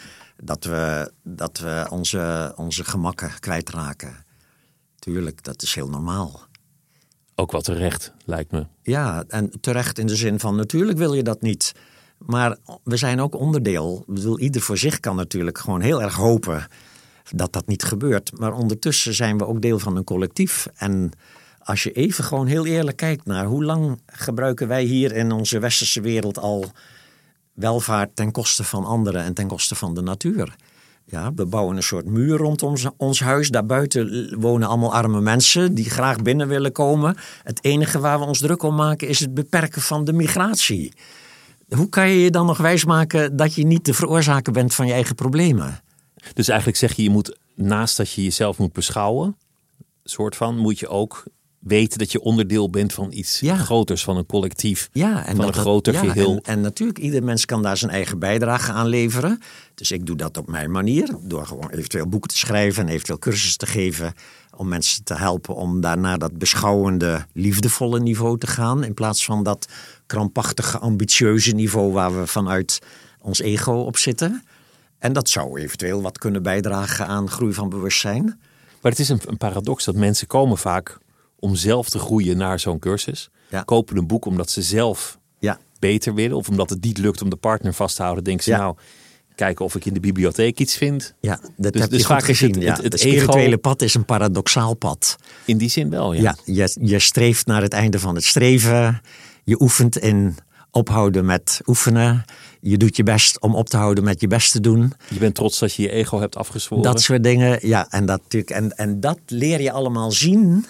dat 0.44 0.64
we, 0.64 1.12
dat 1.24 1.58
we 1.58 1.86
onze, 1.90 2.52
onze 2.56 2.84
gemakken 2.84 3.30
kwijtraken. 3.40 4.24
Tuurlijk, 4.98 5.42
dat 5.44 5.62
is 5.62 5.74
heel 5.74 5.88
normaal. 5.88 6.40
Ook 7.34 7.52
wat 7.52 7.64
terecht, 7.64 8.12
lijkt 8.24 8.50
me. 8.52 8.66
Ja, 8.82 9.24
en 9.28 9.50
terecht 9.60 9.98
in 9.98 10.06
de 10.06 10.16
zin 10.16 10.40
van 10.40 10.56
natuurlijk 10.56 10.98
wil 10.98 11.14
je 11.14 11.22
dat 11.22 11.42
niet. 11.42 11.72
Maar 12.26 12.56
we 12.84 12.96
zijn 12.96 13.20
ook 13.20 13.34
onderdeel. 13.34 14.04
Ik 14.06 14.14
bedoel, 14.14 14.38
ieder 14.38 14.60
voor 14.60 14.78
zich 14.78 15.00
kan 15.00 15.16
natuurlijk 15.16 15.58
gewoon 15.58 15.80
heel 15.80 16.02
erg 16.02 16.14
hopen 16.14 16.66
dat 17.30 17.52
dat 17.52 17.66
niet 17.66 17.82
gebeurt. 17.82 18.38
Maar 18.38 18.52
ondertussen 18.52 19.14
zijn 19.14 19.38
we 19.38 19.46
ook 19.46 19.62
deel 19.62 19.78
van 19.78 19.96
een 19.96 20.04
collectief. 20.04 20.66
En 20.74 21.12
als 21.58 21.82
je 21.82 21.92
even 21.92 22.24
gewoon 22.24 22.46
heel 22.46 22.66
eerlijk 22.66 22.96
kijkt 22.96 23.26
naar 23.26 23.44
hoe 23.44 23.64
lang 23.64 24.00
gebruiken 24.06 24.68
wij 24.68 24.82
hier 24.82 25.12
in 25.12 25.32
onze 25.32 25.58
westerse 25.58 26.00
wereld 26.00 26.38
al 26.38 26.64
welvaart 27.52 28.16
ten 28.16 28.30
koste 28.30 28.64
van 28.64 28.84
anderen 28.84 29.22
en 29.22 29.34
ten 29.34 29.46
koste 29.46 29.74
van 29.74 29.94
de 29.94 30.02
natuur. 30.02 30.56
Ja, 31.04 31.32
we 31.34 31.46
bouwen 31.46 31.76
een 31.76 31.82
soort 31.82 32.06
muur 32.06 32.36
rondom 32.36 32.68
ons, 32.68 32.86
ons 32.96 33.20
huis. 33.20 33.48
Daarbuiten 33.48 34.34
wonen 34.40 34.68
allemaal 34.68 34.94
arme 34.94 35.20
mensen 35.20 35.74
die 35.74 35.90
graag 35.90 36.22
binnen 36.22 36.48
willen 36.48 36.72
komen. 36.72 37.16
Het 37.42 37.64
enige 37.64 37.98
waar 38.00 38.18
we 38.18 38.24
ons 38.24 38.38
druk 38.38 38.62
om 38.62 38.74
maken 38.74 39.08
is 39.08 39.20
het 39.20 39.34
beperken 39.34 39.82
van 39.82 40.04
de 40.04 40.12
migratie. 40.12 40.92
Hoe 41.74 41.88
kan 41.88 42.08
je 42.08 42.20
je 42.20 42.30
dan 42.30 42.46
nog 42.46 42.58
wijsmaken 42.58 43.36
dat 43.36 43.54
je 43.54 43.66
niet 43.66 43.84
de 43.84 43.94
veroorzaker 43.94 44.52
bent 44.52 44.74
van 44.74 44.86
je 44.86 44.92
eigen 44.92 45.14
problemen? 45.14 45.80
Dus 46.34 46.48
eigenlijk 46.48 46.78
zeg 46.78 46.92
je, 46.96 47.02
je 47.02 47.10
moet 47.10 47.38
naast 47.54 47.96
dat 47.96 48.12
je 48.12 48.22
jezelf 48.22 48.58
moet 48.58 48.72
beschouwen, 48.72 49.36
soort 50.04 50.36
van, 50.36 50.58
moet 50.58 50.78
je 50.78 50.88
ook 50.88 51.24
weten 51.58 51.98
dat 51.98 52.12
je 52.12 52.20
onderdeel 52.20 52.70
bent 52.70 52.92
van 52.92 53.12
iets 53.12 53.40
Ja. 53.40 53.56
groters, 53.56 54.04
van 54.04 54.16
een 54.16 54.26
collectief, 54.26 54.88
Ja, 54.92 55.26
en 55.26 55.36
van 55.36 55.44
dat 55.44 55.54
een 55.54 55.60
groter 55.60 55.92
ja, 55.92 56.00
geheel. 56.00 56.34
En, 56.34 56.42
en 56.42 56.60
natuurlijk, 56.60 56.98
ieder 56.98 57.22
mens 57.22 57.44
kan 57.44 57.62
daar 57.62 57.76
zijn 57.76 57.90
eigen 57.90 58.18
bijdrage 58.18 58.72
aan 58.72 58.86
leveren. 58.86 59.40
Dus 59.74 59.90
ik 59.90 60.06
doe 60.06 60.16
dat 60.16 60.36
op 60.36 60.48
mijn 60.48 60.70
manier. 60.70 61.16
Door 61.22 61.46
gewoon 61.46 61.70
eventueel 61.70 62.06
boeken 62.08 62.30
te 62.30 62.36
schrijven 62.36 62.82
en 62.82 62.88
eventueel 62.88 63.18
cursussen 63.18 63.58
te 63.58 63.66
geven. 63.66 64.14
Om 64.56 64.68
mensen 64.68 65.04
te 65.04 65.14
helpen 65.14 65.54
om 65.54 65.80
daar 65.80 65.98
naar 65.98 66.18
dat 66.18 66.38
beschouwende, 66.38 67.26
liefdevolle 67.32 68.00
niveau 68.00 68.38
te 68.38 68.46
gaan. 68.46 68.84
In 68.84 68.94
plaats 68.94 69.24
van 69.24 69.42
dat 69.42 69.68
krampachtige, 70.16 70.78
ambitieuze 70.78 71.52
niveau 71.52 71.92
waar 71.92 72.20
we 72.20 72.26
vanuit 72.26 72.78
ons 73.20 73.40
ego 73.40 73.72
op 73.72 73.96
zitten. 73.96 74.44
En 74.98 75.12
dat 75.12 75.28
zou 75.28 75.60
eventueel 75.60 76.02
wat 76.02 76.18
kunnen 76.18 76.42
bijdragen 76.42 77.06
aan 77.06 77.28
groei 77.30 77.52
van 77.52 77.68
bewustzijn. 77.68 78.24
Maar 78.80 78.90
het 78.90 79.00
is 79.00 79.08
een, 79.08 79.20
een 79.26 79.36
paradox 79.36 79.84
dat 79.84 79.94
mensen 79.94 80.26
komen 80.26 80.58
vaak 80.58 80.98
om 81.38 81.54
zelf 81.54 81.88
te 81.88 81.98
groeien 81.98 82.36
naar 82.36 82.60
zo'n 82.60 82.78
cursus. 82.78 83.28
Ja. 83.50 83.62
Kopen 83.62 83.96
een 83.96 84.06
boek 84.06 84.24
omdat 84.24 84.50
ze 84.50 84.62
zelf 84.62 85.18
Ja, 85.38 85.58
beter 85.78 86.14
willen. 86.14 86.36
Of 86.36 86.48
omdat 86.48 86.70
het 86.70 86.84
niet 86.84 86.98
lukt 86.98 87.22
om 87.22 87.30
de 87.30 87.36
partner 87.36 87.74
vast 87.74 87.96
te 87.96 88.02
houden. 88.02 88.24
Denken 88.24 88.44
ze 88.44 88.50
Ja. 88.50 88.58
nou, 88.58 88.76
kijken 89.34 89.64
of 89.64 89.74
ik 89.74 89.84
in 89.84 89.94
de 89.94 90.00
bibliotheek 90.00 90.58
iets 90.58 90.76
vind. 90.76 91.14
ja 91.20 91.40
dat 91.56 91.72
Dus- 91.72 91.80
heb 91.82 91.90
dus 91.90 92.00
je 92.00 92.06
vaak 92.06 92.20
goed 92.20 92.28
is 92.28 92.40
het- 92.40 92.48
gezien. 92.50 92.66
het- 92.68 92.76
ja. 92.76 92.82
het 92.82 92.92
het 92.92 93.00
spirituele 93.00 93.46
ego- 93.48 93.56
pad 93.58 93.82
is 93.82 93.94
een 93.94 94.04
paradoxaal 94.04 94.74
pad. 94.74 95.16
In 95.44 95.58
die 95.58 95.68
zin 95.68 95.90
wel, 95.90 96.12
ja. 96.12 96.20
Ja, 96.22 96.36
je, 96.44 96.76
je 96.80 96.98
streeft 96.98 97.46
naar 97.46 97.62
het 97.62 97.72
einde 97.72 97.98
van 97.98 98.14
het 98.14 98.24
streven. 98.24 99.00
Je 99.44 99.60
oefent 99.60 99.98
in 99.98 100.36
ophouden 100.70 101.24
met 101.24 101.60
oefenen. 101.66 102.24
Je 102.60 102.76
doet 102.76 102.96
je 102.96 103.02
best 103.02 103.40
om 103.40 103.54
op 103.54 103.68
te 103.68 103.76
houden 103.76 104.04
met 104.04 104.20
je 104.20 104.26
best 104.26 104.52
te 104.52 104.60
doen. 104.60 104.92
Je 105.08 105.18
bent 105.18 105.34
trots 105.34 105.58
dat 105.58 105.74
je 105.74 105.82
je 105.82 105.90
ego 105.90 106.20
hebt 106.20 106.36
afgezworen. 106.36 106.84
Dat 106.84 107.00
soort 107.00 107.22
dingen. 107.22 107.68
Ja, 107.68 107.90
en 107.90 108.06
dat, 108.06 108.20
natuurlijk- 108.22 108.50
en, 108.50 108.76
en 108.76 109.00
dat 109.00 109.18
leer 109.26 109.60
je 109.60 109.72
allemaal 109.72 110.10
zien 110.10 110.66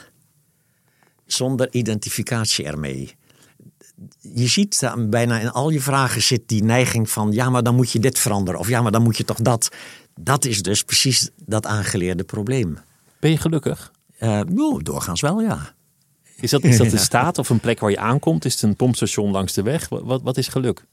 zonder 1.26 1.68
identificatie 1.70 2.64
ermee. 2.64 3.14
Je 4.20 4.46
ziet 4.46 4.82
eh, 4.82 4.94
bijna 4.98 5.40
in 5.40 5.50
al 5.50 5.70
je 5.70 5.80
vragen 5.80 6.22
zit 6.22 6.42
die 6.46 6.64
neiging 6.64 7.10
van... 7.10 7.32
ja, 7.32 7.50
maar 7.50 7.62
dan 7.62 7.74
moet 7.74 7.90
je 7.90 7.98
dit 7.98 8.18
veranderen. 8.18 8.60
Of 8.60 8.68
ja, 8.68 8.82
maar 8.82 8.92
dan 8.92 9.02
moet 9.02 9.16
je 9.16 9.24
toch 9.24 9.40
dat. 9.40 9.68
Dat 10.20 10.44
is 10.44 10.62
dus 10.62 10.82
precies 10.82 11.30
dat 11.36 11.66
aangeleerde 11.66 12.24
probleem. 12.24 12.78
Ben 13.20 13.30
je 13.30 13.36
gelukkig? 13.36 13.92
Nou, 14.18 14.82
doorgaans 14.82 15.20
wel, 15.20 15.40
ja. 15.40 15.74
Is 16.42 16.50
dat, 16.50 16.64
is 16.64 16.76
dat 16.76 16.92
een 16.92 16.98
staat 17.12 17.38
of 17.38 17.50
een 17.50 17.60
plek 17.60 17.80
waar 17.80 17.90
je 17.90 17.98
aankomt? 17.98 18.44
Is 18.44 18.52
het 18.52 18.62
een 18.62 18.76
pompstation 18.76 19.30
langs 19.30 19.52
de 19.52 19.62
weg? 19.62 19.88
Wat, 19.88 20.22
wat, 20.22 20.36
is 20.36 20.48
geluk? 20.48 20.84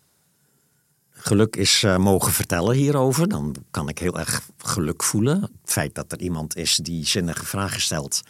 geluk 1.11 1.55
is 1.55 1.83
eh, 1.83 1.97
mogen 1.97 2.31
vertellen 2.31 2.75
hierover. 2.75 3.29
Dan 3.29 3.55
kan 3.71 3.89
ik 3.89 3.99
heel 3.99 4.19
erg 4.19 4.41
geluk 4.57 5.03
voelen. 5.03 5.41
Het 5.41 5.51
feit 5.63 5.95
dat 5.95 6.11
er 6.11 6.19
iemand 6.19 6.55
is 6.55 6.75
die 6.75 7.05
zinnige 7.05 7.45
vragen 7.45 7.81
stelt, 7.81 8.21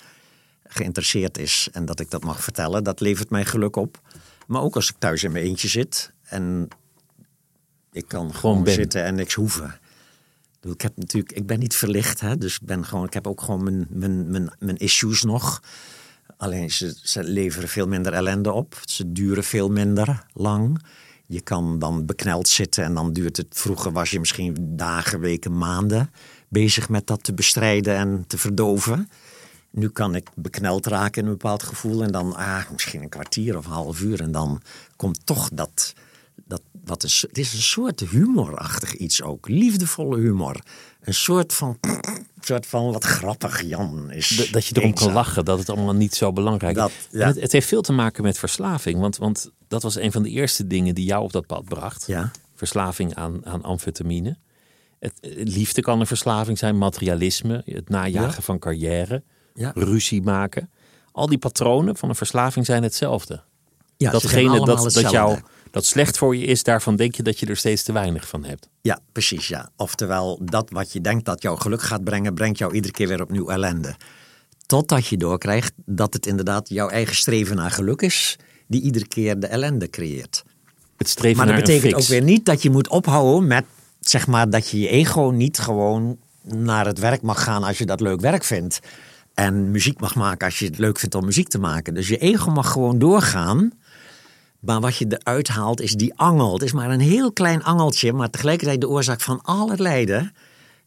geïnteresseerd 0.63 1.37
is 1.37 1.67
en 1.71 1.85
dat 1.85 1.99
ik 1.99 2.09
dat 2.09 2.23
mag 2.23 2.43
vertellen, 2.43 2.83
dat 2.83 2.99
levert 2.99 3.29
mij 3.29 3.45
geluk 3.45 3.75
op. 3.75 4.01
Maar 4.47 4.61
ook 4.61 4.75
als 4.75 4.89
ik 4.89 4.95
thuis 4.99 5.23
in 5.23 5.31
mijn 5.31 5.45
eentje 5.45 5.67
zit 5.67 6.11
en 6.23 6.67
ik 7.91 8.07
kan 8.07 8.33
gewoon, 8.33 8.63
ben. 8.63 8.73
zitten 8.73 9.03
en 9.03 9.15
niks 9.15 9.33
hoeven. 9.33 9.79
Ik 10.61 10.81
heb 10.81 10.91
natuurlijk, 10.95 11.31
ik 11.31 11.45
ben 11.45 11.59
niet 11.59 11.75
verlicht, 11.75 12.19
hè, 12.19 12.37
dus 12.37 12.55
ik, 12.55 12.67
ben 12.67 12.85
gewoon, 12.85 13.05
ik 13.05 13.13
heb 13.13 13.27
ook 13.27 13.41
gewoon 13.41 13.63
mijn, 13.63 13.87
mijn, 13.89 14.31
mijn, 14.31 14.53
mijn 14.59 14.77
issues 14.77 15.23
nog. 15.23 15.61
Alleen 16.37 16.71
ze, 16.71 17.23
leveren 17.23 17.69
veel 17.69 17.87
minder 17.87 18.13
ellende 18.13 18.51
op. 18.51 18.81
Ze 18.85 19.11
duren 19.11 19.43
veel 19.43 19.69
minder 19.69 20.25
lang. 20.33 20.81
Je 21.27 21.41
kan 21.41 21.79
dan 21.79 22.05
bekneld 22.05 22.47
zitten 22.47 22.83
en 22.83 22.93
dan 22.93 23.13
duurt 23.13 23.37
het. 23.37 23.47
Vroeger 23.49 23.91
was 23.91 24.11
je 24.11 24.19
misschien 24.19 24.55
dagen, 24.59 25.19
weken, 25.19 25.57
maanden 25.57 26.09
bezig 26.49 26.89
met 26.89 27.07
dat 27.07 27.23
te 27.23 27.33
bestrijden 27.33 27.95
en 27.95 28.23
te 28.27 28.37
verdoven. 28.37 29.09
Nu 29.71 29.89
kan 29.89 30.15
ik 30.15 30.29
bekneld 30.35 30.85
raken 30.85 31.21
in 31.21 31.27
een 31.27 31.37
bepaald 31.37 31.63
gevoel 31.63 32.03
en 32.03 32.11
dan 32.11 32.35
ah, 32.35 32.69
misschien 32.71 33.01
een 33.01 33.09
kwartier 33.09 33.57
of 33.57 33.65
een 33.65 33.71
half 33.71 34.01
uur. 34.01 34.21
En 34.21 34.31
dan 34.31 34.61
komt 34.95 35.25
toch 35.25 35.49
dat. 35.53 35.93
dat 36.45 36.61
wat 36.83 37.03
is, 37.03 37.21
het 37.27 37.37
is 37.37 37.53
een 37.53 37.61
soort 37.61 37.99
humorachtig 37.99 38.95
iets 38.95 39.21
ook. 39.21 39.47
Liefdevolle 39.47 40.19
humor. 40.19 40.59
Een 41.01 41.13
soort 41.13 41.53
van. 41.53 41.79
soort 42.41 42.65
van 42.65 42.91
wat 42.91 43.03
grappig 43.03 43.61
Jan 43.63 44.11
is. 44.11 44.27
Dat- 44.29 44.47
Dat 44.51 44.65
je 44.65 44.75
erom 44.77 44.93
kan 44.93 45.11
lachen, 45.13 45.45
dat 45.45 45.59
het 45.59 45.69
allemaal 45.69 45.93
niet 45.93 46.15
zo 46.15 46.33
belangrijk 46.33 46.75
Dat, 46.75 46.89
is. 46.89 47.07
ja. 47.19 47.27
Het, 47.27 47.41
het 47.41 47.51
heeft 47.51 47.67
veel 47.67 47.81
te 47.81 47.91
maken 47.91 48.23
met 48.23 48.37
verslaving. 48.37 48.99
Want, 48.99 49.17
want 49.17 49.51
dat 49.67 49.83
was 49.83 49.95
een 49.95 50.11
van 50.11 50.23
de 50.23 50.29
eerste 50.29 50.67
dingen 50.67 50.95
die 50.95 51.05
jou 51.05 51.23
op 51.23 51.31
dat 51.31 51.45
pad 51.45 51.63
bracht. 51.65 52.03
Ja. 52.07 52.31
Verslaving 52.55 53.15
aan, 53.15 53.45
aan 53.45 53.63
amfetamine. 53.63 54.37
Het, 54.99 55.13
eh, 55.19 55.31
liefde 55.35 55.81
kan 55.81 55.99
een 55.99 56.07
verslaving 56.07 56.57
zijn, 56.57 56.77
materialisme, 56.77 57.61
het 57.65 57.89
najagen 57.89 58.33
Ja. 58.35 58.41
van 58.41 58.59
carrière, 58.59 59.23
ruzie 59.73 60.21
maken. 60.21 60.69
Al 61.11 61.27
die 61.27 61.37
patronen 61.37 61.95
van 61.97 62.09
een 62.09 62.15
verslaving 62.15 62.65
zijn 62.65 62.83
hetzelfde. 62.83 63.41
Ja, 63.97 64.11
Datgene 64.11 64.65
dat, 64.65 64.91
dat, 64.93 65.11
jou, 65.11 65.39
dat 65.71 65.85
slecht 65.85 66.17
voor 66.17 66.35
je 66.35 66.45
is, 66.45 66.63
daarvan 66.63 66.95
denk 66.95 67.15
je 67.15 67.23
dat 67.23 67.39
je 67.39 67.45
er 67.45 67.57
steeds 67.57 67.83
te 67.83 67.91
weinig 67.91 68.27
van 68.27 68.45
hebt. 68.45 68.69
Ja, 68.81 68.99
precies. 69.11 69.47
Ja. 69.47 69.69
Oftewel, 69.75 70.39
dat 70.43 70.69
wat 70.69 70.93
je 70.93 71.01
denkt 71.01 71.25
dat 71.25 71.41
jou 71.41 71.59
geluk 71.59 71.81
gaat 71.81 72.03
brengen, 72.03 72.33
brengt 72.33 72.57
jou 72.57 72.73
iedere 72.73 72.93
keer 72.93 73.07
weer 73.07 73.21
opnieuw 73.21 73.49
ellende. 73.49 73.95
Totdat 74.65 75.07
je 75.07 75.17
doorkrijgt 75.17 75.73
dat 75.85 76.13
het 76.13 76.25
inderdaad 76.25 76.69
jouw 76.69 76.89
eigen 76.89 77.15
streven 77.15 77.55
naar 77.55 77.71
geluk 77.71 78.01
is, 78.01 78.35
die 78.67 78.81
iedere 78.81 79.07
keer 79.07 79.39
de 79.39 79.47
ellende 79.47 79.89
creëert. 79.89 80.43
Het 80.97 81.09
streven 81.09 81.37
Maar 81.37 81.45
dat 81.45 81.55
naar 81.55 81.65
betekent 81.65 81.93
ook 81.93 82.07
weer 82.07 82.23
niet 82.23 82.45
dat 82.45 82.61
je 82.61 82.69
moet 82.69 82.87
ophouden 82.87 83.47
met, 83.47 83.65
zeg 83.99 84.27
maar, 84.27 84.49
dat 84.49 84.69
je 84.69 84.79
je 84.79 84.87
ego 84.87 85.29
niet 85.29 85.59
gewoon 85.59 86.17
naar 86.43 86.85
het 86.85 86.99
werk 86.99 87.21
mag 87.21 87.43
gaan 87.43 87.63
als 87.63 87.77
je 87.77 87.85
dat 87.85 88.01
leuk 88.01 88.21
werk 88.21 88.43
vindt. 88.43 88.79
En 89.33 89.71
muziek 89.71 89.99
mag 89.99 90.15
maken 90.15 90.47
als 90.47 90.59
je 90.59 90.65
het 90.65 90.77
leuk 90.77 90.99
vindt 90.99 91.15
om 91.15 91.25
muziek 91.25 91.47
te 91.47 91.59
maken. 91.59 91.93
Dus 91.93 92.07
je 92.07 92.17
ego 92.17 92.51
mag 92.51 92.71
gewoon 92.71 92.99
doorgaan. 92.99 93.71
Maar 94.59 94.79
wat 94.79 94.97
je 94.97 95.05
eruit 95.07 95.47
haalt 95.47 95.81
is 95.81 95.93
die 95.93 96.13
angel. 96.15 96.53
Het 96.53 96.63
is 96.63 96.71
maar 96.71 96.89
een 96.89 96.99
heel 96.99 97.31
klein 97.31 97.63
angeltje, 97.63 98.13
maar 98.13 98.29
tegelijkertijd 98.29 98.81
de 98.81 98.89
oorzaak 98.89 99.21
van 99.21 99.41
alle 99.41 99.77
lijden. 99.77 100.33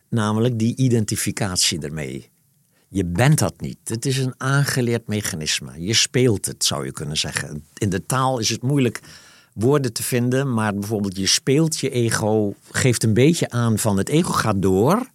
Namelijk 0.08 0.58
die 0.58 0.76
identificatie 0.76 1.80
ermee. 1.80 2.30
Je 2.88 3.04
bent 3.04 3.38
dat 3.38 3.60
niet. 3.60 3.78
Het 3.84 4.06
is 4.06 4.18
een 4.18 4.34
aangeleerd 4.36 5.06
mechanisme. 5.06 5.84
Je 5.84 5.94
speelt 5.94 6.46
het, 6.46 6.64
zou 6.64 6.84
je 6.84 6.92
kunnen 6.92 7.16
zeggen. 7.16 7.64
In 7.74 7.88
de 7.88 8.06
taal 8.06 8.38
is 8.38 8.48
het 8.48 8.62
moeilijk 8.62 9.00
woorden 9.54 9.92
te 9.92 10.02
vinden, 10.02 10.54
maar 10.54 10.74
bijvoorbeeld 10.74 11.16
je 11.16 11.26
speelt 11.26 11.78
je 11.78 11.90
ego, 11.90 12.54
geeft 12.70 13.02
een 13.02 13.14
beetje 13.14 13.50
aan 13.50 13.78
van 13.78 13.96
het 13.96 14.08
ego 14.08 14.32
gaat 14.32 14.62
door. 14.62 15.06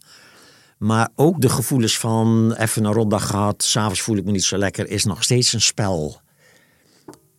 Maar 0.78 1.10
ook 1.16 1.41
de 1.41 1.49
gevoelens 1.49 1.97
van 1.97 2.53
even 2.53 2.86
een 2.86 2.93
rotdag 2.93 3.28
gehad, 3.28 3.64
s'avonds 3.64 4.01
voel 4.01 4.18
ik 4.18 4.26
me 4.26 4.32
niet 4.32 4.43
zo 4.43 4.58
lekker, 4.58 4.89
is 4.89 5.03
nog 5.03 5.24
steeds 5.24 5.53
een 5.53 5.62
spel 5.62 6.22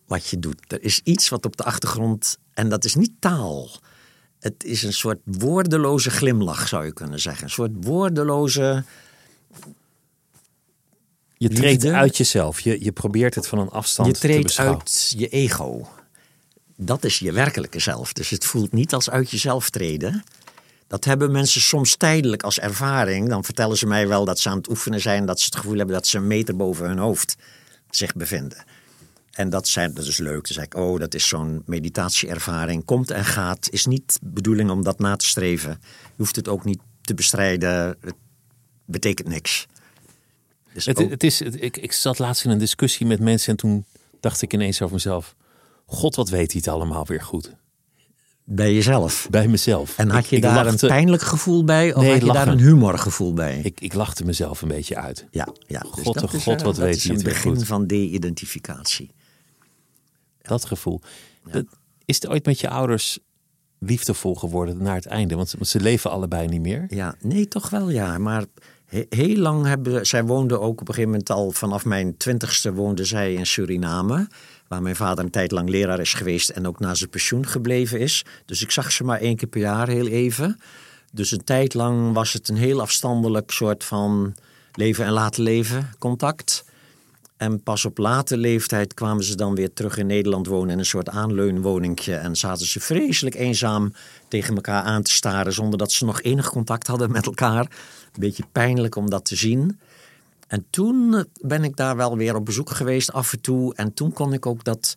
wat 0.08 0.26
je 0.26 0.38
doet. 0.38 0.72
Er 0.72 0.82
is 0.82 1.00
iets 1.04 1.28
wat 1.28 1.44
op 1.44 1.56
de 1.56 1.64
achtergrond, 1.64 2.38
en 2.54 2.68
dat 2.68 2.84
is 2.84 2.94
niet 2.94 3.12
taal. 3.18 3.70
Het 4.40 4.64
is 4.64 4.82
een 4.82 4.92
soort 4.92 5.18
woordeloze 5.24 6.10
glimlach, 6.10 6.68
zou 6.68 6.84
je 6.84 6.92
kunnen 6.92 7.20
zeggen. 7.20 7.44
Een 7.44 7.50
soort 7.50 7.70
woordeloze. 7.80 8.84
Je 11.36 11.48
treedt 11.48 11.82
liefde. 11.82 11.98
uit 11.98 12.16
jezelf. 12.16 12.60
Je, 12.60 12.84
je 12.84 12.92
probeert 12.92 13.34
het 13.34 13.46
van 13.46 13.58
een 13.58 13.68
afstand 13.68 14.08
Je 14.08 14.14
te 14.14 14.20
treedt 14.20 14.42
beschouwen. 14.42 14.78
uit 14.78 15.14
je 15.16 15.28
ego. 15.28 15.88
dat 16.76 17.04
is 17.04 17.18
je 17.18 17.32
werkelijke 17.32 17.78
zelf. 17.78 18.12
Dus 18.12 18.30
het 18.30 18.44
voelt 18.44 18.72
niet 18.72 18.94
als 18.94 19.10
uit 19.10 19.30
jezelf 19.30 19.70
treden. 19.70 20.24
Dat 20.86 21.04
hebben 21.04 21.32
mensen 21.32 21.60
soms 21.60 21.96
tijdelijk 21.96 22.42
als 22.42 22.58
ervaring. 22.58 23.28
Dan 23.28 23.44
vertellen 23.44 23.76
ze 23.76 23.86
mij 23.86 24.08
wel 24.08 24.24
dat 24.24 24.38
ze 24.38 24.48
aan 24.48 24.56
het 24.56 24.68
oefenen 24.68 25.00
zijn. 25.00 25.26
Dat 25.26 25.40
ze 25.40 25.44
het 25.44 25.56
gevoel 25.56 25.76
hebben 25.76 25.94
dat 25.94 26.06
ze 26.06 26.16
een 26.16 26.26
meter 26.26 26.56
boven 26.56 26.86
hun 26.86 26.98
hoofd 26.98 27.36
zich 27.90 28.14
bevinden. 28.14 28.64
En 29.38 29.50
dat, 29.50 29.68
zijn, 29.68 29.94
dat 29.94 30.04
is 30.06 30.18
leuk. 30.18 30.44
Dan 30.44 30.52
zeg 30.54 30.64
ik, 30.64 30.74
oh, 30.74 30.98
dat 30.98 31.14
is 31.14 31.28
zo'n 31.28 31.62
meditatieervaring. 31.66 32.84
Komt 32.84 33.10
en 33.10 33.24
gaat. 33.24 33.68
Is 33.70 33.86
niet 33.86 34.18
de 34.22 34.28
bedoeling 34.30 34.70
om 34.70 34.82
dat 34.84 34.98
na 34.98 35.16
te 35.16 35.26
streven. 35.26 35.70
Je 35.80 36.12
hoeft 36.16 36.36
het 36.36 36.48
ook 36.48 36.64
niet 36.64 36.78
te 37.00 37.14
bestrijden. 37.14 37.96
Het 38.00 38.14
betekent 38.84 39.28
niks. 39.28 39.66
Dus 40.72 40.86
Het, 40.86 40.98
ook- 40.98 41.10
het 41.10 41.22
is, 41.24 41.38
het- 41.38 41.62
ik, 41.62 41.76
ik 41.76 41.92
zat 41.92 42.18
laatst 42.18 42.44
in 42.44 42.50
een 42.50 42.58
discussie 42.58 43.06
met 43.06 43.20
mensen 43.20 43.50
en 43.50 43.56
toen 43.56 43.84
dacht 44.20 44.42
ik 44.42 44.52
ineens 44.52 44.82
over 44.82 44.94
mezelf. 44.94 45.34
God, 45.86 46.16
wat 46.16 46.28
weet 46.28 46.52
hij 46.52 46.60
het 46.64 46.74
allemaal 46.74 47.06
weer 47.06 47.22
goed. 47.22 47.52
bij 48.44 48.74
jezelf. 48.74 49.26
Bij 49.30 49.48
mezelf. 49.48 49.98
En 49.98 50.10
had 50.10 50.28
je 50.28 50.36
ik 50.36 50.42
daar 50.42 50.64
lachte- 50.64 50.86
een 50.86 50.92
pijnlijk 50.92 51.22
gevoel 51.22 51.64
bij? 51.64 51.94
Of 51.94 52.02
Nee, 52.02 52.12
had 52.12 52.20
je 52.26 52.32
daar 52.32 52.48
een 52.48 52.58
humorgevoel 52.60 53.32
bij? 53.32 53.60
Ik, 53.62 53.80
ik 53.80 53.92
lachte 53.94 54.24
mezelf 54.24 54.62
een 54.62 54.68
beetje 54.68 54.96
uit. 54.96 55.26
ja, 55.30 55.48
ja. 55.66 55.80
Dus 55.80 55.90
God, 55.90 56.14
dat 56.20 56.32
is, 56.32 56.42
God, 56.42 56.58
eh, 56.58 56.64
wat 56.64 56.74
dat 56.76 56.84
weet 56.84 56.96
is 56.96 57.04
een 57.04 57.14
het 57.14 57.22
weer 57.22 57.32
begin 57.32 57.54
goed. 57.56 57.66
van 57.66 57.86
de-identificatie. 57.86 59.10
Dat 60.48 60.64
gevoel. 60.64 61.00
Dat- 61.50 61.64
is 62.04 62.14
het 62.14 62.28
ooit 62.28 62.46
met 62.46 62.60
je 62.60 62.68
ouders 62.68 63.18
liefdevol 63.78 64.34
geworden 64.34 64.82
naar 64.82 64.94
het 64.94 65.06
einde? 65.06 65.34
Want, 65.34 65.52
want 65.52 65.68
ze 65.68 65.80
leven 65.80 66.10
allebei 66.10 66.48
niet 66.48 66.60
meer. 66.60 66.84
Ja, 66.88 67.14
nee, 67.20 67.48
toch 67.48 67.70
wel 67.70 67.90
ja. 67.90 68.18
Maar 68.18 68.44
he- 68.84 69.06
heel 69.08 69.36
lang 69.36 69.66
hebben... 69.66 70.06
Zij 70.06 70.24
woonde 70.24 70.60
ook 70.60 70.80
op 70.80 70.88
een 70.88 70.94
gegeven 70.94 71.10
moment 71.10 71.30
al... 71.30 71.50
Vanaf 71.50 71.84
mijn 71.84 72.16
twintigste 72.16 72.72
woonde 72.72 73.04
zij 73.04 73.34
in 73.34 73.46
Suriname. 73.46 74.28
Waar 74.68 74.82
mijn 74.82 74.96
vader 74.96 75.24
een 75.24 75.30
tijd 75.30 75.50
lang 75.50 75.68
leraar 75.68 76.00
is 76.00 76.14
geweest... 76.14 76.48
en 76.48 76.66
ook 76.66 76.80
na 76.80 76.94
zijn 76.94 77.10
pensioen 77.10 77.46
gebleven 77.46 78.00
is. 78.00 78.24
Dus 78.44 78.62
ik 78.62 78.70
zag 78.70 78.92
ze 78.92 79.04
maar 79.04 79.20
één 79.20 79.36
keer 79.36 79.48
per 79.48 79.60
jaar 79.60 79.88
heel 79.88 80.06
even. 80.06 80.60
Dus 81.12 81.30
een 81.30 81.44
tijd 81.44 81.74
lang 81.74 82.12
was 82.12 82.32
het 82.32 82.48
een 82.48 82.56
heel 82.56 82.80
afstandelijk 82.80 83.50
soort 83.50 83.84
van... 83.84 84.34
leven 84.72 85.04
en 85.04 85.12
laten 85.12 85.42
leven 85.42 85.90
contact. 85.98 86.64
En 87.38 87.62
pas 87.62 87.84
op 87.84 87.98
late 87.98 88.36
leeftijd 88.36 88.94
kwamen 88.94 89.24
ze 89.24 89.36
dan 89.36 89.54
weer 89.54 89.72
terug 89.72 89.96
in 89.96 90.06
Nederland 90.06 90.46
wonen 90.46 90.70
in 90.70 90.78
een 90.78 90.84
soort 90.84 91.08
aanleunwoningje. 91.08 92.14
En 92.14 92.36
zaten 92.36 92.66
ze 92.66 92.80
vreselijk 92.80 93.36
eenzaam 93.36 93.92
tegen 94.28 94.54
elkaar 94.54 94.82
aan 94.82 95.02
te 95.02 95.10
staren 95.10 95.52
zonder 95.52 95.78
dat 95.78 95.92
ze 95.92 96.04
nog 96.04 96.22
enig 96.22 96.48
contact 96.48 96.86
hadden 96.86 97.10
met 97.10 97.26
elkaar. 97.26 97.60
Een 97.60 98.20
beetje 98.20 98.44
pijnlijk 98.52 98.96
om 98.96 99.10
dat 99.10 99.24
te 99.24 99.36
zien. 99.36 99.78
En 100.46 100.66
toen 100.70 101.24
ben 101.40 101.64
ik 101.64 101.76
daar 101.76 101.96
wel 101.96 102.16
weer 102.16 102.34
op 102.34 102.44
bezoek 102.44 102.70
geweest 102.70 103.12
af 103.12 103.32
en 103.32 103.40
toe. 103.40 103.74
En 103.74 103.94
toen 103.94 104.12
kon 104.12 104.32
ik 104.32 104.46
ook 104.46 104.64
dat, 104.64 104.94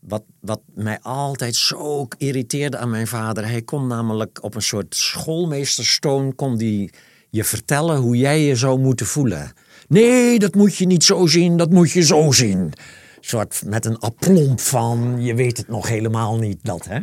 wat, 0.00 0.22
wat 0.40 0.60
mij 0.74 1.00
altijd 1.00 1.56
zo 1.56 2.08
irriteerde 2.16 2.78
aan 2.78 2.90
mijn 2.90 3.06
vader. 3.06 3.48
Hij 3.48 3.62
kon 3.62 3.86
namelijk 3.86 4.38
op 4.42 4.54
een 4.54 4.62
soort 4.62 4.94
schoolmeesterstoon 4.94 6.34
kon 6.34 6.56
die 6.56 6.90
je 7.30 7.44
vertellen 7.44 7.96
hoe 7.96 8.16
jij 8.16 8.40
je 8.40 8.56
zou 8.56 8.78
moeten 8.78 9.06
voelen. 9.06 9.52
Nee, 9.90 10.38
dat 10.38 10.54
moet 10.54 10.76
je 10.76 10.86
niet 10.86 11.04
zo 11.04 11.26
zien, 11.26 11.56
dat 11.56 11.70
moet 11.70 11.90
je 11.90 12.02
zo 12.02 12.32
zien. 12.32 12.72
soort 13.20 13.62
met 13.66 13.84
een 13.84 13.98
aplomp 13.98 14.60
van, 14.60 15.16
je 15.18 15.34
weet 15.34 15.56
het 15.56 15.68
nog 15.68 15.88
helemaal 15.88 16.38
niet, 16.38 16.58
dat 16.62 16.84
hè. 16.84 17.00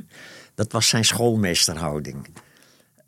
Dat 0.55 0.71
was 0.71 0.88
zijn 0.88 1.05
schoolmeesterhouding. 1.05 2.27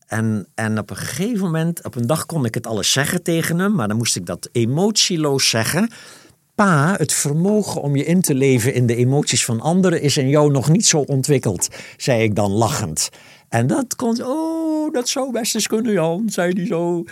En, 0.08 0.48
en 0.56 0.80
op 0.80 0.90
een 0.90 0.96
gegeven 0.96 1.46
moment, 1.46 1.86
op 1.86 1.96
een 1.96 2.08
dag 2.08 2.26
kon 2.26 2.46
ik 2.46 2.54
het 2.54 2.68
alles 2.68 2.92
zeggen 2.92 3.24
tegen 3.24 3.60
hem, 3.60 3.76
maar 3.76 3.88
dan 3.88 3.98
moest 3.98 4.16
ik 4.16 4.26
dat 4.26 4.50
emotieloos 4.52 5.50
zeggen. 5.50 5.92
Pa, 6.56 6.96
het 6.98 7.14
vermogen 7.14 7.82
om 7.82 7.96
je 7.96 8.06
in 8.06 8.22
te 8.22 8.36
leven 8.36 8.74
in 8.74 8.86
de 8.86 8.96
emoties 8.96 9.46
van 9.46 9.62
anderen 9.62 10.02
is 10.02 10.18
in 10.18 10.30
jou 10.30 10.52
nog 10.52 10.70
niet 10.70 10.86
zo 10.86 11.00
ontwikkeld, 11.00 11.68
zei 11.98 12.24
ik 12.24 12.36
dan 12.36 12.52
lachend. 12.52 13.10
En 13.50 13.68
dat 13.68 13.96
kon, 13.96 14.24
oh, 14.24 14.94
dat 14.94 15.10
zou 15.10 15.32
best 15.32 15.56
eens 15.56 15.68
kunnen, 15.68 15.94
Jan, 15.94 16.30
zei 16.30 16.54
hij 16.54 16.66
zo. 16.66 17.04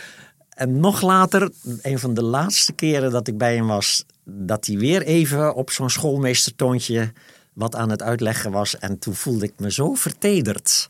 En 0.58 0.80
nog 0.80 1.02
later, 1.02 1.52
een 1.82 2.00
van 2.00 2.14
de 2.14 2.24
laatste 2.24 2.74
keren 2.74 3.12
dat 3.12 3.28
ik 3.28 3.38
bij 3.38 3.56
hem 3.56 3.68
was, 3.68 4.04
dat 4.24 4.66
hij 4.66 4.78
weer 4.78 5.02
even 5.02 5.56
op 5.56 5.72
zo'n 5.72 5.90
schoolmeestertoontje 5.90 7.14
wat 7.54 7.76
aan 7.76 7.90
het 7.90 8.02
uitleggen 8.02 8.52
was. 8.52 8.78
En 8.78 9.00
toen 9.00 9.16
voelde 9.16 9.46
ik 9.46 9.54
me 9.58 9.72
zo 9.72 9.94
vertederd. 9.94 10.90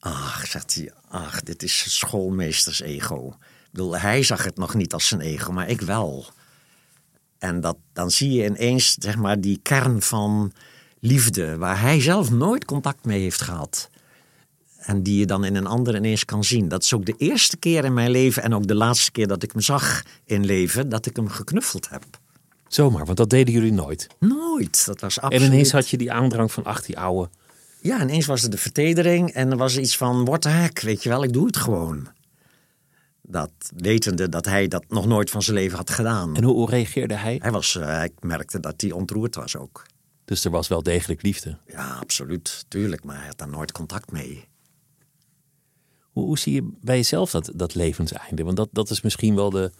Ach, 0.00 0.46
zegt 0.46 0.74
hij, 0.74 0.92
ach, 1.08 1.42
dit 1.42 1.62
is 1.62 1.98
schoolmeesters-ego. 1.98 3.28
Ik 3.28 3.70
bedoel, 3.70 3.98
hij 3.98 4.22
zag 4.22 4.44
het 4.44 4.56
nog 4.56 4.74
niet 4.74 4.92
als 4.92 5.08
zijn 5.08 5.20
ego, 5.20 5.52
maar 5.52 5.68
ik 5.68 5.80
wel. 5.80 6.26
En 7.38 7.60
dat, 7.60 7.76
dan 7.92 8.10
zie 8.10 8.30
je 8.32 8.44
ineens, 8.44 8.96
zeg 8.98 9.16
maar, 9.16 9.40
die 9.40 9.60
kern 9.62 10.02
van 10.02 10.52
liefde, 11.00 11.56
waar 11.56 11.80
hij 11.80 12.00
zelf 12.00 12.30
nooit 12.30 12.64
contact 12.64 13.04
mee 13.04 13.20
heeft 13.20 13.42
gehad. 13.42 13.90
En 14.82 15.02
die 15.02 15.18
je 15.18 15.26
dan 15.26 15.44
in 15.44 15.56
een 15.56 15.66
ander 15.66 15.96
ineens 15.96 16.24
kan 16.24 16.44
zien. 16.44 16.68
Dat 16.68 16.82
is 16.82 16.94
ook 16.94 17.06
de 17.06 17.14
eerste 17.16 17.56
keer 17.56 17.84
in 17.84 17.94
mijn 17.94 18.10
leven 18.10 18.42
en 18.42 18.54
ook 18.54 18.66
de 18.66 18.74
laatste 18.74 19.10
keer 19.10 19.26
dat 19.26 19.42
ik 19.42 19.52
hem 19.52 19.60
zag 19.60 20.02
in 20.24 20.44
leven, 20.44 20.88
dat 20.88 21.06
ik 21.06 21.16
hem 21.16 21.28
geknuffeld 21.28 21.88
heb. 21.88 22.04
Zomaar, 22.68 23.04
want 23.04 23.16
dat 23.16 23.30
deden 23.30 23.54
jullie 23.54 23.72
nooit. 23.72 24.06
Nooit. 24.18 24.86
Dat 24.86 25.00
was 25.00 25.20
absoluut. 25.20 25.46
En 25.46 25.52
ineens 25.52 25.72
had 25.72 25.88
je 25.88 25.96
die 25.96 26.12
aandrang 26.12 26.52
van, 26.52 26.64
ach 26.64 26.82
die 26.82 26.98
ouwe. 26.98 27.28
Ja, 27.80 28.02
ineens 28.02 28.26
was 28.26 28.42
er 28.42 28.50
de 28.50 28.56
vertedering 28.56 29.30
en 29.30 29.50
er 29.50 29.56
was 29.56 29.78
iets 29.78 29.96
van, 29.96 30.24
what 30.24 30.42
the 30.42 30.48
heck, 30.48 30.80
weet 30.80 31.02
je 31.02 31.08
wel, 31.08 31.22
ik 31.22 31.32
doe 31.32 31.46
het 31.46 31.56
gewoon. 31.56 32.08
Dat 33.22 33.52
wetende 33.76 34.28
dat 34.28 34.44
hij 34.44 34.68
dat 34.68 34.84
nog 34.88 35.06
nooit 35.06 35.30
van 35.30 35.42
zijn 35.42 35.56
leven 35.56 35.78
had 35.78 35.90
gedaan. 35.90 36.36
En 36.36 36.44
hoe, 36.44 36.70
reageerde 36.70 37.14
hij? 37.14 37.38
Hij 37.42 37.50
was, 37.50 37.76
ik 38.04 38.12
merkte 38.20 38.60
dat 38.60 38.80
hij 38.80 38.90
ontroerd 38.90 39.34
was 39.34 39.56
ook. 39.56 39.86
Dus 40.24 40.44
er 40.44 40.50
was 40.50 40.68
wel 40.68 40.82
degelijk 40.82 41.22
liefde. 41.22 41.58
Ja, 41.66 41.96
absoluut, 42.00 42.64
tuurlijk, 42.68 43.04
maar 43.04 43.16
hij 43.16 43.26
had 43.26 43.38
daar 43.38 43.48
nooit 43.48 43.72
contact 43.72 44.12
mee. 44.12 44.44
Hoe, 46.12 46.24
hoe 46.24 46.38
zie 46.38 46.54
je 46.54 46.70
bij 46.80 46.96
jezelf 46.96 47.30
dat, 47.30 47.50
dat 47.54 47.74
levenseinde? 47.74 48.44
Want 48.44 48.56
dat, 48.56 48.68
dat 48.72 48.90
is 48.90 49.00
misschien 49.00 49.34
wel 49.34 49.50
de, 49.50 49.70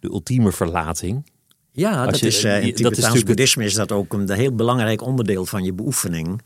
de 0.00 0.08
ultieme 0.08 0.52
verlating. 0.52 1.30
Ja, 1.72 2.02
Als 2.02 2.10
dat 2.10 2.20
je- 2.20 2.26
is, 2.26 2.44
eh, 2.44 2.64
in 2.64 2.82
dat 2.82 2.96
is 2.96 3.22
boeddhisme 3.22 3.64
is 3.64 3.74
dat 3.74 3.92
ook 3.92 4.12
een 4.12 4.30
heel 4.30 4.54
belangrijk 4.54 5.02
onderdeel 5.02 5.46
van 5.46 5.64
je 5.64 5.72
beoefening. 5.72 6.40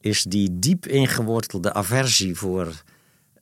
Is 0.00 0.22
die 0.22 0.58
diep 0.58 0.86
ingewortelde 0.86 1.72
aversie 1.72 2.34
voor, 2.34 2.82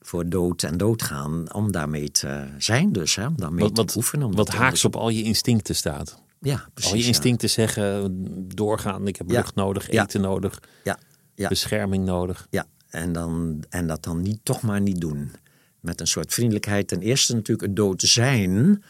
voor 0.01 0.29
dood 0.29 0.63
en 0.63 0.77
doodgaan. 0.77 1.55
Om 1.55 1.73
daarmee 1.73 2.11
te 2.11 2.47
zijn 2.59 2.93
dus, 2.93 3.15
hè? 3.17 3.27
om 3.27 3.37
daarmee 3.37 3.65
Wat, 3.65 3.75
te 3.75 3.81
wat, 3.83 3.97
oefenen. 3.97 4.27
om 4.27 4.35
wat 4.35 4.49
haaks 4.49 4.85
op 4.85 4.97
al 4.97 5.09
je 5.09 5.23
instincten 5.23 5.75
staat. 5.77 6.23
Ja, 6.41 6.69
precies. 6.75 6.91
al 6.93 6.97
je 6.97 7.03
ja. 7.03 7.09
instincten 7.09 7.51
zeggen, 7.51 8.15
doorgaan, 8.55 9.07
ik 9.07 9.17
heb 9.17 9.31
Ja. 9.31 9.37
lucht 9.37 9.55
nodig, 9.55 9.89
eten 9.89 10.21
nodig, 10.21 10.63
Ja, 10.85 10.99
ja, 11.35 11.49
bescherming 11.49 12.05
nodig. 12.05 12.47
ja. 12.51 12.65
En, 12.91 13.13
dan, 13.13 13.65
en 13.69 13.87
dat 13.87 14.03
dan 14.03 14.23
niet, 14.23 14.39
toch 14.43 14.63
maar 14.63 14.81
niet 14.81 15.01
doen. 15.01 15.31
Met 15.81 16.01
een 16.01 16.07
soort 16.07 16.35
vriendelijkheid. 16.35 16.89
Ten 16.89 17.01
eerste 17.01 17.35
natuurlijk 17.35 17.67
het 17.67 17.77
dood 17.77 18.03
zijn 18.03 18.83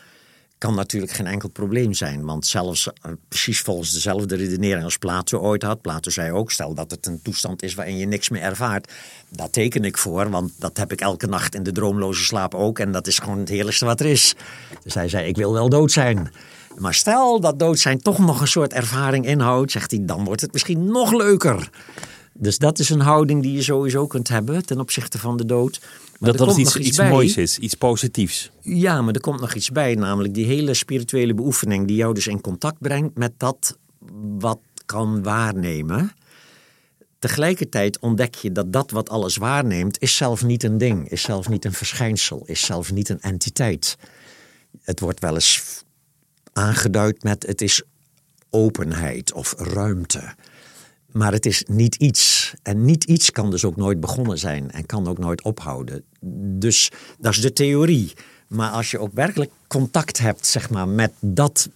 kan 0.59 0.75
natuurlijk 0.75 1.13
geen 1.13 1.27
enkel 1.27 1.49
probleem 1.49 1.95
zijn. 1.95 2.25
Want 2.25 2.47
zelfs 2.47 2.89
eh, 2.93 3.13
precies 3.29 3.61
volgens 3.61 3.93
dezelfde 3.93 4.37
redenering 4.37 4.85
als 4.85 4.99
Plato 4.99 5.39
ooit 5.39 5.63
had. 5.63 5.81
Plato 5.81 6.11
zei 6.11 6.33
ook, 6.33 6.51
stel 6.51 6.75
dat 6.75 6.91
het 6.91 7.07
een 7.07 7.23
toestand 7.23 7.63
is 7.63 7.75
waarin 7.75 7.97
je 7.97 8.07
niks 8.07 8.29
meer 8.29 8.43
ervaart. 8.43 8.93
Daar 9.29 9.51
teken 9.51 9.85
ik 9.85 9.99
voor, 9.99 10.31
want 10.31 10.53
dat 10.59 10.77
heb 10.77 10.93
ik 10.93 11.01
elke 11.01 11.27
nacht 11.27 11.55
in 11.55 11.63
de 11.63 11.73
droomloze 11.73 12.25
slaap 12.25 12.55
ook. 12.55 12.79
En 12.79 12.93
dat 12.93 13.07
is 13.07 13.19
gewoon 13.19 13.39
het 13.39 13.49
heerlijkste 13.49 13.85
wat 13.85 14.01
er 14.01 14.07
is. 14.07 14.35
Dus 14.83 14.95
hij 14.95 15.09
zei, 15.09 15.27
ik 15.27 15.37
wil 15.37 15.53
wel 15.53 15.69
dood 15.69 15.93
zijn. 15.93 16.31
Maar 16.79 16.95
stel 16.95 17.41
dat 17.41 17.59
dood 17.59 17.79
zijn 17.79 17.99
toch 17.99 18.19
nog 18.19 18.41
een 18.41 18.49
soort 18.49 18.73
ervaring 18.73 19.27
inhoudt, 19.27 19.71
zegt 19.71 19.91
hij, 19.91 20.01
dan 20.03 20.25
wordt 20.25 20.41
het 20.41 20.53
misschien 20.53 20.85
nog 20.85 21.13
leuker. 21.13 21.71
Dus 22.39 22.59
dat 22.59 22.79
is 22.79 22.91
een 22.91 23.01
houding 23.01 23.43
die 23.43 23.53
je 23.53 23.63
sowieso 23.63 24.07
kunt 24.07 24.29
hebben 24.29 24.67
ten 24.67 24.81
opzichte 24.81 25.19
van 25.19 25.37
de 25.37 25.45
dood. 25.45 25.81
Maar 25.81 26.31
Dat, 26.31 26.41
er 26.41 26.47
dat 26.47 26.55
komt 26.55 26.59
iets, 26.67 26.75
nog 26.75 26.85
iets 26.85 26.97
bij. 26.97 27.11
moois 27.11 27.37
is, 27.37 27.59
iets 27.59 27.75
positiefs. 27.75 28.51
Ja, 28.61 29.03
maar 29.03 29.15
er 29.15 29.21
komt 29.21 29.41
nog 29.41 29.55
iets 29.55 29.71
bij, 29.71 29.95
namelijk 29.95 30.35
die 30.35 30.45
hele 30.45 30.75
spirituele 30.75 31.35
beoefening 31.35 31.87
die 31.87 31.97
jou 31.97 32.15
dus 32.15 32.27
in 32.27 32.41
contact 32.41 32.79
brengt 32.79 33.19
met 33.19 33.33
dat 33.37 33.79
wat 34.39 34.61
kan 34.87 35.23
waarnemen. 35.23 36.13
Tegelijkertijd 37.19 37.99
ontdek 37.99 38.35
je 38.35 38.53
dat 38.53 38.73
dat 38.73 38.91
wat 38.91 39.09
alles 39.09 39.37
waarneemt, 39.37 40.01
is 40.01 40.17
zelf 40.17 40.45
niet 40.45 40.63
een 40.63 40.79
ding, 40.79 41.11
is 41.11 41.23
zelf 41.23 41.49
niet 41.49 41.65
een 41.65 41.73
verschijnsel, 41.73 42.43
is 42.47 42.65
zelf 42.67 42.93
niet 42.93 43.09
een 43.09 43.21
entiteit. 43.21 43.97
Het 44.83 45.01
wordt 45.01 45.21
wel 45.21 45.35
eens 45.35 45.85
aangeduid 46.53 47.23
met 47.23 47.47
het 47.47 47.61
is 47.61 47.83
openheid 48.51 49.33
of 49.33 49.55
ruimte. 49.59 50.35
Maar 51.17 51.33
het 51.33 51.47
is 51.47 51.65
niet 51.69 51.95
iets. 51.95 52.55
En 52.63 52.85
niet 52.85 53.05
iets 53.05 53.31
kan 53.31 53.51
dus 53.51 53.65
ook 53.65 53.77
nooit 53.77 54.01
begonnen 54.01 54.39
zijn 54.39 54.71
en 54.71 54.87
kan 54.87 55.09
ook 55.09 55.19
nooit 55.19 55.43
ophouden. 55.43 56.05
Dus 56.59 56.91
dat 57.19 57.33
is 57.33 57.41
de 57.41 57.53
theorie. 57.53 58.13
Maar 58.49 58.71
als 58.71 58.91
je 58.91 58.99
ook 58.99 59.13
werkelijk 59.13 59.51
contact 59.67 60.19
hebt 60.19 60.47
zeg 60.47 60.71
maar, 60.71 60.89
met 60.89 61.13
dat 61.21 61.69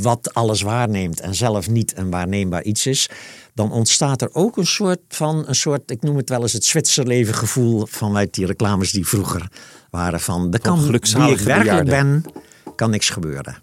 wat 0.00 0.34
alles 0.34 0.62
waarneemt 0.62 1.20
en 1.20 1.34
zelf 1.34 1.68
niet 1.68 1.96
een 1.96 2.10
waarneembaar 2.10 2.62
iets 2.62 2.86
is, 2.86 3.08
dan 3.54 3.72
ontstaat 3.72 4.22
er 4.22 4.28
ook 4.32 4.56
een 4.56 4.66
soort 4.66 5.00
van, 5.08 5.44
een 5.46 5.54
soort, 5.54 5.90
ik 5.90 6.02
noem 6.02 6.16
het 6.16 6.28
wel 6.28 6.42
eens 6.42 6.52
het 6.52 6.64
Zwitserleven 6.64 7.34
gevoel 7.34 7.86
vanuit 7.86 8.34
die 8.34 8.46
reclames 8.46 8.92
die 8.92 9.06
vroeger 9.06 9.48
waren 9.90 10.20
van, 10.20 10.52
er 10.52 10.60
kan 10.60 10.86
wie 10.86 10.94
ik 10.94 11.04
werkelijk 11.38 11.44
bejaarden. 11.44 12.22
ben, 12.22 12.24
kan 12.74 12.90
niks 12.90 13.10
gebeuren. 13.10 13.62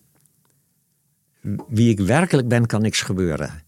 Wie 1.67 1.89
ik 1.89 1.99
werkelijk 1.99 2.47
ben, 2.47 2.65
kan 2.65 2.81
niks 2.81 3.01
gebeuren. 3.01 3.62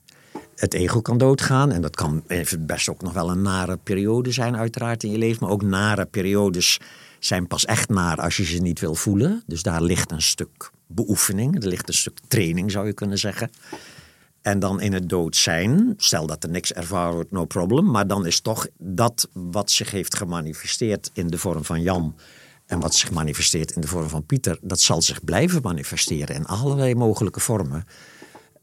Het 0.55 0.73
ego 0.73 1.01
kan 1.01 1.17
doodgaan. 1.17 1.71
En 1.71 1.81
dat 1.81 1.95
kan 1.95 2.23
best 2.59 2.89
ook 2.89 3.01
nog 3.01 3.13
wel 3.13 3.29
een 3.29 3.41
nare 3.41 3.77
periode 3.83 4.31
zijn, 4.31 4.57
uiteraard 4.57 5.03
in 5.03 5.11
je 5.11 5.17
leven. 5.17 5.37
Maar 5.41 5.51
ook 5.51 5.63
nare 5.63 6.05
periodes 6.05 6.79
zijn 7.19 7.47
pas 7.47 7.65
echt 7.65 7.89
naar 7.89 8.21
als 8.21 8.37
je 8.37 8.45
ze 8.45 8.57
niet 8.57 8.79
wil 8.79 8.95
voelen. 8.95 9.43
Dus 9.45 9.63
daar 9.63 9.81
ligt 9.81 10.11
een 10.11 10.21
stuk 10.21 10.71
beoefening, 10.87 11.63
er 11.63 11.67
ligt 11.67 11.87
een 11.87 11.93
stuk 11.93 12.19
training, 12.27 12.71
zou 12.71 12.85
je 12.85 12.93
kunnen 12.93 13.17
zeggen. 13.17 13.49
En 14.41 14.59
dan 14.59 14.81
in 14.81 14.93
het 14.93 15.09
dood 15.09 15.35
zijn, 15.35 15.93
stel 15.97 16.27
dat 16.27 16.43
er 16.43 16.49
niks 16.49 16.73
ervaren 16.73 17.13
wordt, 17.13 17.31
no 17.31 17.45
problem. 17.45 17.91
Maar 17.91 18.07
dan 18.07 18.25
is 18.25 18.39
toch 18.39 18.67
dat 18.77 19.29
wat 19.33 19.71
zich 19.71 19.91
heeft 19.91 20.15
gemanifesteerd 20.15 21.09
in 21.13 21.27
de 21.27 21.37
vorm 21.37 21.63
van 21.63 21.81
Jan. 21.81 22.15
En 22.65 22.79
wat 22.79 22.95
zich 22.95 23.11
manifesteert 23.11 23.71
in 23.71 23.81
de 23.81 23.87
vorm 23.87 24.09
van 24.09 24.25
Pieter, 24.25 24.57
dat 24.61 24.79
zal 24.79 25.01
zich 25.01 25.23
blijven 25.23 25.61
manifesteren 25.61 26.35
in 26.35 26.45
allerlei 26.45 26.95
mogelijke 26.95 27.39
vormen. 27.39 27.85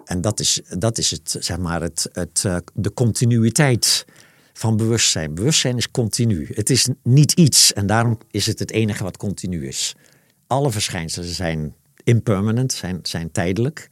En 0.04 0.20
dat 0.20 0.40
is, 0.40 0.60
dat 0.78 0.98
is 0.98 1.10
het, 1.10 1.36
zeg 1.38 1.58
maar, 1.58 1.80
het, 1.82 2.08
het, 2.12 2.42
uh, 2.46 2.56
de 2.74 2.92
continuïteit 2.92 4.04
van 4.52 4.76
bewustzijn. 4.76 5.34
Bewustzijn 5.34 5.76
is 5.76 5.90
continu. 5.90 6.48
Het 6.54 6.70
is 6.70 6.88
niet 7.02 7.32
iets 7.32 7.72
en 7.72 7.86
daarom 7.86 8.18
is 8.30 8.46
het 8.46 8.58
het 8.58 8.70
enige 8.70 9.04
wat 9.04 9.16
continu 9.16 9.66
is. 9.66 9.94
Alle 10.46 10.70
verschijnselen 10.70 11.28
zijn 11.28 11.74
impermanent, 12.04 12.72
zijn, 12.72 12.98
zijn 13.02 13.30
tijdelijk. 13.30 13.90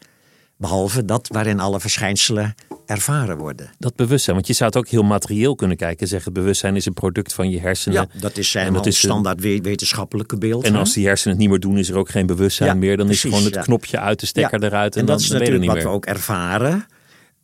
Behalve 0.61 1.05
dat 1.05 1.29
waarin 1.29 1.61
alle 1.61 1.81
verschijnselen 1.81 2.55
ervaren 2.87 3.39
worden. 3.39 3.71
Dat 3.79 3.97
bewustzijn, 3.97 4.37
want 4.37 4.47
je 4.47 4.53
zou 4.53 4.69
het 4.69 4.79
ook 4.79 4.89
heel 4.89 5.03
materieel 5.03 5.55
kunnen 5.55 5.77
kijken. 5.77 6.09
Zeggen, 6.09 6.33
bewustzijn 6.33 6.77
is 6.77 6.87
een 6.87 6.93
product 6.93 7.33
van 7.33 7.51
je 7.51 7.61
hersenen. 7.61 8.09
Ja, 8.13 8.21
dat 8.21 8.37
is 8.37 8.51
zijn 8.51 8.73
dat 8.73 8.87
is 8.87 8.99
standaard 8.99 9.41
wetenschappelijke 9.41 10.39
beeld. 10.39 10.65
En 10.65 10.75
als 10.75 10.93
die 10.93 11.07
hersenen 11.07 11.33
het 11.33 11.43
niet 11.43 11.51
meer 11.51 11.61
doen, 11.61 11.79
is 11.79 11.89
er 11.89 11.97
ook 11.97 12.09
geen 12.11 12.27
bewustzijn 12.27 12.79
meer. 12.79 12.97
Dan 12.97 13.11
is 13.11 13.21
gewoon 13.21 13.45
het 13.45 13.59
knopje 13.59 13.99
uit 13.99 14.21
de 14.21 14.27
stekker 14.27 14.65
eruit. 14.65 14.95
En, 14.95 15.01
en 15.01 15.07
dat 15.07 15.17
dan, 15.17 15.25
is 15.25 15.31
dan 15.31 15.39
natuurlijk 15.39 15.73
wat 15.73 15.83
we 15.83 15.89
ook 15.89 16.07
ervaren. 16.07 16.87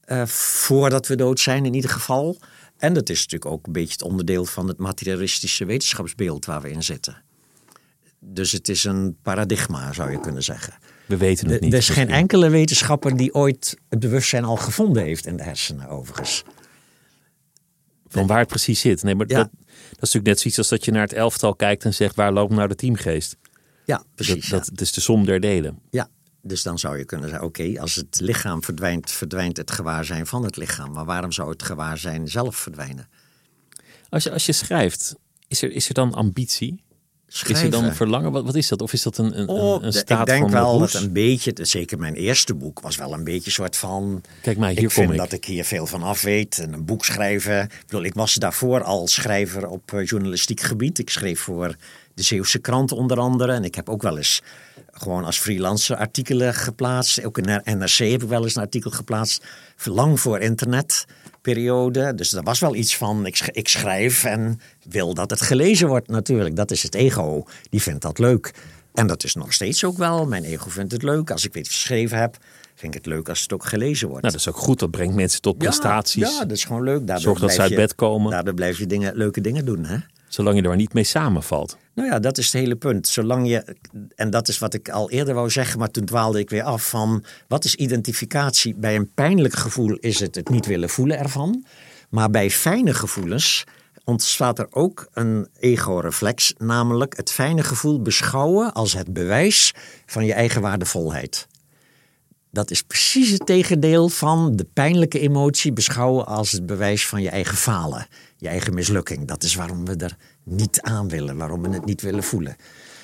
Uh, 0.07 0.27
voordat 0.27 1.07
we 1.07 1.17
dood 1.17 1.41
zijn 1.41 1.65
in 1.65 1.75
ieder 1.75 1.91
geval. 1.91 2.39
En 2.79 2.93
dat 2.93 3.09
is 3.09 3.17
natuurlijk 3.17 3.51
ook 3.51 3.67
een 3.67 3.73
beetje 3.73 3.93
het 3.93 4.03
onderdeel 4.03 4.45
van 4.45 4.69
het 4.69 4.79
materialistische 4.79 5.65
wetenschapsbeeld 5.65 6.45
waar 6.45 6.61
we 6.61 6.71
in 6.71 6.83
zitten. 6.83 7.23
Dus 8.21 8.53
het 8.53 8.69
is 8.69 8.85
een 8.85 9.17
paradigma, 9.23 9.93
zou 9.93 10.11
je 10.11 10.21
kunnen 10.21 10.43
zeggen. 10.43 10.75
We 11.07 11.17
weten 11.17 11.51
het 11.51 11.61
niet. 11.61 11.73
Er 11.73 11.79
is 11.79 11.89
geen 11.89 12.11
enkele 12.11 12.49
wetenschapper 12.49 13.17
die 13.17 13.35
ooit 13.35 13.79
het 13.89 13.99
bewustzijn 13.99 14.45
al 14.45 14.57
gevonden 14.57 15.03
heeft 15.03 15.27
in 15.27 15.37
de 15.37 15.43
hersenen, 15.43 15.89
overigens. 15.89 16.45
Van 18.09 18.27
waar 18.27 18.39
het 18.39 18.49
precies 18.49 18.81
zit. 18.81 19.03
Nee, 19.03 19.15
maar 19.15 19.29
ja. 19.29 19.37
dat, 19.37 19.51
dat, 19.53 19.69
is 19.91 19.99
natuurlijk 19.99 20.27
net 20.27 20.41
zoiets 20.41 20.59
als 20.59 20.69
dat 20.69 20.85
je 20.85 20.91
naar 20.91 21.03
het 21.03 21.13
elftal 21.13 21.55
kijkt 21.55 21.85
en 21.85 21.95
zegt: 21.95 22.15
waar 22.15 22.33
loopt 22.33 22.53
nou 22.53 22.69
de 22.69 22.75
teamgeest? 22.75 23.37
Ja, 23.85 24.05
precies. 24.15 24.49
Dat, 24.49 24.65
dat 24.65 24.81
is 24.81 24.93
de 24.93 25.01
som 25.01 25.25
der 25.25 25.41
delen. 25.41 25.79
Ja, 25.91 26.09
dus 26.43 26.63
dan 26.63 26.79
zou 26.79 26.99
je 26.99 27.05
kunnen 27.05 27.29
zeggen: 27.29 27.47
oké, 27.47 27.81
als 27.81 27.95
het 27.95 28.21
lichaam 28.21 28.63
verdwijnt, 28.63 29.11
verdwijnt 29.11 29.57
het 29.57 29.71
gewaarzijn 29.71 30.27
van 30.27 30.45
het 30.45 30.57
lichaam. 30.57 30.93
Maar 30.93 31.05
waarom 31.05 31.33
zou 31.33 31.51
het 31.51 31.63
gewaarzijn 31.63 32.29
zelf 32.29 32.57
verdwijnen? 32.57 33.09
Als 34.09 34.23
je, 34.23 34.31
als 34.31 34.47
je 34.47 34.53
schrijft, 34.53 35.15
is 35.49 35.63
er, 35.63 35.73
is 35.73 35.89
er 35.89 35.95
dan 35.95 36.15
ambitie? 36.15 36.85
Schrijven. 37.29 37.69
Is 37.69 37.75
er 37.75 37.83
dan 37.83 37.95
verlangen? 37.95 38.33
Wat, 38.33 38.45
wat 38.45 38.55
is 38.55 38.69
dat? 38.69 38.83
Of 38.83 38.93
is 38.93 39.03
dat 39.03 39.19
een, 39.19 39.39
een, 39.41 39.49
oh, 39.49 39.83
een 39.83 39.93
staat 39.93 40.21
Ik 40.21 40.27
denk 40.27 40.43
van 40.43 40.51
wel 40.51 40.79
dat 40.79 40.95
een 40.95 41.13
beetje, 41.13 41.53
zeker 41.55 41.99
mijn 41.99 42.15
eerste 42.15 42.55
boek, 42.55 42.81
was 42.81 42.97
wel 42.97 43.13
een 43.13 43.25
beetje 43.25 43.47
een 43.47 43.53
soort 43.53 43.77
van. 43.77 44.23
Kijk 44.43 44.57
maar, 44.57 44.69
hier 44.69 44.79
ik 44.79 44.85
kom 44.85 44.95
vind 44.95 45.11
ik. 45.11 45.19
dat 45.19 45.33
ik 45.33 45.45
hier 45.45 45.65
veel 45.65 45.87
van 45.87 46.03
af 46.03 46.23
weet. 46.23 46.59
En 46.59 46.73
een 46.73 46.85
boek 46.85 47.05
schrijven. 47.05 47.63
Ik, 47.63 47.83
bedoel, 47.87 48.05
ik 48.05 48.15
was 48.15 48.35
daarvoor 48.35 48.83
al 48.83 49.07
schrijver 49.07 49.67
op 49.69 49.93
uh, 49.93 50.05
journalistiek 50.05 50.61
gebied. 50.61 50.99
Ik 50.99 51.11
schreef 51.11 51.41
voor 51.41 51.77
de 52.15 52.23
Zeeuwse 52.23 52.59
krant 52.59 52.93
onder 52.93 53.19
andere. 53.19 53.53
En 53.53 53.65
ik 53.65 53.75
heb 53.75 53.89
ook 53.89 54.03
wel 54.03 54.17
eens 54.17 54.43
gewoon 54.99 55.25
als 55.25 55.39
freelancer 55.39 55.97
artikelen 55.97 56.55
geplaatst. 56.55 57.25
Ook 57.25 57.39
in 57.39 57.63
NRC 57.65 57.97
heb 57.97 58.23
ik 58.23 58.29
wel 58.29 58.43
eens 58.43 58.55
een 58.55 58.63
artikel 58.63 58.91
geplaatst. 58.91 59.45
Lang 59.85 60.21
voor 60.21 60.39
internetperiode. 60.39 62.15
Dus 62.15 62.33
er 62.33 62.43
was 62.43 62.61
wel 62.61 62.75
iets 62.75 62.97
van, 62.97 63.27
ik, 63.27 63.49
ik 63.53 63.69
schrijf 63.69 64.25
en 64.25 64.61
wil 64.89 65.15
dat 65.15 65.31
het 65.31 65.41
gelezen 65.41 65.89
wordt 65.89 66.09
natuurlijk. 66.09 66.57
Dat 66.57 66.71
is 66.71 66.83
het 66.83 66.95
ego. 66.95 67.45
Die 67.71 67.83
vindt 67.83 68.03
dat 68.03 68.19
leuk. 68.19 68.55
En 68.95 69.07
dat 69.07 69.25
is 69.25 69.35
nog 69.35 69.53
steeds 69.53 69.85
ook 69.85 69.97
wel. 69.97 70.27
Mijn 70.27 70.45
ego 70.45 70.69
vindt 70.69 70.93
het 70.93 71.03
leuk. 71.03 71.31
Als 71.31 71.45
ik 71.45 71.55
iets 71.55 71.69
geschreven 71.69 72.19
heb, 72.19 72.37
vind 72.75 72.95
ik 72.95 73.05
het 73.05 73.13
leuk 73.13 73.29
als 73.29 73.43
het 73.43 73.53
ook 73.53 73.65
gelezen 73.65 74.09
wordt. 74.09 74.23
Nou, 74.23 74.35
dat 74.35 74.43
is 74.47 74.49
ook 74.49 74.63
goed. 74.63 74.79
Dat 74.79 74.91
brengt 74.91 75.15
mensen 75.15 75.41
tot 75.41 75.59
prestaties. 75.59 76.23
Ja, 76.23 76.29
ja 76.29 76.39
dat 76.39 76.57
is 76.57 76.65
gewoon 76.65 76.83
leuk. 76.83 77.07
Daardoor 77.07 77.21
Zorg 77.25 77.39
dat 77.41 77.53
ze 77.53 77.61
uit 77.61 77.71
je, 77.71 77.77
bed 77.77 77.95
komen. 77.95 78.31
Daardoor 78.31 78.55
blijf 78.55 78.79
je 78.79 78.87
dingen, 78.87 79.17
leuke 79.17 79.41
dingen 79.41 79.65
doen. 79.65 79.85
Hè? 79.85 79.97
Zolang 80.29 80.57
je 80.57 80.63
er 80.63 80.69
maar 80.69 80.77
niet 80.77 80.93
mee 80.93 81.05
samenvalt. 81.05 81.77
Nou 81.95 82.09
ja, 82.09 82.19
dat 82.19 82.39
is 82.39 82.45
het 82.45 82.55
hele 82.55 82.77
punt. 82.77 83.09
Zolang 83.09 83.49
je, 83.49 83.77
en 84.15 84.31
dat 84.31 84.49
is 84.49 84.59
wat 84.59 84.75
ik 84.75 84.89
al 84.89 85.11
eerder 85.11 85.35
wou 85.35 85.51
zeggen, 85.51 85.79
maar 85.79 85.91
toen 85.91 86.05
dwaalde 86.05 86.39
ik 86.39 86.51
weer 86.51 86.63
af 86.63 86.89
van 86.89 87.25
wat 87.49 87.65
is 87.65 87.75
identificatie? 87.75 88.75
Bij 88.75 88.97
een 88.97 89.11
pijnlijk 89.15 89.55
gevoel 89.55 89.95
is 89.95 90.21
het 90.21 90.35
het 90.35 90.49
niet 90.49 90.67
willen 90.67 90.89
voelen 90.89 91.19
ervan. 91.19 91.65
Maar 92.09 92.31
bij 92.31 92.51
fijne 92.51 92.95
gevoelens 92.95 93.65
ontstaat 94.05 94.59
er 94.59 94.67
ook 94.71 95.09
een 95.13 95.49
ego-reflex, 95.59 96.55
namelijk 96.59 97.17
het 97.17 97.31
fijne 97.31 97.63
gevoel 97.63 98.03
beschouwen 98.03 98.73
als 98.73 98.93
het 98.93 99.13
bewijs 99.13 99.73
van 100.07 100.25
je 100.25 100.33
eigen 100.33 100.61
waardevolheid. 100.61 101.47
Dat 102.51 102.71
is 102.71 102.83
precies 102.83 103.31
het 103.31 103.47
tegendeel 103.47 104.09
van 104.09 104.57
de 104.57 104.67
pijnlijke 104.73 105.19
emotie 105.19 105.73
beschouwen 105.73 106.27
als 106.27 106.53
het 106.53 106.67
bewijs 106.67 107.07
van 107.07 107.23
je 107.23 107.31
eigen 107.31 107.57
falen, 107.57 108.07
je 108.37 108.49
eigen 108.49 108.75
mislukking. 108.75 109.27
Dat 109.27 109.43
is 109.43 109.55
waarom 109.55 109.85
we 109.85 109.97
er 109.97 110.17
niet 110.45 110.81
aan 110.81 111.09
willen, 111.09 111.37
waarom 111.37 111.63
we 111.63 111.69
het 111.69 111.85
niet 111.85 112.03
willen 112.03 112.23
voelen. 112.23 112.57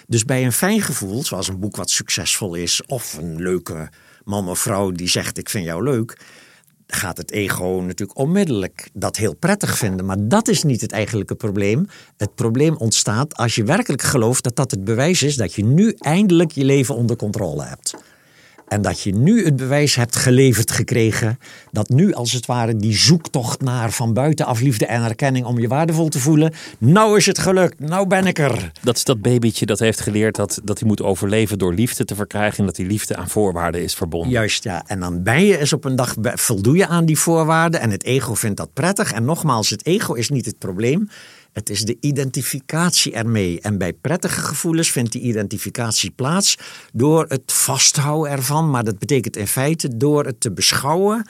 Dus 0.06 0.24
bij 0.24 0.44
een 0.44 0.52
fijn 0.52 0.80
gevoel, 0.80 1.24
zoals 1.24 1.48
een 1.48 1.60
boek 1.60 1.76
wat 1.76 1.90
succesvol 1.90 2.54
is, 2.54 2.82
of 2.86 3.16
een 3.18 3.42
leuke 3.42 3.90
man 4.24 4.48
of 4.48 4.58
vrouw 4.58 4.90
die 4.90 5.08
zegt: 5.08 5.38
Ik 5.38 5.48
vind 5.48 5.64
jou 5.64 5.82
leuk, 5.82 6.18
gaat 6.86 7.16
het 7.16 7.30
ego 7.30 7.82
natuurlijk 7.86 8.18
onmiddellijk 8.18 8.90
dat 8.92 9.16
heel 9.16 9.34
prettig 9.34 9.78
vinden. 9.78 10.06
Maar 10.06 10.28
dat 10.28 10.48
is 10.48 10.62
niet 10.62 10.80
het 10.80 10.92
eigenlijke 10.92 11.34
probleem. 11.34 11.86
Het 12.16 12.34
probleem 12.34 12.76
ontstaat 12.76 13.36
als 13.36 13.54
je 13.54 13.64
werkelijk 13.64 14.02
gelooft 14.02 14.44
dat 14.44 14.56
dat 14.56 14.70
het 14.70 14.84
bewijs 14.84 15.22
is 15.22 15.36
dat 15.36 15.54
je 15.54 15.64
nu 15.64 15.94
eindelijk 15.98 16.52
je 16.52 16.64
leven 16.64 16.94
onder 16.94 17.16
controle 17.16 17.64
hebt. 17.64 17.94
En 18.72 18.82
dat 18.82 19.00
je 19.00 19.14
nu 19.14 19.44
het 19.44 19.56
bewijs 19.56 19.94
hebt 19.94 20.16
geleverd 20.16 20.70
gekregen. 20.70 21.38
Dat 21.70 21.88
nu 21.88 22.12
als 22.12 22.32
het 22.32 22.46
ware 22.46 22.76
die 22.76 22.96
zoektocht 22.96 23.60
naar 23.60 23.90
van 23.90 24.12
buitenaf 24.12 24.60
liefde 24.60 24.86
en 24.86 25.02
erkenning 25.02 25.46
om 25.46 25.58
je 25.58 25.68
waardevol 25.68 26.08
te 26.08 26.18
voelen. 26.18 26.52
Nou 26.78 27.16
is 27.16 27.26
het 27.26 27.38
gelukt, 27.38 27.80
nou 27.80 28.06
ben 28.06 28.26
ik 28.26 28.38
er. 28.38 28.72
Dat 28.82 28.96
is 28.96 29.04
dat 29.04 29.22
babytje 29.22 29.66
dat 29.66 29.78
heeft 29.78 30.00
geleerd 30.00 30.36
dat, 30.36 30.60
dat 30.64 30.78
hij 30.78 30.88
moet 30.88 31.02
overleven 31.02 31.58
door 31.58 31.74
liefde 31.74 32.04
te 32.04 32.14
verkrijgen. 32.14 32.58
En 32.58 32.66
dat 32.66 32.76
die 32.76 32.86
liefde 32.86 33.16
aan 33.16 33.28
voorwaarden 33.28 33.82
is 33.82 33.94
verbonden. 33.94 34.30
Juist 34.30 34.64
ja, 34.64 34.82
en 34.86 35.00
dan 35.00 35.22
ben 35.22 35.44
je 35.44 35.58
eens 35.58 35.72
op 35.72 35.84
een 35.84 35.96
dag, 35.96 36.14
voldoe 36.20 36.76
je 36.76 36.86
aan 36.86 37.04
die 37.04 37.18
voorwaarden. 37.18 37.80
En 37.80 37.90
het 37.90 38.04
ego 38.04 38.34
vindt 38.34 38.56
dat 38.56 38.72
prettig. 38.72 39.12
En 39.12 39.24
nogmaals, 39.24 39.70
het 39.70 39.86
ego 39.86 40.14
is 40.14 40.28
niet 40.28 40.46
het 40.46 40.58
probleem. 40.58 41.08
Het 41.52 41.70
is 41.70 41.82
de 41.82 41.96
identificatie 42.00 43.12
ermee. 43.12 43.60
En 43.60 43.78
bij 43.78 43.92
prettige 43.92 44.40
gevoelens 44.40 44.90
vindt 44.90 45.12
die 45.12 45.22
identificatie 45.22 46.10
plaats 46.10 46.58
door 46.92 47.24
het 47.28 47.52
vasthouden 47.52 48.32
ervan. 48.32 48.70
Maar 48.70 48.84
dat 48.84 48.98
betekent 48.98 49.36
in 49.36 49.46
feite 49.46 49.96
door 49.96 50.24
het 50.24 50.40
te 50.40 50.52
beschouwen 50.52 51.26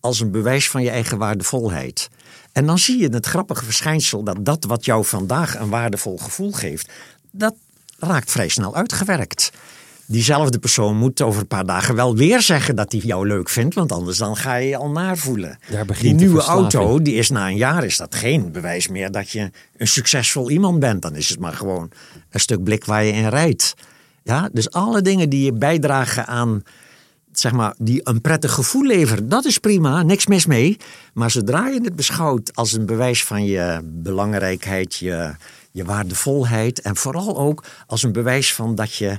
als 0.00 0.20
een 0.20 0.30
bewijs 0.30 0.70
van 0.70 0.82
je 0.82 0.90
eigen 0.90 1.18
waardevolheid. 1.18 2.10
En 2.52 2.66
dan 2.66 2.78
zie 2.78 3.00
je 3.00 3.08
het 3.08 3.26
grappige 3.26 3.64
verschijnsel 3.64 4.22
dat 4.22 4.44
dat 4.44 4.64
wat 4.64 4.84
jou 4.84 5.04
vandaag 5.04 5.58
een 5.58 5.68
waardevol 5.68 6.18
gevoel 6.18 6.52
geeft, 6.52 6.92
dat 7.30 7.54
raakt 7.98 8.30
vrij 8.30 8.48
snel 8.48 8.74
uitgewerkt. 8.74 9.50
Diezelfde 10.06 10.58
persoon 10.58 10.96
moet 10.96 11.22
over 11.22 11.40
een 11.40 11.46
paar 11.46 11.66
dagen 11.66 11.94
wel 11.94 12.16
weer 12.16 12.42
zeggen 12.42 12.76
dat 12.76 12.92
hij 12.92 13.00
jou 13.00 13.26
leuk 13.26 13.48
vindt, 13.48 13.74
want 13.74 13.92
anders 13.92 14.18
dan 14.18 14.36
ga 14.36 14.54
je 14.54 14.68
je 14.68 14.76
al 14.76 14.90
naarvoelen. 14.90 15.58
Die 16.00 16.14
nieuwe 16.14 16.40
auto, 16.40 17.02
die 17.02 17.14
is 17.14 17.30
na 17.30 17.48
een 17.48 17.56
jaar 17.56 17.84
is 17.84 17.96
dat 17.96 18.14
geen 18.14 18.52
bewijs 18.52 18.88
meer 18.88 19.10
dat 19.10 19.30
je 19.30 19.50
een 19.76 19.86
succesvol 19.86 20.50
iemand 20.50 20.78
bent. 20.78 21.02
Dan 21.02 21.14
is 21.14 21.28
het 21.28 21.38
maar 21.38 21.52
gewoon 21.52 21.90
een 22.30 22.40
stuk 22.40 22.64
blik 22.64 22.84
waar 22.84 23.04
je 23.04 23.12
in 23.12 23.28
rijdt. 23.28 23.74
Ja, 24.22 24.48
dus 24.52 24.70
alle 24.70 25.02
dingen 25.02 25.28
die 25.28 25.44
je 25.44 25.52
bijdragen 25.52 26.26
aan, 26.26 26.62
zeg 27.32 27.52
maar, 27.52 27.74
die 27.78 28.00
een 28.04 28.20
prettig 28.20 28.52
gevoel 28.52 28.84
leveren, 28.84 29.28
dat 29.28 29.44
is 29.44 29.58
prima, 29.58 30.02
niks 30.02 30.26
mis 30.26 30.46
mee. 30.46 30.76
Maar 31.14 31.30
zodra 31.30 31.68
je 31.68 31.80
het 31.82 31.96
beschouwt 31.96 32.50
als 32.54 32.72
een 32.72 32.86
bewijs 32.86 33.24
van 33.24 33.44
je 33.44 33.80
belangrijkheid, 33.84 34.94
je, 34.94 35.34
je 35.70 35.84
waardevolheid 35.84 36.80
en 36.80 36.96
vooral 36.96 37.38
ook 37.38 37.64
als 37.86 38.02
een 38.02 38.12
bewijs 38.12 38.54
van 38.54 38.74
dat 38.74 38.94
je 38.94 39.18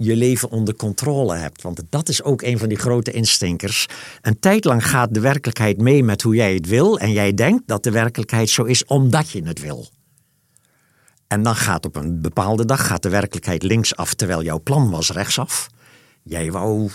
je 0.00 0.16
leven 0.16 0.50
onder 0.50 0.74
controle 0.74 1.36
hebt. 1.36 1.62
Want 1.62 1.82
dat 1.88 2.08
is 2.08 2.22
ook 2.22 2.42
een 2.42 2.58
van 2.58 2.68
die 2.68 2.78
grote 2.78 3.10
instinkers. 3.10 3.86
Een 4.20 4.38
tijd 4.38 4.64
lang 4.64 4.86
gaat 4.86 5.14
de 5.14 5.20
werkelijkheid 5.20 5.80
mee 5.80 6.04
met 6.04 6.22
hoe 6.22 6.34
jij 6.34 6.54
het 6.54 6.66
wil. 6.66 6.98
En 6.98 7.12
jij 7.12 7.34
denkt 7.34 7.62
dat 7.66 7.82
de 7.82 7.90
werkelijkheid 7.90 8.50
zo 8.50 8.64
is 8.64 8.84
omdat 8.84 9.30
je 9.30 9.42
het 9.42 9.60
wil. 9.60 9.88
En 11.26 11.42
dan 11.42 11.54
gaat 11.54 11.86
op 11.86 11.96
een 11.96 12.20
bepaalde 12.20 12.64
dag 12.64 12.86
gaat 12.86 13.02
de 13.02 13.08
werkelijkheid 13.08 13.62
linksaf, 13.62 14.14
terwijl 14.14 14.42
jouw 14.42 14.60
plan 14.60 14.90
was 14.90 15.10
rechtsaf. 15.10 15.68
Jij 16.22 16.50
wou 16.50 16.90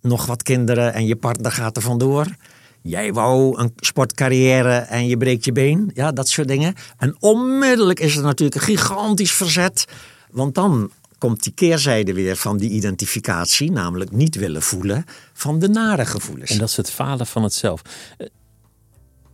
nog 0.00 0.26
wat 0.26 0.42
kinderen 0.42 0.94
en 0.94 1.06
je 1.06 1.16
partner 1.16 1.52
gaat 1.52 1.76
er 1.76 1.82
vandoor. 1.82 2.26
Jij 2.82 3.12
wou 3.12 3.58
een 3.58 3.72
sportcarrière 3.76 4.74
en 4.74 5.06
je 5.06 5.16
breekt 5.16 5.44
je 5.44 5.52
been. 5.52 5.90
Ja, 5.94 6.12
dat 6.12 6.28
soort 6.28 6.48
dingen. 6.48 6.74
En 6.96 7.16
onmiddellijk 7.20 8.00
is 8.00 8.16
er 8.16 8.22
natuurlijk 8.22 8.60
een 8.60 8.76
gigantisch 8.76 9.32
verzet. 9.32 9.84
Want 10.30 10.54
dan 10.54 10.90
komt 11.20 11.42
die 11.42 11.52
keerzijde 11.52 12.12
weer 12.14 12.36
van 12.36 12.56
die 12.56 12.70
identificatie, 12.70 13.70
namelijk 13.70 14.10
niet 14.10 14.34
willen 14.36 14.62
voelen 14.62 15.04
van 15.32 15.58
de 15.58 15.68
nare 15.68 16.04
gevoelens. 16.06 16.50
En 16.50 16.58
dat 16.58 16.68
is 16.68 16.76
het 16.76 16.90
falen 16.90 17.26
van 17.26 17.42
het 17.42 17.54
zelf. 17.54 17.82
Eh, 18.18 18.26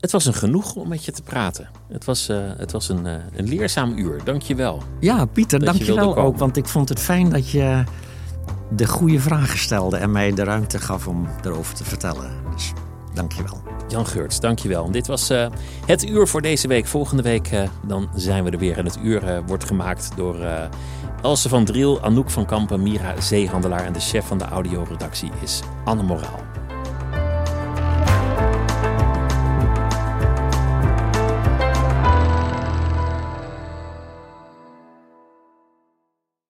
Het 0.01 0.13
was 0.13 0.27
een 0.27 0.35
genoeg 0.35 0.75
om 0.75 0.89
met 0.89 1.05
je 1.05 1.13
te 1.13 1.23
praten. 1.23 1.69
Het 1.89 2.05
was, 2.05 2.29
eh, 2.29 2.39
het 2.57 2.73
was 2.73 2.89
een, 2.89 3.07
eh, 3.07 3.15
een 3.37 3.49
leerzaam 3.49 3.99
uur. 3.99 4.25
Dank 4.25 4.43
je 4.43 4.55
wel. 4.55 4.83
Ja, 5.01 5.25
Pieter, 5.25 5.65
dank 5.65 5.83
je 5.83 5.95
wel 5.95 6.17
ook. 6.17 6.39
Want 6.39 6.57
ik 6.57 6.67
vond 6.67 6.89
het 6.89 7.01
fijn 7.01 7.29
dat 7.31 7.51
je 7.51 7.85
de 8.71 8.87
goede 8.87 9.21
vragen 9.21 9.59
stelde 9.59 9.97
en 9.97 10.11
mij 10.11 10.33
de 10.35 10.45
ruimte 10.45 10.79
gaf 10.79 11.07
om 11.07 11.29
erover 11.45 11.75
te 11.75 11.85
vertellen. 11.85 12.31
Dus 12.55 12.73
dank 13.15 13.33
je 13.33 13.43
wel. 13.43 13.63
Jan 13.89 14.07
Geurts, 14.07 14.41
dankjewel. 14.41 14.91
Dit 14.91 15.07
was 15.07 15.29
het 15.87 16.09
uur 16.09 16.27
voor 16.27 16.43
deze 16.43 16.69
week. 16.69 16.87
Volgende 16.87 17.23
week 17.23 17.51
dan 17.87 18.09
zijn 18.15 18.45
we 18.45 18.51
er 18.51 18.59
weer. 18.59 18.79
En 18.79 18.85
het 18.85 18.99
uur 19.03 19.43
wordt 19.47 19.65
gemaakt 19.65 20.11
door 20.17 20.37
Else 21.27 21.49
van 21.49 21.65
Driel, 21.65 22.03
Anouk 22.03 22.31
van 22.31 22.47
Kampen, 22.47 22.83
Mira 22.83 23.21
Zeehandelaar. 23.21 23.85
En 23.85 23.93
de 23.93 24.01
chef 24.01 24.27
van 24.27 24.39
de 24.39 24.45
audioredactie 24.45 25.31
is 25.43 25.61
Anne 25.85 26.03
Moraal. 26.03 26.46